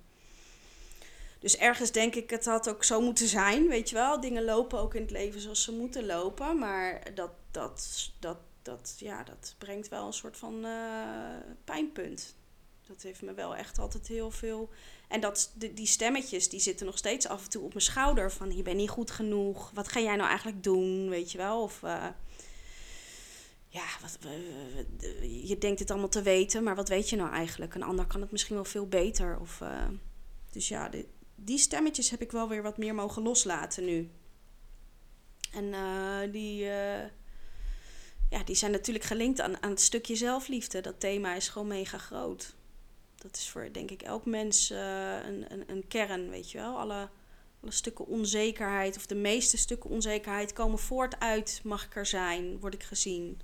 Dus 1.38 1.56
ergens 1.56 1.90
denk 1.90 2.14
ik, 2.14 2.30
het 2.30 2.44
had 2.44 2.68
ook 2.68 2.84
zo 2.84 3.00
moeten 3.00 3.28
zijn, 3.28 3.68
weet 3.68 3.88
je 3.88 3.94
wel. 3.94 4.20
Dingen 4.20 4.44
lopen 4.44 4.78
ook 4.78 4.94
in 4.94 5.02
het 5.02 5.10
leven 5.10 5.40
zoals 5.40 5.62
ze 5.62 5.72
moeten 5.72 6.06
lopen. 6.06 6.58
Maar 6.58 7.14
dat, 7.14 7.30
dat, 7.50 8.10
dat, 8.18 8.38
dat, 8.62 8.94
ja, 8.98 9.22
dat 9.22 9.54
brengt 9.58 9.88
wel 9.88 10.06
een 10.06 10.12
soort 10.12 10.36
van 10.36 10.64
uh, 10.64 11.36
pijnpunt. 11.64 12.34
Dat 12.86 13.02
heeft 13.02 13.22
me 13.22 13.34
wel 13.34 13.56
echt 13.56 13.78
altijd 13.78 14.06
heel 14.06 14.30
veel. 14.30 14.70
En 15.08 15.20
dat, 15.20 15.52
die, 15.54 15.86
stemmetjes 15.86 16.48
die 16.48 16.60
zitten 16.60 16.86
nog 16.86 16.98
steeds 16.98 17.26
af 17.26 17.44
en 17.44 17.50
toe 17.50 17.62
op 17.62 17.72
mijn 17.72 17.84
schouder. 17.84 18.32
Van 18.32 18.56
je 18.56 18.62
bent 18.62 18.76
niet 18.76 18.90
goed 18.90 19.10
genoeg. 19.10 19.70
Wat 19.74 19.88
ga 19.88 20.00
jij 20.00 20.16
nou 20.16 20.28
eigenlijk 20.28 20.62
doen? 20.62 21.08
Weet 21.08 21.32
je 21.32 21.38
wel? 21.38 21.62
Of 21.62 21.82
ja, 23.68 23.84
wat, 24.00 24.18
je 25.46 25.58
denkt 25.58 25.78
het 25.78 25.90
allemaal 25.90 26.08
te 26.08 26.22
weten, 26.22 26.62
maar 26.62 26.74
wat 26.76 26.88
weet 26.88 27.10
je 27.10 27.16
nou 27.16 27.30
eigenlijk? 27.30 27.74
Een 27.74 27.82
ander 27.82 28.06
kan 28.06 28.20
het 28.20 28.30
misschien 28.30 28.54
wel 28.54 28.64
veel 28.64 28.88
beter. 28.88 29.40
Of, 29.40 29.60
uh, 29.60 29.84
dus 30.52 30.68
ja, 30.68 30.88
de, 30.88 31.06
die 31.34 31.58
stemmetjes 31.58 32.10
heb 32.10 32.20
ik 32.20 32.32
wel 32.32 32.48
weer 32.48 32.62
wat 32.62 32.78
meer 32.78 32.94
mogen 32.94 33.22
loslaten 33.22 33.84
nu. 33.84 34.10
En 35.52 35.64
uh, 35.64 36.32
die, 36.32 36.64
ja, 38.30 38.44
die 38.44 38.56
zijn 38.56 38.70
natuurlijk 38.70 39.04
gelinkt 39.04 39.40
aan, 39.40 39.62
aan 39.62 39.70
het 39.70 39.80
stukje 39.80 40.16
zelfliefde. 40.16 40.80
Dat 40.80 41.00
thema 41.00 41.34
is 41.34 41.48
gewoon 41.48 41.68
mega 41.68 41.98
groot. 41.98 42.54
Dat 43.16 43.36
is 43.36 43.48
voor, 43.48 43.68
denk 43.72 43.90
ik, 43.90 44.02
elk 44.02 44.26
mens 44.26 44.70
een, 44.70 45.52
een, 45.52 45.64
een 45.66 45.88
kern, 45.88 46.30
weet 46.30 46.50
je 46.50 46.58
wel. 46.58 46.78
Alle, 46.78 47.08
alle 47.62 47.70
stukken 47.72 48.06
onzekerheid, 48.06 48.96
of 48.96 49.06
de 49.06 49.14
meeste 49.14 49.56
stukken 49.56 49.90
onzekerheid, 49.90 50.52
komen 50.52 50.78
voort 50.78 51.20
uit: 51.20 51.60
mag 51.64 51.84
ik 51.84 51.96
er 51.96 52.06
zijn? 52.06 52.58
Word 52.58 52.74
ik 52.74 52.82
gezien? 52.82 53.40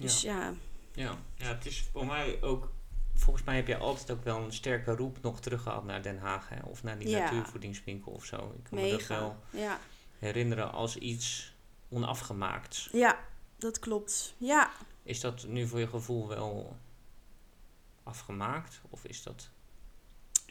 Dus 0.00 0.20
ja. 0.20 0.40
ja. 0.40 0.54
Ja, 0.92 1.16
ja, 1.34 1.46
het 1.46 1.66
is 1.66 1.84
voor 1.92 2.06
mij 2.06 2.42
ook. 2.42 2.72
Volgens 3.14 3.44
mij 3.44 3.56
heb 3.56 3.66
je 3.66 3.76
altijd 3.76 4.10
ook 4.10 4.24
wel 4.24 4.38
een 4.38 4.52
sterke 4.52 4.96
roep 4.96 5.22
nog 5.22 5.40
terug 5.40 5.62
gehad 5.62 5.84
naar 5.84 6.02
Den 6.02 6.18
Haag. 6.18 6.48
Hè? 6.48 6.60
Of 6.64 6.82
naar 6.82 6.98
die 6.98 7.08
ja. 7.08 7.18
natuurvoedingswinkel 7.18 8.12
of 8.12 8.24
zo. 8.24 8.54
Ik 8.56 8.64
kan 8.64 8.78
Mega. 8.78 8.92
me 8.92 8.98
dat 8.98 9.06
wel 9.06 9.36
ja. 9.50 9.78
herinneren 10.18 10.72
als 10.72 10.96
iets 10.96 11.54
onafgemaakt. 11.88 12.88
Ja, 12.92 13.18
dat 13.56 13.78
klopt. 13.78 14.34
Ja. 14.36 14.70
Is 15.02 15.20
dat 15.20 15.46
nu 15.46 15.66
voor 15.66 15.78
je 15.78 15.88
gevoel 15.88 16.28
wel 16.28 16.76
afgemaakt? 18.02 18.80
Of 18.90 19.04
is 19.04 19.22
dat. 19.22 19.50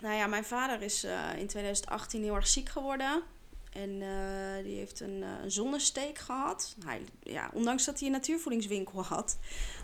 Nou 0.01 0.15
ja, 0.15 0.27
mijn 0.27 0.45
vader 0.45 0.81
is 0.81 1.05
uh, 1.05 1.37
in 1.37 1.47
2018 1.47 2.23
heel 2.23 2.35
erg 2.35 2.47
ziek 2.47 2.69
geworden. 2.69 3.23
En 3.69 3.89
uh, 3.89 4.63
die 4.63 4.77
heeft 4.77 4.99
een, 4.99 5.21
uh, 5.21 5.27
een 5.43 5.51
zonnesteek 5.51 6.17
gehad. 6.17 6.75
Hij, 6.85 7.01
ja, 7.23 7.49
ondanks 7.53 7.85
dat 7.85 7.99
hij 7.99 8.07
een 8.07 8.13
natuurvoedingswinkel 8.13 9.03
had, 9.03 9.37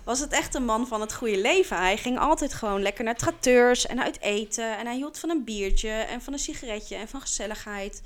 was 0.03 0.19
het 0.19 0.31
echt 0.31 0.55
een 0.55 0.65
man 0.65 0.87
van 0.87 1.01
het 1.01 1.13
goede 1.13 1.41
leven. 1.41 1.77
Hij 1.77 1.97
ging 1.97 2.19
altijd 2.19 2.53
gewoon 2.53 2.81
lekker 2.81 3.03
naar 3.03 3.15
trakteurs 3.15 3.85
en 3.85 4.01
uit 4.01 4.19
eten. 4.19 4.77
En 4.77 4.85
hij 4.85 4.95
hield 4.95 5.19
van 5.19 5.29
een 5.29 5.43
biertje 5.43 5.89
en 5.89 6.21
van 6.21 6.33
een 6.33 6.39
sigaretje 6.39 6.95
en 6.95 7.07
van 7.07 7.21
gezelligheid. 7.21 8.01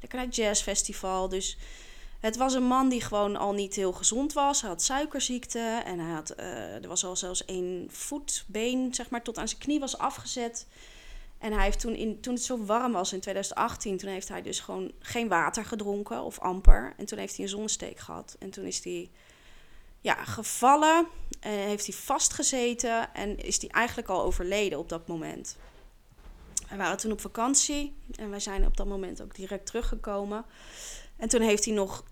Lekker 0.00 0.18
naar 0.18 0.26
het 0.26 0.36
jazzfestival. 0.36 1.28
Dus 1.28 1.56
het 2.20 2.36
was 2.36 2.54
een 2.54 2.66
man 2.66 2.88
die 2.88 3.00
gewoon 3.00 3.36
al 3.36 3.52
niet 3.52 3.74
heel 3.74 3.92
gezond 3.92 4.32
was. 4.32 4.60
Hij 4.60 4.70
had 4.70 4.82
suikerziekte 4.82 5.82
en 5.84 5.98
hij 5.98 6.12
had, 6.12 6.34
uh, 6.38 6.82
er 6.82 6.88
was 6.88 7.04
al 7.04 7.16
zelfs 7.16 7.44
één 7.44 7.86
voetbeen, 7.90 8.94
zeg 8.94 9.10
maar, 9.10 9.22
tot 9.22 9.38
aan 9.38 9.48
zijn 9.48 9.60
knie 9.60 9.80
was 9.80 9.98
afgezet. 9.98 10.66
En 11.42 11.52
hij 11.52 11.64
heeft 11.64 11.80
toen, 11.80 11.94
in, 11.94 12.20
toen 12.20 12.34
het 12.34 12.42
zo 12.42 12.64
warm 12.64 12.92
was 12.92 13.12
in 13.12 13.20
2018, 13.20 13.96
toen 13.96 14.10
heeft 14.10 14.28
hij 14.28 14.42
dus 14.42 14.60
gewoon 14.60 14.92
geen 14.98 15.28
water 15.28 15.64
gedronken 15.64 16.22
of 16.22 16.38
amper. 16.38 16.94
En 16.96 17.04
toen 17.04 17.18
heeft 17.18 17.36
hij 17.36 17.44
een 17.44 17.50
zonnesteek 17.50 17.98
gehad. 17.98 18.36
En 18.38 18.50
toen 18.50 18.64
is 18.64 18.84
hij 18.84 19.10
ja, 20.00 20.24
gevallen 20.24 21.06
en 21.40 21.52
heeft 21.52 21.86
hij 21.86 21.94
vastgezeten 21.94 23.14
en 23.14 23.38
is 23.38 23.60
hij 23.60 23.70
eigenlijk 23.70 24.08
al 24.08 24.22
overleden 24.22 24.78
op 24.78 24.88
dat 24.88 25.06
moment. 25.06 25.56
We 26.68 26.76
waren 26.76 26.96
toen 26.96 27.12
op 27.12 27.20
vakantie 27.20 27.94
en 28.14 28.30
wij 28.30 28.40
zijn 28.40 28.66
op 28.66 28.76
dat 28.76 28.86
moment 28.86 29.22
ook 29.22 29.34
direct 29.34 29.66
teruggekomen. 29.66 30.44
En 31.16 31.28
toen 31.28 31.40
heeft 31.40 31.64
hij 31.64 31.74
nog 31.74 32.04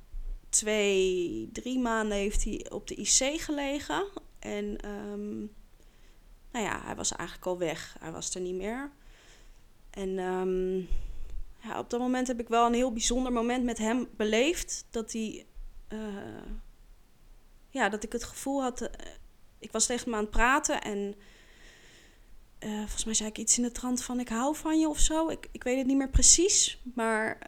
twee, 0.48 1.48
drie 1.52 1.78
maanden 1.78 2.18
heeft 2.18 2.44
hij 2.44 2.66
op 2.70 2.86
de 2.86 2.94
IC 2.94 3.40
gelegen. 3.40 4.04
En 4.38 4.88
um, 4.88 5.52
nou 6.52 6.64
ja, 6.64 6.80
hij 6.84 6.96
was 6.96 7.12
eigenlijk 7.12 7.48
al 7.48 7.58
weg. 7.58 7.96
Hij 8.00 8.12
was 8.12 8.34
er 8.34 8.40
niet 8.40 8.54
meer. 8.54 8.90
En 9.90 10.18
um, 10.18 10.88
ja, 11.62 11.79
op 11.79 11.90
dat 11.90 12.00
moment 12.00 12.26
heb 12.26 12.40
ik 12.40 12.48
wel 12.48 12.66
een 12.66 12.74
heel 12.74 12.92
bijzonder 12.92 13.33
moment 13.33 13.64
met 13.64 13.79
hem 13.79 14.09
beleefd. 14.16 14.87
Dat 14.90 15.12
hij. 15.12 15.46
Uh, 15.88 15.98
ja, 17.68 17.88
dat 17.88 18.05
ik 18.05 18.12
het 18.12 18.24
gevoel 18.24 18.62
had. 18.62 18.83
Uh, 18.83 18.88
ik 19.59 19.72
was 19.72 19.87
tegen 19.87 20.05
hem 20.05 20.14
aan 20.14 20.20
het 20.20 20.31
praten 20.31 20.81
en. 20.81 21.14
Uh, 22.64 22.79
volgens 22.79 23.05
mij 23.05 23.14
zei 23.14 23.29
ik 23.29 23.38
iets 23.38 23.57
in 23.57 23.62
de 23.62 23.72
trant 23.72 24.03
van 24.03 24.20
ik 24.20 24.29
hou 24.29 24.57
van 24.57 24.81
je 24.81 24.88
of 24.88 24.98
zo. 24.98 25.29
Ik, 25.29 25.48
ik 25.53 25.62
weet 25.62 25.79
het 25.79 25.87
niet 25.87 25.96
meer 25.96 26.11
precies. 26.11 26.83
Maar 26.94 27.38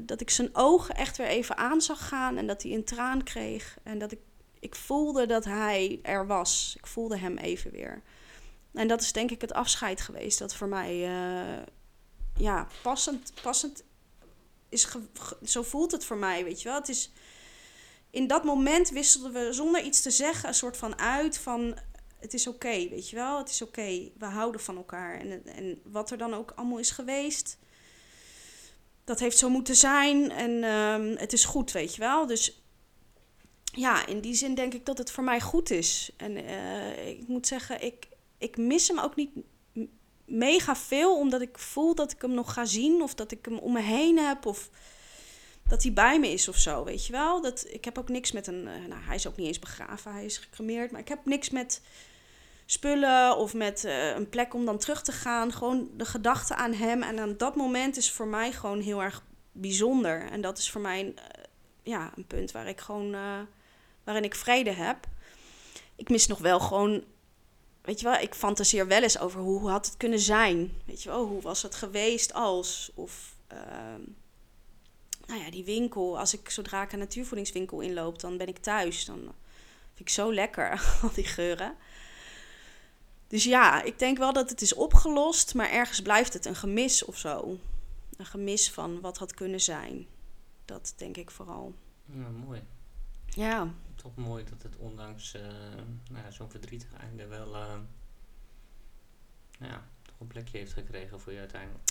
dat 0.00 0.20
ik 0.20 0.30
zijn 0.30 0.48
ogen 0.52 0.94
echt 0.94 1.16
weer 1.16 1.26
even 1.26 1.56
aan 1.56 1.80
zag 1.80 2.08
gaan. 2.08 2.36
En 2.36 2.46
dat 2.46 2.62
hij 2.62 2.72
een 2.72 2.84
traan 2.84 3.22
kreeg. 3.22 3.78
En 3.82 3.98
dat 3.98 4.12
ik, 4.12 4.18
ik 4.58 4.74
voelde 4.74 5.26
dat 5.26 5.44
hij 5.44 5.98
er 6.02 6.26
was. 6.26 6.74
Ik 6.78 6.86
voelde 6.86 7.18
hem 7.18 7.36
even 7.36 7.70
weer. 7.70 8.02
En 8.72 8.88
dat 8.88 9.00
is 9.00 9.12
denk 9.12 9.30
ik 9.30 9.40
het 9.40 9.52
afscheid 9.52 10.00
geweest. 10.00 10.38
Dat 10.38 10.54
voor 10.54 10.68
mij 10.68 11.08
ja, 12.40 12.66
passend, 12.82 13.32
passend 13.42 13.84
is. 14.68 14.88
zo 15.44 15.62
voelt 15.62 15.92
het 15.92 16.04
voor 16.04 16.16
mij, 16.16 16.44
weet 16.44 16.62
je 16.62 16.68
wel. 16.68 16.78
Het 16.78 16.88
is. 16.88 17.12
In 18.10 18.26
dat 18.26 18.44
moment 18.44 18.88
wisselden 18.88 19.32
we 19.32 19.52
zonder 19.52 19.82
iets 19.82 20.02
te 20.02 20.10
zeggen 20.10 20.48
een 20.48 20.54
soort 20.54 20.76
van 20.76 20.98
uit 20.98 21.38
van. 21.38 21.78
Het 22.18 22.34
is 22.34 22.46
oké, 22.46 22.88
weet 22.88 23.10
je 23.10 23.16
wel. 23.16 23.38
Het 23.38 23.48
is 23.48 23.62
oké. 23.62 24.10
We 24.18 24.24
houden 24.24 24.60
van 24.60 24.76
elkaar. 24.76 25.20
En, 25.20 25.46
en 25.46 25.80
wat 25.84 26.10
er 26.10 26.18
dan 26.18 26.34
ook 26.34 26.52
allemaal 26.54 26.78
is 26.78 26.90
geweest. 26.90 27.58
Dat 29.04 29.20
heeft 29.20 29.38
zo 29.38 29.48
moeten 29.48 29.76
zijn. 29.76 30.30
En 30.30 30.64
um, 30.64 31.16
het 31.16 31.32
is 31.32 31.44
goed, 31.44 31.72
weet 31.72 31.94
je 31.94 32.00
wel. 32.00 32.26
Dus 32.26 32.62
ja, 33.64 34.06
in 34.06 34.20
die 34.20 34.34
zin 34.34 34.54
denk 34.54 34.74
ik 34.74 34.86
dat 34.86 34.98
het 34.98 35.10
voor 35.10 35.24
mij 35.24 35.40
goed 35.40 35.70
is. 35.70 36.10
En 36.16 36.36
uh, 36.36 37.08
ik 37.08 37.28
moet 37.28 37.46
zeggen, 37.46 37.82
ik, 37.82 38.08
ik 38.38 38.56
mis 38.56 38.88
hem 38.88 38.98
ook 38.98 39.16
niet 39.16 39.30
mega 40.30 40.76
veel, 40.76 41.18
omdat 41.18 41.40
ik 41.40 41.58
voel 41.58 41.94
dat 41.94 42.12
ik 42.12 42.22
hem 42.22 42.34
nog 42.34 42.52
ga 42.52 42.64
zien 42.64 43.02
of 43.02 43.14
dat 43.14 43.32
ik 43.32 43.44
hem 43.44 43.58
om 43.58 43.72
me 43.72 43.80
heen 43.80 44.18
heb 44.18 44.46
of 44.46 44.70
dat 45.68 45.82
hij 45.82 45.92
bij 45.92 46.20
me 46.20 46.28
is 46.28 46.48
of 46.48 46.56
zo, 46.56 46.84
weet 46.84 47.06
je 47.06 47.12
wel. 47.12 47.40
Dat, 47.40 47.66
ik 47.68 47.84
heb 47.84 47.98
ook 47.98 48.08
niks 48.08 48.32
met 48.32 48.46
een, 48.46 48.66
uh, 48.66 48.88
nou 48.88 49.02
hij 49.02 49.14
is 49.14 49.26
ook 49.26 49.36
niet 49.36 49.46
eens 49.46 49.58
begraven, 49.58 50.12
hij 50.12 50.24
is 50.24 50.38
gecremeerd, 50.38 50.90
maar 50.90 51.00
ik 51.00 51.08
heb 51.08 51.24
niks 51.24 51.50
met 51.50 51.82
spullen 52.66 53.36
of 53.36 53.54
met 53.54 53.84
uh, 53.84 54.14
een 54.14 54.28
plek 54.28 54.54
om 54.54 54.64
dan 54.64 54.78
terug 54.78 55.02
te 55.02 55.12
gaan. 55.12 55.52
Gewoon 55.52 55.90
de 55.96 56.04
gedachte 56.04 56.54
aan 56.54 56.72
hem 56.72 57.02
en 57.02 57.18
aan 57.18 57.36
dat 57.36 57.56
moment 57.56 57.96
is 57.96 58.10
voor 58.10 58.26
mij 58.26 58.52
gewoon 58.52 58.80
heel 58.80 59.02
erg 59.02 59.24
bijzonder. 59.52 60.30
En 60.30 60.40
dat 60.40 60.58
is 60.58 60.70
voor 60.70 60.80
mij 60.80 61.04
uh, 61.04 61.12
ja, 61.82 62.12
een 62.16 62.26
punt 62.26 62.52
waar 62.52 62.68
ik 62.68 62.80
gewoon, 62.80 63.16
waarin 64.04 64.24
ik 64.24 64.34
vrede 64.34 64.72
heb. 64.72 65.06
Ik 65.96 66.08
mis 66.08 66.26
nog 66.26 66.38
wel 66.38 66.60
gewoon 66.60 67.04
weet 67.90 68.00
je 68.00 68.06
wel, 68.06 68.18
ik 68.18 68.34
fantaseer 68.34 68.86
wel 68.86 69.02
eens 69.02 69.18
over 69.18 69.40
hoe, 69.40 69.58
hoe 69.58 69.70
had 69.70 69.86
het 69.86 69.96
kunnen 69.96 70.18
zijn. 70.18 70.72
Weet 70.84 71.02
je 71.02 71.08
wel, 71.08 71.26
hoe 71.26 71.42
was 71.42 71.62
het 71.62 71.74
geweest 71.74 72.32
als? 72.32 72.90
Of 72.94 73.36
ehm, 73.46 74.00
nou 75.26 75.40
ja, 75.40 75.50
die 75.50 75.64
winkel. 75.64 76.18
Als 76.18 76.34
ik 76.34 76.50
zodra 76.50 76.82
ik 76.82 76.92
een 76.92 76.98
natuurvoedingswinkel 76.98 77.80
inloop, 77.80 78.20
dan 78.20 78.36
ben 78.36 78.46
ik 78.46 78.58
thuis. 78.58 79.04
Dan 79.04 79.18
vind 79.94 80.00
ik 80.00 80.08
zo 80.08 80.34
lekker, 80.34 80.70
al 81.02 81.10
die 81.14 81.24
geuren. 81.24 81.74
Dus 83.26 83.44
ja, 83.44 83.82
ik 83.82 83.98
denk 83.98 84.18
wel 84.18 84.32
dat 84.32 84.50
het 84.50 84.60
is 84.60 84.74
opgelost, 84.74 85.54
maar 85.54 85.70
ergens 85.70 86.02
blijft 86.02 86.32
het 86.32 86.46
een 86.46 86.56
gemis 86.56 87.04
of 87.04 87.16
zo. 87.18 87.58
Een 88.16 88.26
gemis 88.26 88.70
van 88.70 89.00
wat 89.00 89.18
had 89.18 89.34
kunnen 89.34 89.60
zijn. 89.60 90.06
Dat 90.64 90.94
denk 90.96 91.16
ik 91.16 91.30
vooral. 91.30 91.74
Ja, 92.04 92.28
mooi. 92.46 92.62
Ja. 93.26 93.74
Toch 94.02 94.16
mooi 94.16 94.44
dat 94.44 94.62
het 94.62 94.76
ondanks 94.76 95.34
uh, 95.34 95.42
nou 96.10 96.24
ja, 96.24 96.30
zo'n 96.30 96.50
verdrietig 96.50 96.92
einde 97.00 97.26
wel 97.26 97.46
uh, 97.46 97.74
nou 99.58 99.72
ja, 99.72 99.88
toch 100.02 100.20
een 100.20 100.26
plekje 100.26 100.58
heeft 100.58 100.72
gekregen 100.72 101.20
voor 101.20 101.32
je 101.32 101.38
uiteindelijk. 101.38 101.88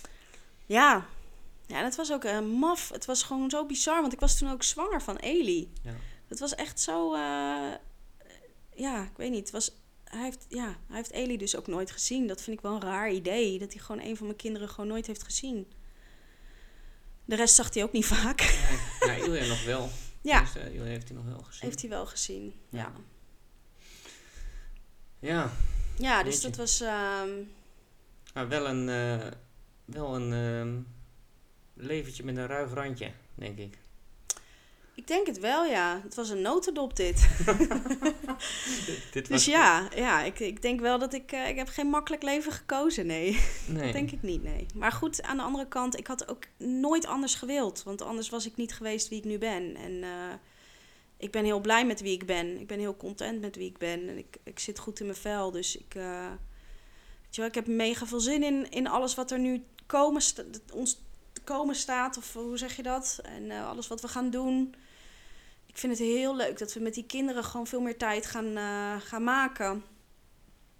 Ja. 0.66 1.06
Ja, 1.68 1.82
dat 1.82 1.96
was 1.96 2.12
ook 2.12 2.24
uh, 2.24 2.40
maf. 2.40 2.90
Het 2.90 3.06
was 3.06 3.24
gewoon 3.24 3.50
zo 3.50 3.66
bizar, 3.66 4.02
want 4.02 4.14
ik 4.14 4.20
was 4.20 4.38
toen 4.38 4.52
ook 4.52 4.64
zwanger 4.64 5.02
van 5.02 5.16
Eli. 5.16 5.72
Ja. 5.82 5.94
Het 6.28 6.40
was 6.40 6.56
echt 6.56 6.80
zo... 6.80 7.16
ja, 8.76 9.04
ik 9.04 9.18
weet 9.18 9.32
niet. 9.32 9.40
Het 9.40 9.52
was 9.52 9.72
hij 10.10 10.24
heeft, 10.24 10.46
ja, 10.50 10.78
hij 10.88 10.96
heeft 10.96 11.12
Eli 11.12 11.38
dus 11.38 11.56
ook 11.56 11.68
nooit 11.68 11.92
gezien. 11.92 12.28
Dat 12.28 12.42
vind 12.42 12.58
ik 12.58 12.64
wel 12.64 12.74
een 12.74 12.82
raar 12.82 13.12
idee. 13.12 13.60
Dat 13.60 13.74
hij 13.74 13.82
gewoon 13.82 14.02
een 14.02 14.18
van 14.18 14.26
mijn 14.26 14.38
kinderen 14.38 14.70
gewoon 14.70 14.90
nooit 14.90 15.08
heeft 15.08 15.24
gezien. 15.24 15.72
De 17.26 17.36
rest 17.36 17.56
zag 17.56 17.74
hij 17.74 17.84
ook 17.84 17.92
niet 17.92 18.06
vaak. 18.16 18.42
Ja, 18.42 19.06
ja 19.06 19.14
Ilja 19.14 19.46
nog 19.46 19.64
wel. 19.64 19.90
Ja. 20.22 20.40
Dus, 20.40 20.56
uh, 20.56 20.84
heeft 20.84 21.08
hij 21.08 21.18
nog 21.18 21.26
wel 21.26 21.44
gezien. 21.44 21.68
Heeft 21.68 21.82
hij 21.82 21.90
wel 21.90 22.06
gezien, 22.06 22.54
ja. 22.70 22.94
Ja. 25.20 25.52
Ja, 25.98 26.24
dus 26.24 26.42
dat 26.42 26.56
was... 26.56 26.82
Um... 26.82 27.52
Maar 28.34 28.48
wel 28.48 28.68
een, 28.68 28.88
uh, 28.88 29.32
wel 29.86 30.16
een 30.16 30.32
uh, 30.32 30.84
leventje 31.74 32.24
met 32.24 32.38
een 32.38 32.48
ruig 32.48 32.74
randje, 32.74 33.12
denk 33.36 33.58
ik. 33.58 33.78
Ik 35.00 35.08
denk 35.08 35.28
het 35.28 35.40
wel, 35.40 35.66
ja. 35.66 36.02
Het 36.04 36.16
was 36.16 36.30
een 36.30 36.42
notendop, 36.42 36.96
dit. 36.96 37.28
dit 39.12 39.28
dus 39.28 39.46
ja, 39.46 39.88
ja 39.96 40.24
ik, 40.24 40.40
ik 40.40 40.62
denk 40.62 40.80
wel 40.80 41.00
dat 41.00 41.14
ik... 41.14 41.32
Uh, 41.32 41.48
ik 41.48 41.56
heb 41.56 41.68
geen 41.68 41.88
makkelijk 41.88 42.24
leven 42.24 42.52
gekozen, 42.52 43.06
nee. 43.06 43.32
nee. 43.68 43.84
dat 43.84 43.94
denk 43.94 44.12
ik 44.12 44.22
niet, 44.22 44.44
nee. 44.44 44.66
Maar 44.76 44.92
goed, 44.92 45.22
aan 45.22 45.38
de 45.38 45.44
andere 45.44 45.68
kant, 45.68 45.98
ik 45.98 46.08
had 46.08 46.30
ook 46.30 46.44
nooit 46.58 47.06
anders 47.06 47.36
gewild. 47.36 47.84
Want 47.84 48.02
anders 48.02 48.30
was 48.30 48.46
ik 48.46 48.56
niet 48.56 48.74
geweest 48.74 49.08
wie 49.10 49.18
ik 49.18 49.24
nu 49.26 49.38
ben. 49.38 49.76
En 49.76 49.92
uh, 49.92 50.34
ik 51.18 51.32
ben 51.32 51.46
heel 51.46 51.60
blij 51.60 51.86
met 51.86 52.02
wie 52.02 52.14
ik 52.14 52.26
ben. 52.26 52.60
Ik 52.60 52.68
ben 52.68 52.80
heel 52.80 52.98
content 52.98 53.42
met 53.42 53.56
wie 53.56 53.70
ik 53.70 53.78
ben. 53.78 54.10
En 54.10 54.18
ik, 54.18 54.38
ik 54.44 54.60
zit 54.60 54.80
goed 54.80 55.00
in 55.00 55.06
mijn 55.06 55.18
vel. 55.18 55.52
Dus 55.52 55.78
ik... 55.78 55.96
Uh, 55.96 56.28
weet 57.22 57.36
je 57.36 57.42
wel, 57.42 57.50
ik 57.50 57.56
heb 57.56 57.68
mega 57.68 58.06
veel 58.06 58.20
zin 58.20 58.44
in, 58.44 58.72
in 58.72 58.88
alles 58.88 59.16
wat 59.16 59.32
er 59.32 59.40
nu 59.40 59.64
komen, 59.86 60.22
ons 60.74 61.02
komen 61.44 61.76
staat. 61.76 62.18
Of 62.18 62.34
hoe 62.34 62.58
zeg 62.58 62.76
je 62.76 62.84
dat? 62.84 63.20
En 63.24 63.52
alles 63.52 63.88
wat 63.88 64.02
we 64.02 64.08
gaan 64.08 64.30
doen 64.30 64.76
vind 65.80 65.98
het 65.98 66.08
heel 66.08 66.36
leuk 66.36 66.58
dat 66.58 66.74
we 66.74 66.80
met 66.80 66.94
die 66.94 67.06
kinderen 67.06 67.44
gewoon 67.44 67.68
veel 67.68 67.82
meer 67.82 67.98
tijd 67.98 68.26
gaan, 68.26 68.58
uh, 68.58 69.02
gaan 69.02 69.24
maken. 69.24 69.84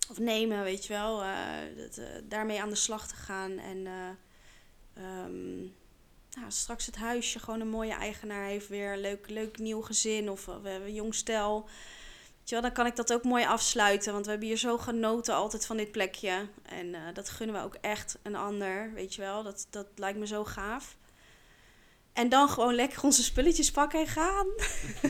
Of 0.10 0.20
nemen, 0.20 0.64
weet 0.64 0.86
je 0.86 0.94
wel. 0.94 1.24
Uh, 1.24 1.36
dat, 1.78 1.98
uh, 1.98 2.06
daarmee 2.24 2.62
aan 2.62 2.70
de 2.70 2.76
slag 2.76 3.08
te 3.08 3.16
gaan. 3.16 3.58
En 3.58 3.84
nou, 6.38 6.46
straks 6.48 6.86
het 6.86 6.96
huisje 6.96 7.40
gewoon 7.40 7.60
een 7.60 7.70
mooie 7.70 7.94
eigenaar 7.94 8.46
heeft. 8.46 8.68
Weer 8.68 8.98
leuk, 8.98 9.30
leuk 9.30 9.58
nieuw 9.58 9.82
gezin 9.82 10.30
of 10.30 10.46
we 10.46 10.52
hebben 10.52 10.88
een 10.88 10.94
jong 10.94 11.16
stel. 11.16 11.64
Weet 12.38 12.50
je 12.50 12.56
wel, 12.56 12.62
dan 12.62 12.72
kan 12.72 12.86
ik 12.86 12.96
dat 12.96 13.14
ook 13.14 13.24
mooi 13.24 13.46
afsluiten. 13.46 14.14
Want 14.14 14.26
we 14.26 14.32
hebben 14.32 14.48
hier 14.48 14.58
zo 14.58 14.78
genoten 14.78 15.36
altijd 15.36 15.66
van 15.66 15.78
dit 15.78 15.92
plekje. 15.92 16.48
En 16.64 17.14
dat 17.14 17.30
gunnen 17.30 17.56
we 17.56 17.62
ook 17.62 17.78
echt 17.82 18.18
een 18.22 18.36
ander, 18.36 18.94
weet 18.94 19.16
je 19.16 19.22
wel. 19.22 19.44
Dat, 19.44 19.68
dat 19.70 19.88
lijkt 19.96 20.20
me 20.20 20.28
zo 20.28 20.46
gaaf. 20.46 20.98
En 22.20 22.30
dan 22.30 22.50
gewoon 22.50 22.76
lekker 22.76 23.04
onze 23.04 23.24
spulletjes 23.24 23.72
pakken 23.72 24.00
en 24.00 24.08
gaan. 24.08 24.48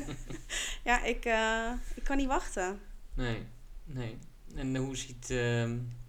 ja, 0.90 1.04
ik, 1.04 1.26
uh, 1.26 1.72
ik 1.96 2.04
kan 2.04 2.18
niet 2.18 2.28
wachten. 2.28 2.82
Nee, 3.14 3.46
nee. 3.86 4.18
En 4.56 4.76
hoe 4.76 4.98
ziet, 4.98 5.30
uh, 5.30 5.40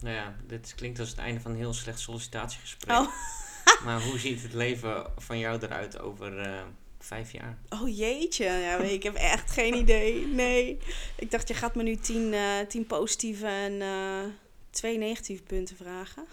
nou 0.01 0.15
ja, 0.15 0.37
dit 0.47 0.75
klinkt 0.75 0.99
als 0.99 1.09
het 1.09 1.19
einde 1.19 1.41
van 1.41 1.51
een 1.51 1.57
heel 1.57 1.73
slecht 1.73 2.01
sollicitatiegesprek. 2.01 2.99
Oh. 2.99 3.09
maar 3.85 4.03
hoe 4.03 4.19
ziet 4.19 4.43
het 4.43 4.53
leven 4.53 5.13
van 5.17 5.39
jou 5.39 5.61
eruit 5.63 5.99
over 5.99 6.47
uh, 6.47 6.63
vijf 6.99 7.33
jaar? 7.33 7.59
Oh 7.69 7.97
jeetje, 7.97 8.45
ja, 8.45 8.77
ik 8.77 9.03
heb 9.03 9.15
echt 9.15 9.51
geen 9.51 9.75
idee. 9.75 10.27
Nee. 10.27 10.79
Ik 11.17 11.31
dacht, 11.31 11.49
je 11.49 11.55
gaat 11.55 11.75
me 11.75 11.83
nu 11.83 11.97
tien, 11.97 12.35
tien 12.69 12.87
positieve 12.87 13.47
en 13.47 13.83
twee 14.71 14.99
negatieve 14.99 15.43
punten 15.43 15.77
vragen. 15.77 16.25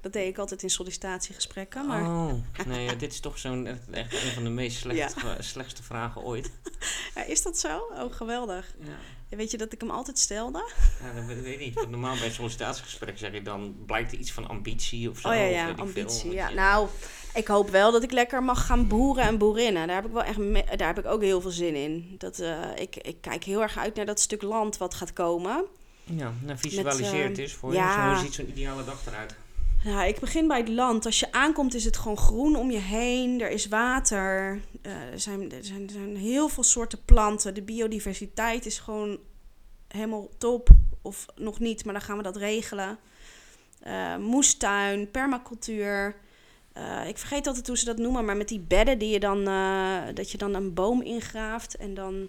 Dat 0.00 0.12
deed 0.12 0.28
ik 0.28 0.38
altijd 0.38 0.62
in 0.62 0.70
sollicitatiegesprekken. 0.70 1.86
Maar... 1.86 2.02
Oh, 2.02 2.32
nee, 2.66 2.96
dit 2.96 3.12
is 3.12 3.20
toch 3.20 3.38
zo'n 3.38 3.66
echt 3.66 4.12
een 4.12 4.32
van 4.32 4.44
de 4.44 4.50
meest 4.50 4.78
slecht, 4.78 5.14
slechtste 5.38 5.82
vragen 5.82 6.22
ooit. 6.22 6.50
Ja, 7.14 7.24
is 7.24 7.42
dat 7.42 7.58
zo? 7.58 7.78
Oh, 7.78 8.12
geweldig. 8.12 8.74
Ja. 8.78 9.36
Weet 9.36 9.50
je 9.50 9.58
dat 9.58 9.72
ik 9.72 9.80
hem 9.80 9.90
altijd 9.90 10.18
stelde? 10.18 10.72
Ja, 11.02 11.12
dat 11.12 11.24
weet 11.24 11.44
ik 11.46 11.58
niet. 11.58 11.74
Want 11.74 11.90
normaal 11.90 12.16
bij 12.16 12.26
een 12.26 12.32
sollicitatiegesprek 12.32 13.18
zeg 13.18 13.32
je 13.32 13.42
dan 13.42 13.76
blijkt 13.86 14.12
er 14.12 14.18
iets 14.18 14.32
van 14.32 14.48
ambitie 14.48 15.10
of 15.10 15.18
zo. 15.18 15.28
Oh 15.28 15.34
ja, 15.34 15.40
ja, 15.40 15.70
ambitie. 15.70 16.32
Ja. 16.32 16.50
Nou, 16.50 16.88
ik 17.34 17.46
hoop 17.46 17.70
wel 17.70 17.92
dat 17.92 18.02
ik 18.02 18.12
lekker 18.12 18.42
mag 18.42 18.66
gaan 18.66 18.88
boeren 18.88 19.24
en 19.24 19.38
boerinnen. 19.38 19.86
Daar 19.86 19.96
heb 19.96 20.06
ik 20.06 20.12
wel 20.12 20.22
echt, 20.22 20.38
daar 20.78 20.94
heb 20.94 20.98
ik 20.98 21.06
ook 21.06 21.22
heel 21.22 21.40
veel 21.40 21.50
zin 21.50 21.74
in. 21.74 22.14
Dat, 22.18 22.38
uh, 22.38 22.76
ik, 22.76 22.96
ik 22.96 23.20
kijk 23.20 23.44
heel 23.44 23.62
erg 23.62 23.78
uit 23.78 23.94
naar 23.94 24.06
dat 24.06 24.20
stuk 24.20 24.42
land 24.42 24.76
wat 24.76 24.94
gaat 24.94 25.12
komen. 25.12 25.64
Ja, 26.04 26.32
nou 26.42 26.58
visualiseer 26.58 27.28
het 27.28 27.38
eens 27.38 27.52
voor 27.52 27.72
ja, 27.72 28.04
je. 28.04 28.14
Hoe 28.14 28.24
ziet 28.24 28.34
zo'n 28.34 28.48
ideale 28.48 28.84
dag 28.84 29.06
eruit? 29.06 29.34
Ja, 29.82 30.04
ik 30.04 30.20
begin 30.20 30.48
bij 30.48 30.58
het 30.58 30.68
land. 30.68 31.06
Als 31.06 31.20
je 31.20 31.32
aankomt 31.32 31.74
is 31.74 31.84
het 31.84 31.96
gewoon 31.96 32.16
groen 32.16 32.56
om 32.56 32.70
je 32.70 32.78
heen. 32.78 33.40
Er 33.40 33.50
is 33.50 33.68
water. 33.68 34.60
Uh, 34.82 34.92
er, 34.92 35.20
zijn, 35.20 35.52
er, 35.52 35.64
zijn, 35.64 35.82
er 35.82 35.90
zijn 35.90 36.16
heel 36.16 36.48
veel 36.48 36.62
soorten 36.62 37.04
planten. 37.04 37.54
De 37.54 37.62
biodiversiteit 37.62 38.66
is 38.66 38.78
gewoon 38.78 39.18
helemaal 39.88 40.28
top. 40.38 40.68
Of 41.02 41.26
nog 41.36 41.58
niet, 41.58 41.84
maar 41.84 41.94
dan 41.94 42.02
gaan 42.02 42.16
we 42.16 42.22
dat 42.22 42.36
regelen. 42.36 42.98
Uh, 43.86 44.16
moestuin, 44.16 45.10
permacultuur. 45.10 46.16
Uh, 46.76 47.08
ik 47.08 47.18
vergeet 47.18 47.46
altijd 47.46 47.66
hoe 47.66 47.78
ze 47.78 47.84
dat 47.84 47.98
noemen, 47.98 48.24
maar 48.24 48.36
met 48.36 48.48
die 48.48 48.60
bedden 48.60 48.98
die 48.98 49.10
je 49.10 49.20
dan, 49.20 49.44
dat 50.14 50.30
je 50.30 50.38
dan 50.38 50.54
een 50.54 50.74
boom 50.74 51.02
ingraaft 51.02 51.76
en 51.76 51.94
dan 51.94 52.28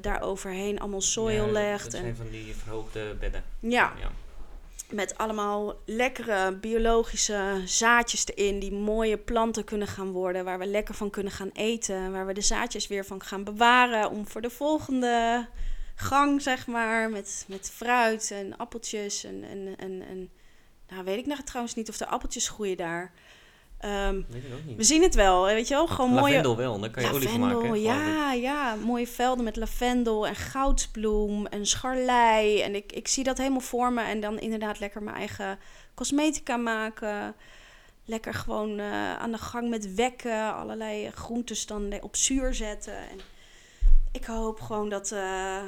daar 0.00 0.20
overheen 0.20 0.80
allemaal 0.80 1.00
soil 1.00 1.46
ja, 1.46 1.52
legt. 1.52 1.82
Dat 1.82 1.92
zijn 1.92 2.04
en... 2.04 2.16
van 2.16 2.30
die 2.30 2.54
verhoogde 2.54 3.16
bedden. 3.20 3.44
Ja. 3.60 3.92
ja. 4.00 4.10
Met 4.92 5.18
allemaal 5.18 5.74
lekkere 5.84 6.52
biologische 6.52 7.62
zaadjes 7.64 8.26
erin, 8.26 8.58
die 8.58 8.72
mooie 8.72 9.18
planten 9.18 9.64
kunnen 9.64 9.88
gaan 9.88 10.10
worden, 10.10 10.44
waar 10.44 10.58
we 10.58 10.66
lekker 10.66 10.94
van 10.94 11.10
kunnen 11.10 11.32
gaan 11.32 11.50
eten, 11.52 12.12
waar 12.12 12.26
we 12.26 12.32
de 12.32 12.40
zaadjes 12.40 12.86
weer 12.86 13.04
van 13.04 13.22
gaan 13.22 13.44
bewaren 13.44 14.10
om 14.10 14.28
voor 14.28 14.40
de 14.40 14.50
volgende 14.50 15.46
gang, 15.94 16.42
zeg 16.42 16.66
maar, 16.66 17.10
met, 17.10 17.44
met 17.48 17.70
fruit 17.70 18.30
en 18.30 18.56
appeltjes 18.56 19.24
en, 19.24 19.44
en, 19.44 19.74
en, 19.78 20.02
en 20.08 20.30
nou 20.88 21.04
weet 21.04 21.18
ik 21.18 21.26
nog 21.26 21.40
trouwens 21.40 21.74
niet 21.74 21.88
of 21.88 21.96
de 21.96 22.06
appeltjes 22.06 22.48
groeien 22.48 22.76
daar. 22.76 23.12
Um, 23.84 24.26
weet 24.28 24.44
ik 24.44 24.52
ook 24.52 24.64
niet. 24.64 24.76
We 24.76 24.82
zien 24.82 25.02
het 25.02 25.14
wel, 25.14 25.44
weet 25.44 25.68
je 25.68 25.74
wel? 25.74 25.86
Gewoon 25.86 26.14
lavendel 26.14 26.54
mooie... 26.54 26.68
wel, 26.68 26.80
dan 26.80 26.90
kan 26.90 27.02
je 27.02 27.12
lavendel, 27.12 27.38
olie 27.38 27.50
van 27.50 27.60
maken. 27.60 27.80
Ja, 27.80 28.32
ja, 28.32 28.74
mooie 28.74 29.06
velden 29.06 29.44
met 29.44 29.56
lavendel 29.56 30.26
en 30.26 30.36
goudsbloem 30.36 31.46
en 31.46 31.66
scharlei. 31.66 32.60
En 32.60 32.74
ik, 32.74 32.92
ik 32.92 33.08
zie 33.08 33.24
dat 33.24 33.38
helemaal 33.38 33.60
voor 33.60 33.92
me. 33.92 34.02
En 34.02 34.20
dan 34.20 34.38
inderdaad 34.38 34.78
lekker 34.78 35.02
mijn 35.02 35.16
eigen 35.16 35.58
cosmetica 35.94 36.56
maken. 36.56 37.34
Lekker 38.04 38.34
gewoon 38.34 38.78
uh, 38.78 39.16
aan 39.16 39.32
de 39.32 39.38
gang 39.38 39.68
met 39.68 39.94
wekken. 39.94 40.54
Allerlei 40.54 41.10
groentes 41.10 41.66
dan 41.66 42.00
op 42.00 42.16
zuur 42.16 42.54
zetten. 42.54 42.96
En 42.96 43.20
ik 44.12 44.24
hoop 44.24 44.60
gewoon 44.60 44.88
dat, 44.88 45.10
uh, 45.10 45.62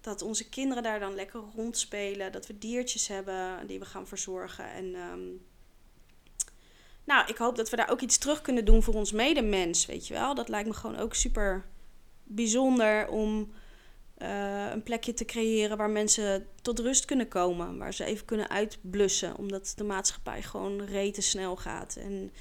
dat 0.00 0.22
onze 0.22 0.48
kinderen 0.48 0.82
daar 0.82 1.00
dan 1.00 1.14
lekker 1.14 1.40
rondspelen. 1.56 2.32
Dat 2.32 2.46
we 2.46 2.58
diertjes 2.58 3.08
hebben 3.08 3.66
die 3.66 3.78
we 3.78 3.84
gaan 3.84 4.06
verzorgen. 4.06 4.72
En... 4.72 4.84
Um, 4.84 5.50
nou, 7.04 7.28
ik 7.28 7.36
hoop 7.36 7.56
dat 7.56 7.70
we 7.70 7.76
daar 7.76 7.90
ook 7.90 8.00
iets 8.00 8.18
terug 8.18 8.40
kunnen 8.40 8.64
doen 8.64 8.82
voor 8.82 8.94
ons 8.94 9.12
medemens, 9.12 9.86
weet 9.86 10.06
je 10.06 10.14
wel. 10.14 10.34
Dat 10.34 10.48
lijkt 10.48 10.68
me 10.68 10.74
gewoon 10.74 10.96
ook 10.96 11.14
super 11.14 11.64
bijzonder 12.24 13.08
om 13.08 13.52
uh, 14.18 14.70
een 14.70 14.82
plekje 14.82 15.14
te 15.14 15.24
creëren 15.24 15.76
waar 15.76 15.90
mensen 15.90 16.46
tot 16.62 16.78
rust 16.78 17.04
kunnen 17.04 17.28
komen. 17.28 17.78
Waar 17.78 17.94
ze 17.94 18.04
even 18.04 18.24
kunnen 18.24 18.50
uitblussen, 18.50 19.36
omdat 19.36 19.72
de 19.76 19.84
maatschappij 19.84 20.42
gewoon 20.42 20.84
rete 20.84 21.22
snel 21.22 21.56
gaat. 21.56 21.96
En 21.96 22.32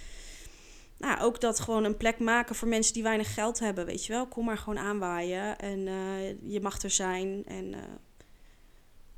nou, 0.98 1.22
ook 1.22 1.42
dat 1.42 1.60
gewoon 1.60 1.84
een 1.84 1.98
plek 1.98 2.20
maken 2.20 2.56
voor 2.56 2.68
mensen 2.68 2.94
die 2.94 3.04
weinig 3.04 3.34
geld 3.34 3.60
hebben, 3.60 3.86
weet 3.86 4.06
je 4.06 4.14
wel. 4.14 4.28
Kom 4.28 4.46
maar 4.46 4.58
gewoon 4.58 4.80
aanwaaien 4.80 5.60
en 5.60 5.80
uh, 5.80 6.52
je 6.52 6.62
mag 6.62 6.82
er 6.82 6.90
zijn 6.92 7.44
en... 7.46 7.66
Uh, 7.66 7.80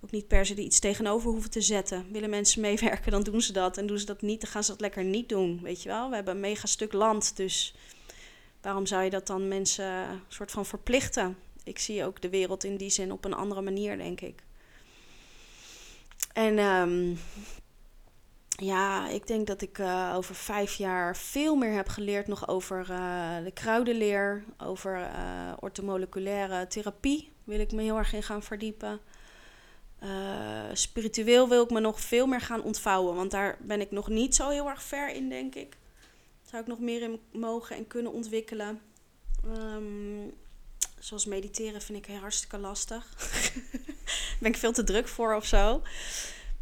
ook 0.04 0.12
niet 0.12 0.28
per 0.28 0.46
se 0.46 0.54
er 0.54 0.60
iets 0.60 0.80
tegenover 0.80 1.32
hoeven 1.32 1.50
te 1.50 1.62
zetten. 1.62 2.06
Willen 2.12 2.30
mensen 2.30 2.62
meewerken, 2.62 3.12
dan 3.12 3.24
doen 3.24 3.42
ze 3.42 3.54
dat. 3.54 3.78
En 3.78 3.88
doen 3.88 4.00
ze 4.00 4.06
dat 4.06 4.22
niet, 4.22 4.42
dan 4.42 4.50
gaan 4.50 4.64
ze 4.64 4.72
dat 4.72 4.82
lekker 4.82 5.04
niet 5.04 5.30
doen. 5.30 5.60
Weet 5.62 5.84
je 5.84 5.90
wel, 5.90 6.10
we 6.10 6.16
hebben 6.16 6.34
een 6.34 6.40
mega 6.40 6.66
stuk 6.66 6.94
land. 6.94 7.36
Dus 7.38 7.76
waarom 8.62 8.86
zou 8.86 9.04
je 9.04 9.10
dat 9.10 9.28
dan 9.28 9.48
mensen 9.48 9.86
een 9.86 10.22
soort 10.28 10.52
van 10.52 10.66
verplichten? 10.66 11.38
Ik 11.64 11.80
zie 11.80 12.06
ook 12.06 12.22
de 12.22 12.30
wereld 12.30 12.64
in 12.64 12.78
die 12.78 12.90
zin 12.90 13.12
op 13.12 13.26
een 13.26 13.34
andere 13.34 13.62
manier, 13.62 13.98
denk 13.98 14.22
ik. 14.22 14.44
En 16.34 16.60
um, 16.60 17.18
Ja, 18.56 19.10
ik 19.10 19.28
denk 19.28 19.48
dat 19.48 19.62
ik 19.62 19.80
eh, 19.80 20.14
over 20.16 20.36
vijf 20.36 20.74
jaar 20.76 21.18
veel 21.18 21.56
meer 21.56 21.74
heb 21.74 21.88
geleerd 21.88 22.28
nog 22.28 22.48
over 22.48 22.88
uh, 22.90 23.44
de 23.44 23.52
kruidenleer, 23.52 24.44
over 24.58 25.00
uh, 25.00 25.54
ortomoleculaire 25.60 26.68
therapie. 26.68 27.32
Wil 27.44 27.60
ik 27.60 27.72
me 27.72 27.82
heel 27.82 27.98
erg 27.98 28.14
in 28.14 28.24
gaan 28.24 28.44
verdiepen. 28.44 29.00
Spiritueel 30.74 31.50
wil 31.50 31.64
ik 31.64 31.70
me 31.70 31.80
nog 31.80 32.02
veel 32.02 32.28
meer 32.28 32.42
gaan 32.42 32.64
ontvouwen, 32.64 33.16
want 33.16 33.32
daar 33.32 33.58
ben 33.62 33.82
ik 33.82 33.92
nog 33.92 34.08
niet 34.08 34.36
zo 34.36 34.50
heel 34.50 34.70
erg 34.70 34.84
ver 34.84 35.10
in, 35.16 35.30
denk 35.30 35.56
ik. 35.56 35.78
Zou 36.50 36.62
ik 36.62 36.68
nog 36.68 36.80
meer 36.80 37.02
in 37.02 37.20
mogen 37.32 37.76
en 37.76 37.88
kunnen 37.88 38.12
ontwikkelen. 38.12 38.82
Um, 39.46 40.34
zoals 41.00 41.26
mediteren 41.26 41.82
vind 41.82 42.08
ik 42.08 42.16
hartstikke 42.16 42.58
lastig. 42.58 43.14
ben 44.40 44.52
ik 44.52 44.58
veel 44.58 44.72
te 44.72 44.84
druk 44.84 45.08
voor 45.08 45.36
of 45.36 45.46
zo. 45.46 45.82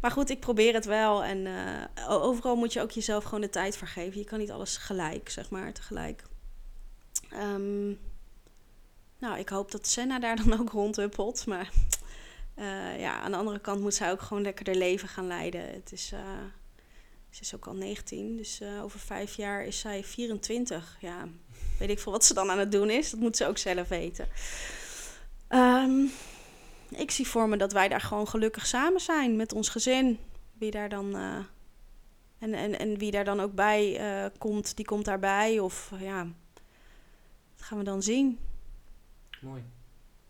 Maar 0.00 0.10
goed, 0.10 0.30
ik 0.30 0.40
probeer 0.40 0.74
het 0.74 0.84
wel. 0.84 1.24
En 1.24 1.46
uh, 1.46 1.84
overal 2.08 2.56
moet 2.56 2.72
je 2.72 2.80
ook 2.80 2.90
jezelf 2.90 3.24
gewoon 3.24 3.40
de 3.40 3.50
tijd 3.50 3.76
voor 3.76 3.88
geven. 3.88 4.18
Je 4.18 4.24
kan 4.24 4.38
niet 4.38 4.50
alles 4.50 4.76
gelijk, 4.76 5.28
zeg 5.28 5.50
maar, 5.50 5.72
tegelijk. 5.72 6.22
Um, 7.32 7.98
nou, 9.18 9.38
ik 9.38 9.48
hoop 9.48 9.70
dat 9.70 9.86
Senna 9.86 10.18
daar 10.18 10.36
dan 10.44 10.60
ook 10.60 10.70
rondhuppelt. 10.70 11.46
Maar 11.46 11.70
uh, 12.56 13.00
ja, 13.00 13.20
aan 13.20 13.30
de 13.30 13.36
andere 13.36 13.58
kant 13.58 13.80
moet 13.80 13.94
zij 13.94 14.10
ook 14.10 14.20
gewoon 14.20 14.42
lekker 14.42 14.66
haar 14.66 14.74
leven 14.74 15.08
gaan 15.08 15.26
leiden. 15.26 15.72
Het 15.72 15.92
is, 15.92 16.12
uh, 16.12 16.20
ze 17.30 17.40
is 17.40 17.54
ook 17.54 17.66
al 17.66 17.74
19, 17.74 18.36
dus 18.36 18.60
over 18.82 18.98
vijf 18.98 19.34
jaar 19.34 19.64
is 19.64 19.78
zij 19.78 20.04
24. 20.04 20.96
Ja, 21.00 21.28
weet 21.78 21.90
ik 21.90 21.98
veel 21.98 22.12
wat 22.12 22.24
ze 22.24 22.34
dan 22.34 22.50
aan 22.50 22.58
het 22.58 22.72
doen 22.72 22.90
is. 22.90 23.10
Dat 23.10 23.20
moet 23.20 23.36
ze 23.36 23.46
ook 23.46 23.58
zelf 23.58 23.88
weten. 23.88 24.28
Um, 25.48 26.10
ik 26.88 27.10
zie 27.10 27.26
voor 27.26 27.48
me 27.48 27.56
dat 27.56 27.72
wij 27.72 27.88
daar 27.88 28.00
gewoon 28.00 28.28
gelukkig 28.28 28.66
samen 28.66 29.00
zijn 29.00 29.36
met 29.36 29.52
ons 29.52 29.68
gezin. 29.68 30.18
Wie 30.58 30.70
daar 30.70 30.88
dan. 30.88 31.14
En, 32.38 32.54
en, 32.54 32.78
en 32.78 32.98
wie 32.98 33.10
daar 33.10 33.24
dan 33.24 33.40
ook 33.40 33.54
bij 33.54 34.30
komt, 34.38 34.76
die 34.76 34.84
komt 34.84 35.04
daarbij. 35.04 35.58
Of 35.58 35.90
ja, 35.98 36.26
dat 37.56 37.66
gaan 37.66 37.78
we 37.78 37.84
dan 37.84 38.02
zien. 38.02 38.38
Mooi. 39.40 39.62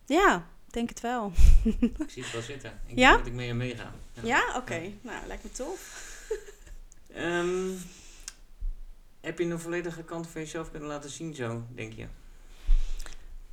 Ja, 0.07 0.47
denk 0.73 0.89
het 0.89 1.01
wel. 1.01 1.33
ik 1.65 2.11
zie 2.11 2.23
het 2.23 2.33
wel 2.33 2.43
zitten. 2.43 2.81
Ik 2.87 2.99
ja? 2.99 3.09
denk 3.11 3.19
dat 3.19 3.33
ik 3.33 3.39
mee 3.39 3.49
en 3.49 3.57
meega. 3.57 3.93
Ja, 4.13 4.23
ja? 4.23 4.49
oké. 4.49 4.57
Okay. 4.57 4.85
Ja. 4.85 5.11
Nou, 5.11 5.27
lijkt 5.27 5.43
me 5.43 5.51
tof. 5.51 6.11
um, 7.17 7.79
heb 9.21 9.39
je 9.39 9.45
een 9.45 9.61
volledige 9.61 10.03
kant 10.03 10.27
van 10.27 10.41
jezelf 10.41 10.71
kunnen 10.71 10.89
laten 10.89 11.11
zien 11.11 11.35
zo, 11.35 11.63
denk 11.75 11.93
je? 11.93 12.07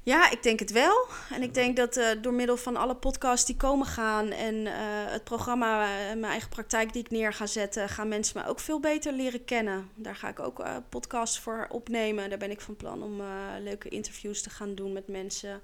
Ja, 0.03 0.31
ik 0.31 0.43
denk 0.43 0.59
het 0.59 0.71
wel. 0.71 1.07
En 1.33 1.41
ik 1.41 1.53
denk 1.53 1.75
dat 1.75 1.97
uh, 1.97 2.05
door 2.21 2.33
middel 2.33 2.57
van 2.57 2.75
alle 2.75 2.95
podcasts 2.95 3.45
die 3.45 3.55
komen 3.55 3.87
gaan 3.87 4.31
en 4.31 4.55
uh, 4.55 4.71
het 5.11 5.23
programma, 5.23 5.83
uh, 5.83 6.05
mijn 6.07 6.23
eigen 6.23 6.49
praktijk 6.49 6.93
die 6.93 7.01
ik 7.01 7.09
neer 7.09 7.33
ga 7.33 7.45
zetten, 7.45 7.89
gaan 7.89 8.07
mensen 8.07 8.41
me 8.41 8.47
ook 8.47 8.59
veel 8.59 8.79
beter 8.79 9.13
leren 9.13 9.45
kennen. 9.45 9.89
Daar 9.95 10.15
ga 10.15 10.29
ik 10.29 10.39
ook 10.39 10.63
podcasts 10.89 11.39
voor 11.39 11.67
opnemen. 11.69 12.29
Daar 12.29 12.37
ben 12.37 12.51
ik 12.51 12.61
van 12.61 12.75
plan 12.75 13.03
om 13.03 13.21
leuke 13.59 13.89
interviews 13.89 14.41
te 14.41 14.49
gaan 14.49 14.75
doen 14.75 14.93
met 14.93 15.07
mensen 15.07 15.61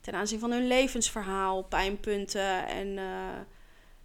ten 0.00 0.14
aanzien 0.14 0.38
van 0.38 0.50
hun 0.50 0.66
levensverhaal, 0.66 1.62
pijnpunten 1.62 2.66
en 2.66 2.98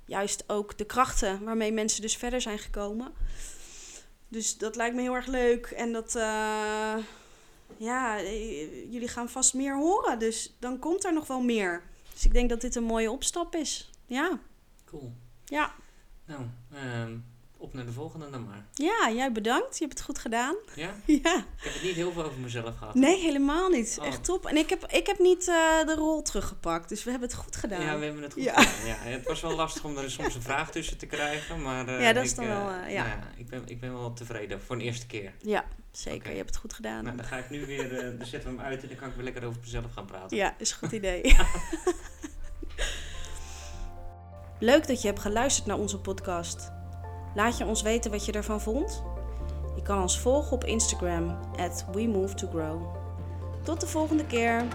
juist 0.06 0.44
ook 0.48 0.78
de 0.78 0.86
krachten 0.86 1.44
waarmee 1.44 1.72
mensen 1.72 2.02
dus 2.02 2.18
verder 2.18 2.42
zijn 2.42 2.60
gekomen. 2.60 3.14
Dus 4.28 4.58
dat 4.58 4.76
lijkt 4.76 4.96
me 4.96 5.02
heel 5.02 5.16
erg 5.16 5.28
leuk 5.28 5.66
en 5.66 5.92
dat 5.92 6.16
ja, 7.78 8.20
eh, 8.20 8.92
jullie 8.92 9.08
gaan 9.08 9.30
vast 9.30 9.54
meer 9.54 9.76
horen. 9.76 10.20
Dus 10.20 10.56
dan 10.60 10.80
komt 10.80 11.06
er 11.06 11.14
nog 11.14 11.28
wel 11.28 11.42
meer. 11.42 11.84
Dus 12.14 12.26
ik 12.26 12.34
denk 12.34 12.50
dat 12.50 12.62
dit 12.62 12.76
een 12.76 12.84
mooie 12.84 13.12
opstap 13.12 13.56
is. 13.56 13.90
Ja. 14.06 14.40
Cool. 14.86 15.14
Ja. 15.46 15.74
Nou, 16.26 16.42
um, 16.74 17.26
op 17.58 17.74
naar 17.74 17.86
de 17.86 17.92
volgende 17.92 18.30
dan 18.30 18.46
maar. 18.46 18.66
Ja, 18.74 19.12
jij 19.12 19.32
bedankt. 19.32 19.78
Je 19.78 19.86
hebt 19.86 19.98
het 19.98 20.08
goed 20.08 20.20
gedaan. 20.20 20.56
Ja? 20.76 20.94
ja. 21.24 21.36
Ik 21.58 21.64
heb 21.64 21.74
het 21.74 21.84
niet 21.84 21.96
heel 21.96 22.12
veel 22.12 22.24
over 22.24 22.40
mezelf 22.40 22.78
gehad. 22.78 22.96
Nee, 22.96 23.20
helemaal 23.20 23.70
niet. 23.70 23.98
Oh. 24.00 24.08
Echt 24.08 24.24
top. 24.24 24.46
En 24.46 24.58
ik 24.58 24.70
heb, 24.70 24.86
ik 24.86 25.08
heb 25.08 25.20
niet 25.20 25.48
uh, 25.48 25.86
de 25.86 25.96
rol 25.96 26.22
teruggepakt. 26.22 26.90
Dus 26.90 27.04
we 27.04 27.10
hebben 27.10 27.30
het 27.30 27.38
goed 27.38 27.56
gedaan. 27.56 27.82
Ja, 27.82 27.98
we 27.98 28.06
hebben 28.06 28.24
het 28.24 28.34
goed 28.34 28.44
ja. 28.44 28.62
gedaan. 28.62 28.88
Ja, 28.88 28.96
het 28.96 29.28
was 29.28 29.42
wel 29.42 29.56
lastig 29.56 29.84
om 29.84 29.98
er 29.98 30.12
soms 30.12 30.36
een 30.36 30.42
vraag 30.42 30.72
tussen 30.72 30.98
te 30.98 31.06
krijgen. 31.06 31.62
Maar 31.62 31.90
uh, 31.90 32.02
ja, 32.02 32.14
dat 32.14 32.24
ik, 32.24 32.30
is 32.30 32.36
dan 32.36 32.48
wel... 32.48 32.72
Uh, 32.72 32.92
ja. 32.92 33.06
Nou, 33.06 33.20
ik, 33.38 33.50
ben, 33.50 33.62
ik 33.66 33.80
ben 33.80 33.94
wel 33.94 34.14
tevreden 34.14 34.62
voor 34.62 34.76
een 34.76 34.82
eerste 34.82 35.08
keer. 35.08 35.34
Ja, 35.42 35.66
zeker. 35.92 36.18
Okay. 36.18 36.32
Je 36.32 36.38
hebt 36.38 36.50
het 36.50 36.60
goed 36.60 36.74
gedaan. 36.74 37.04
Nou, 37.04 37.16
dan 37.16 37.26
ga 37.26 37.38
ik 37.38 37.50
nu 37.50 37.66
weer... 37.66 37.90
dan 38.18 38.28
zetten 38.28 38.50
we 38.52 38.58
hem 38.58 38.66
uit 38.66 38.82
en 38.82 38.88
dan 38.88 38.98
kan 38.98 39.08
ik 39.08 39.16
weer 39.16 39.24
lekker 39.24 39.46
over 39.46 39.60
mezelf 39.62 39.94
gaan 39.94 40.06
praten. 40.06 40.38
Ja, 40.38 40.56
is 40.58 40.72
een 40.72 40.78
goed 40.78 40.92
idee. 40.92 41.22
Leuk 44.60 44.88
dat 44.88 45.02
je 45.02 45.08
hebt 45.08 45.20
geluisterd 45.20 45.68
naar 45.68 45.78
onze 45.78 46.00
podcast. 46.00 46.72
Laat 47.36 47.58
je 47.58 47.66
ons 47.66 47.82
weten 47.82 48.12
wat 48.12 48.26
je 48.26 48.32
ervan 48.32 48.62
vond. 48.62 49.04
Je 49.76 49.82
kan 49.82 50.02
ons 50.02 50.20
volgen 50.20 50.52
op 50.52 50.64
Instagram 50.64 51.40
at 51.58 51.86
WeMoveToGrow. 51.94 52.82
Tot 53.64 53.82
de 53.82 53.88
volgende 53.88 54.26
keer! 54.26 54.66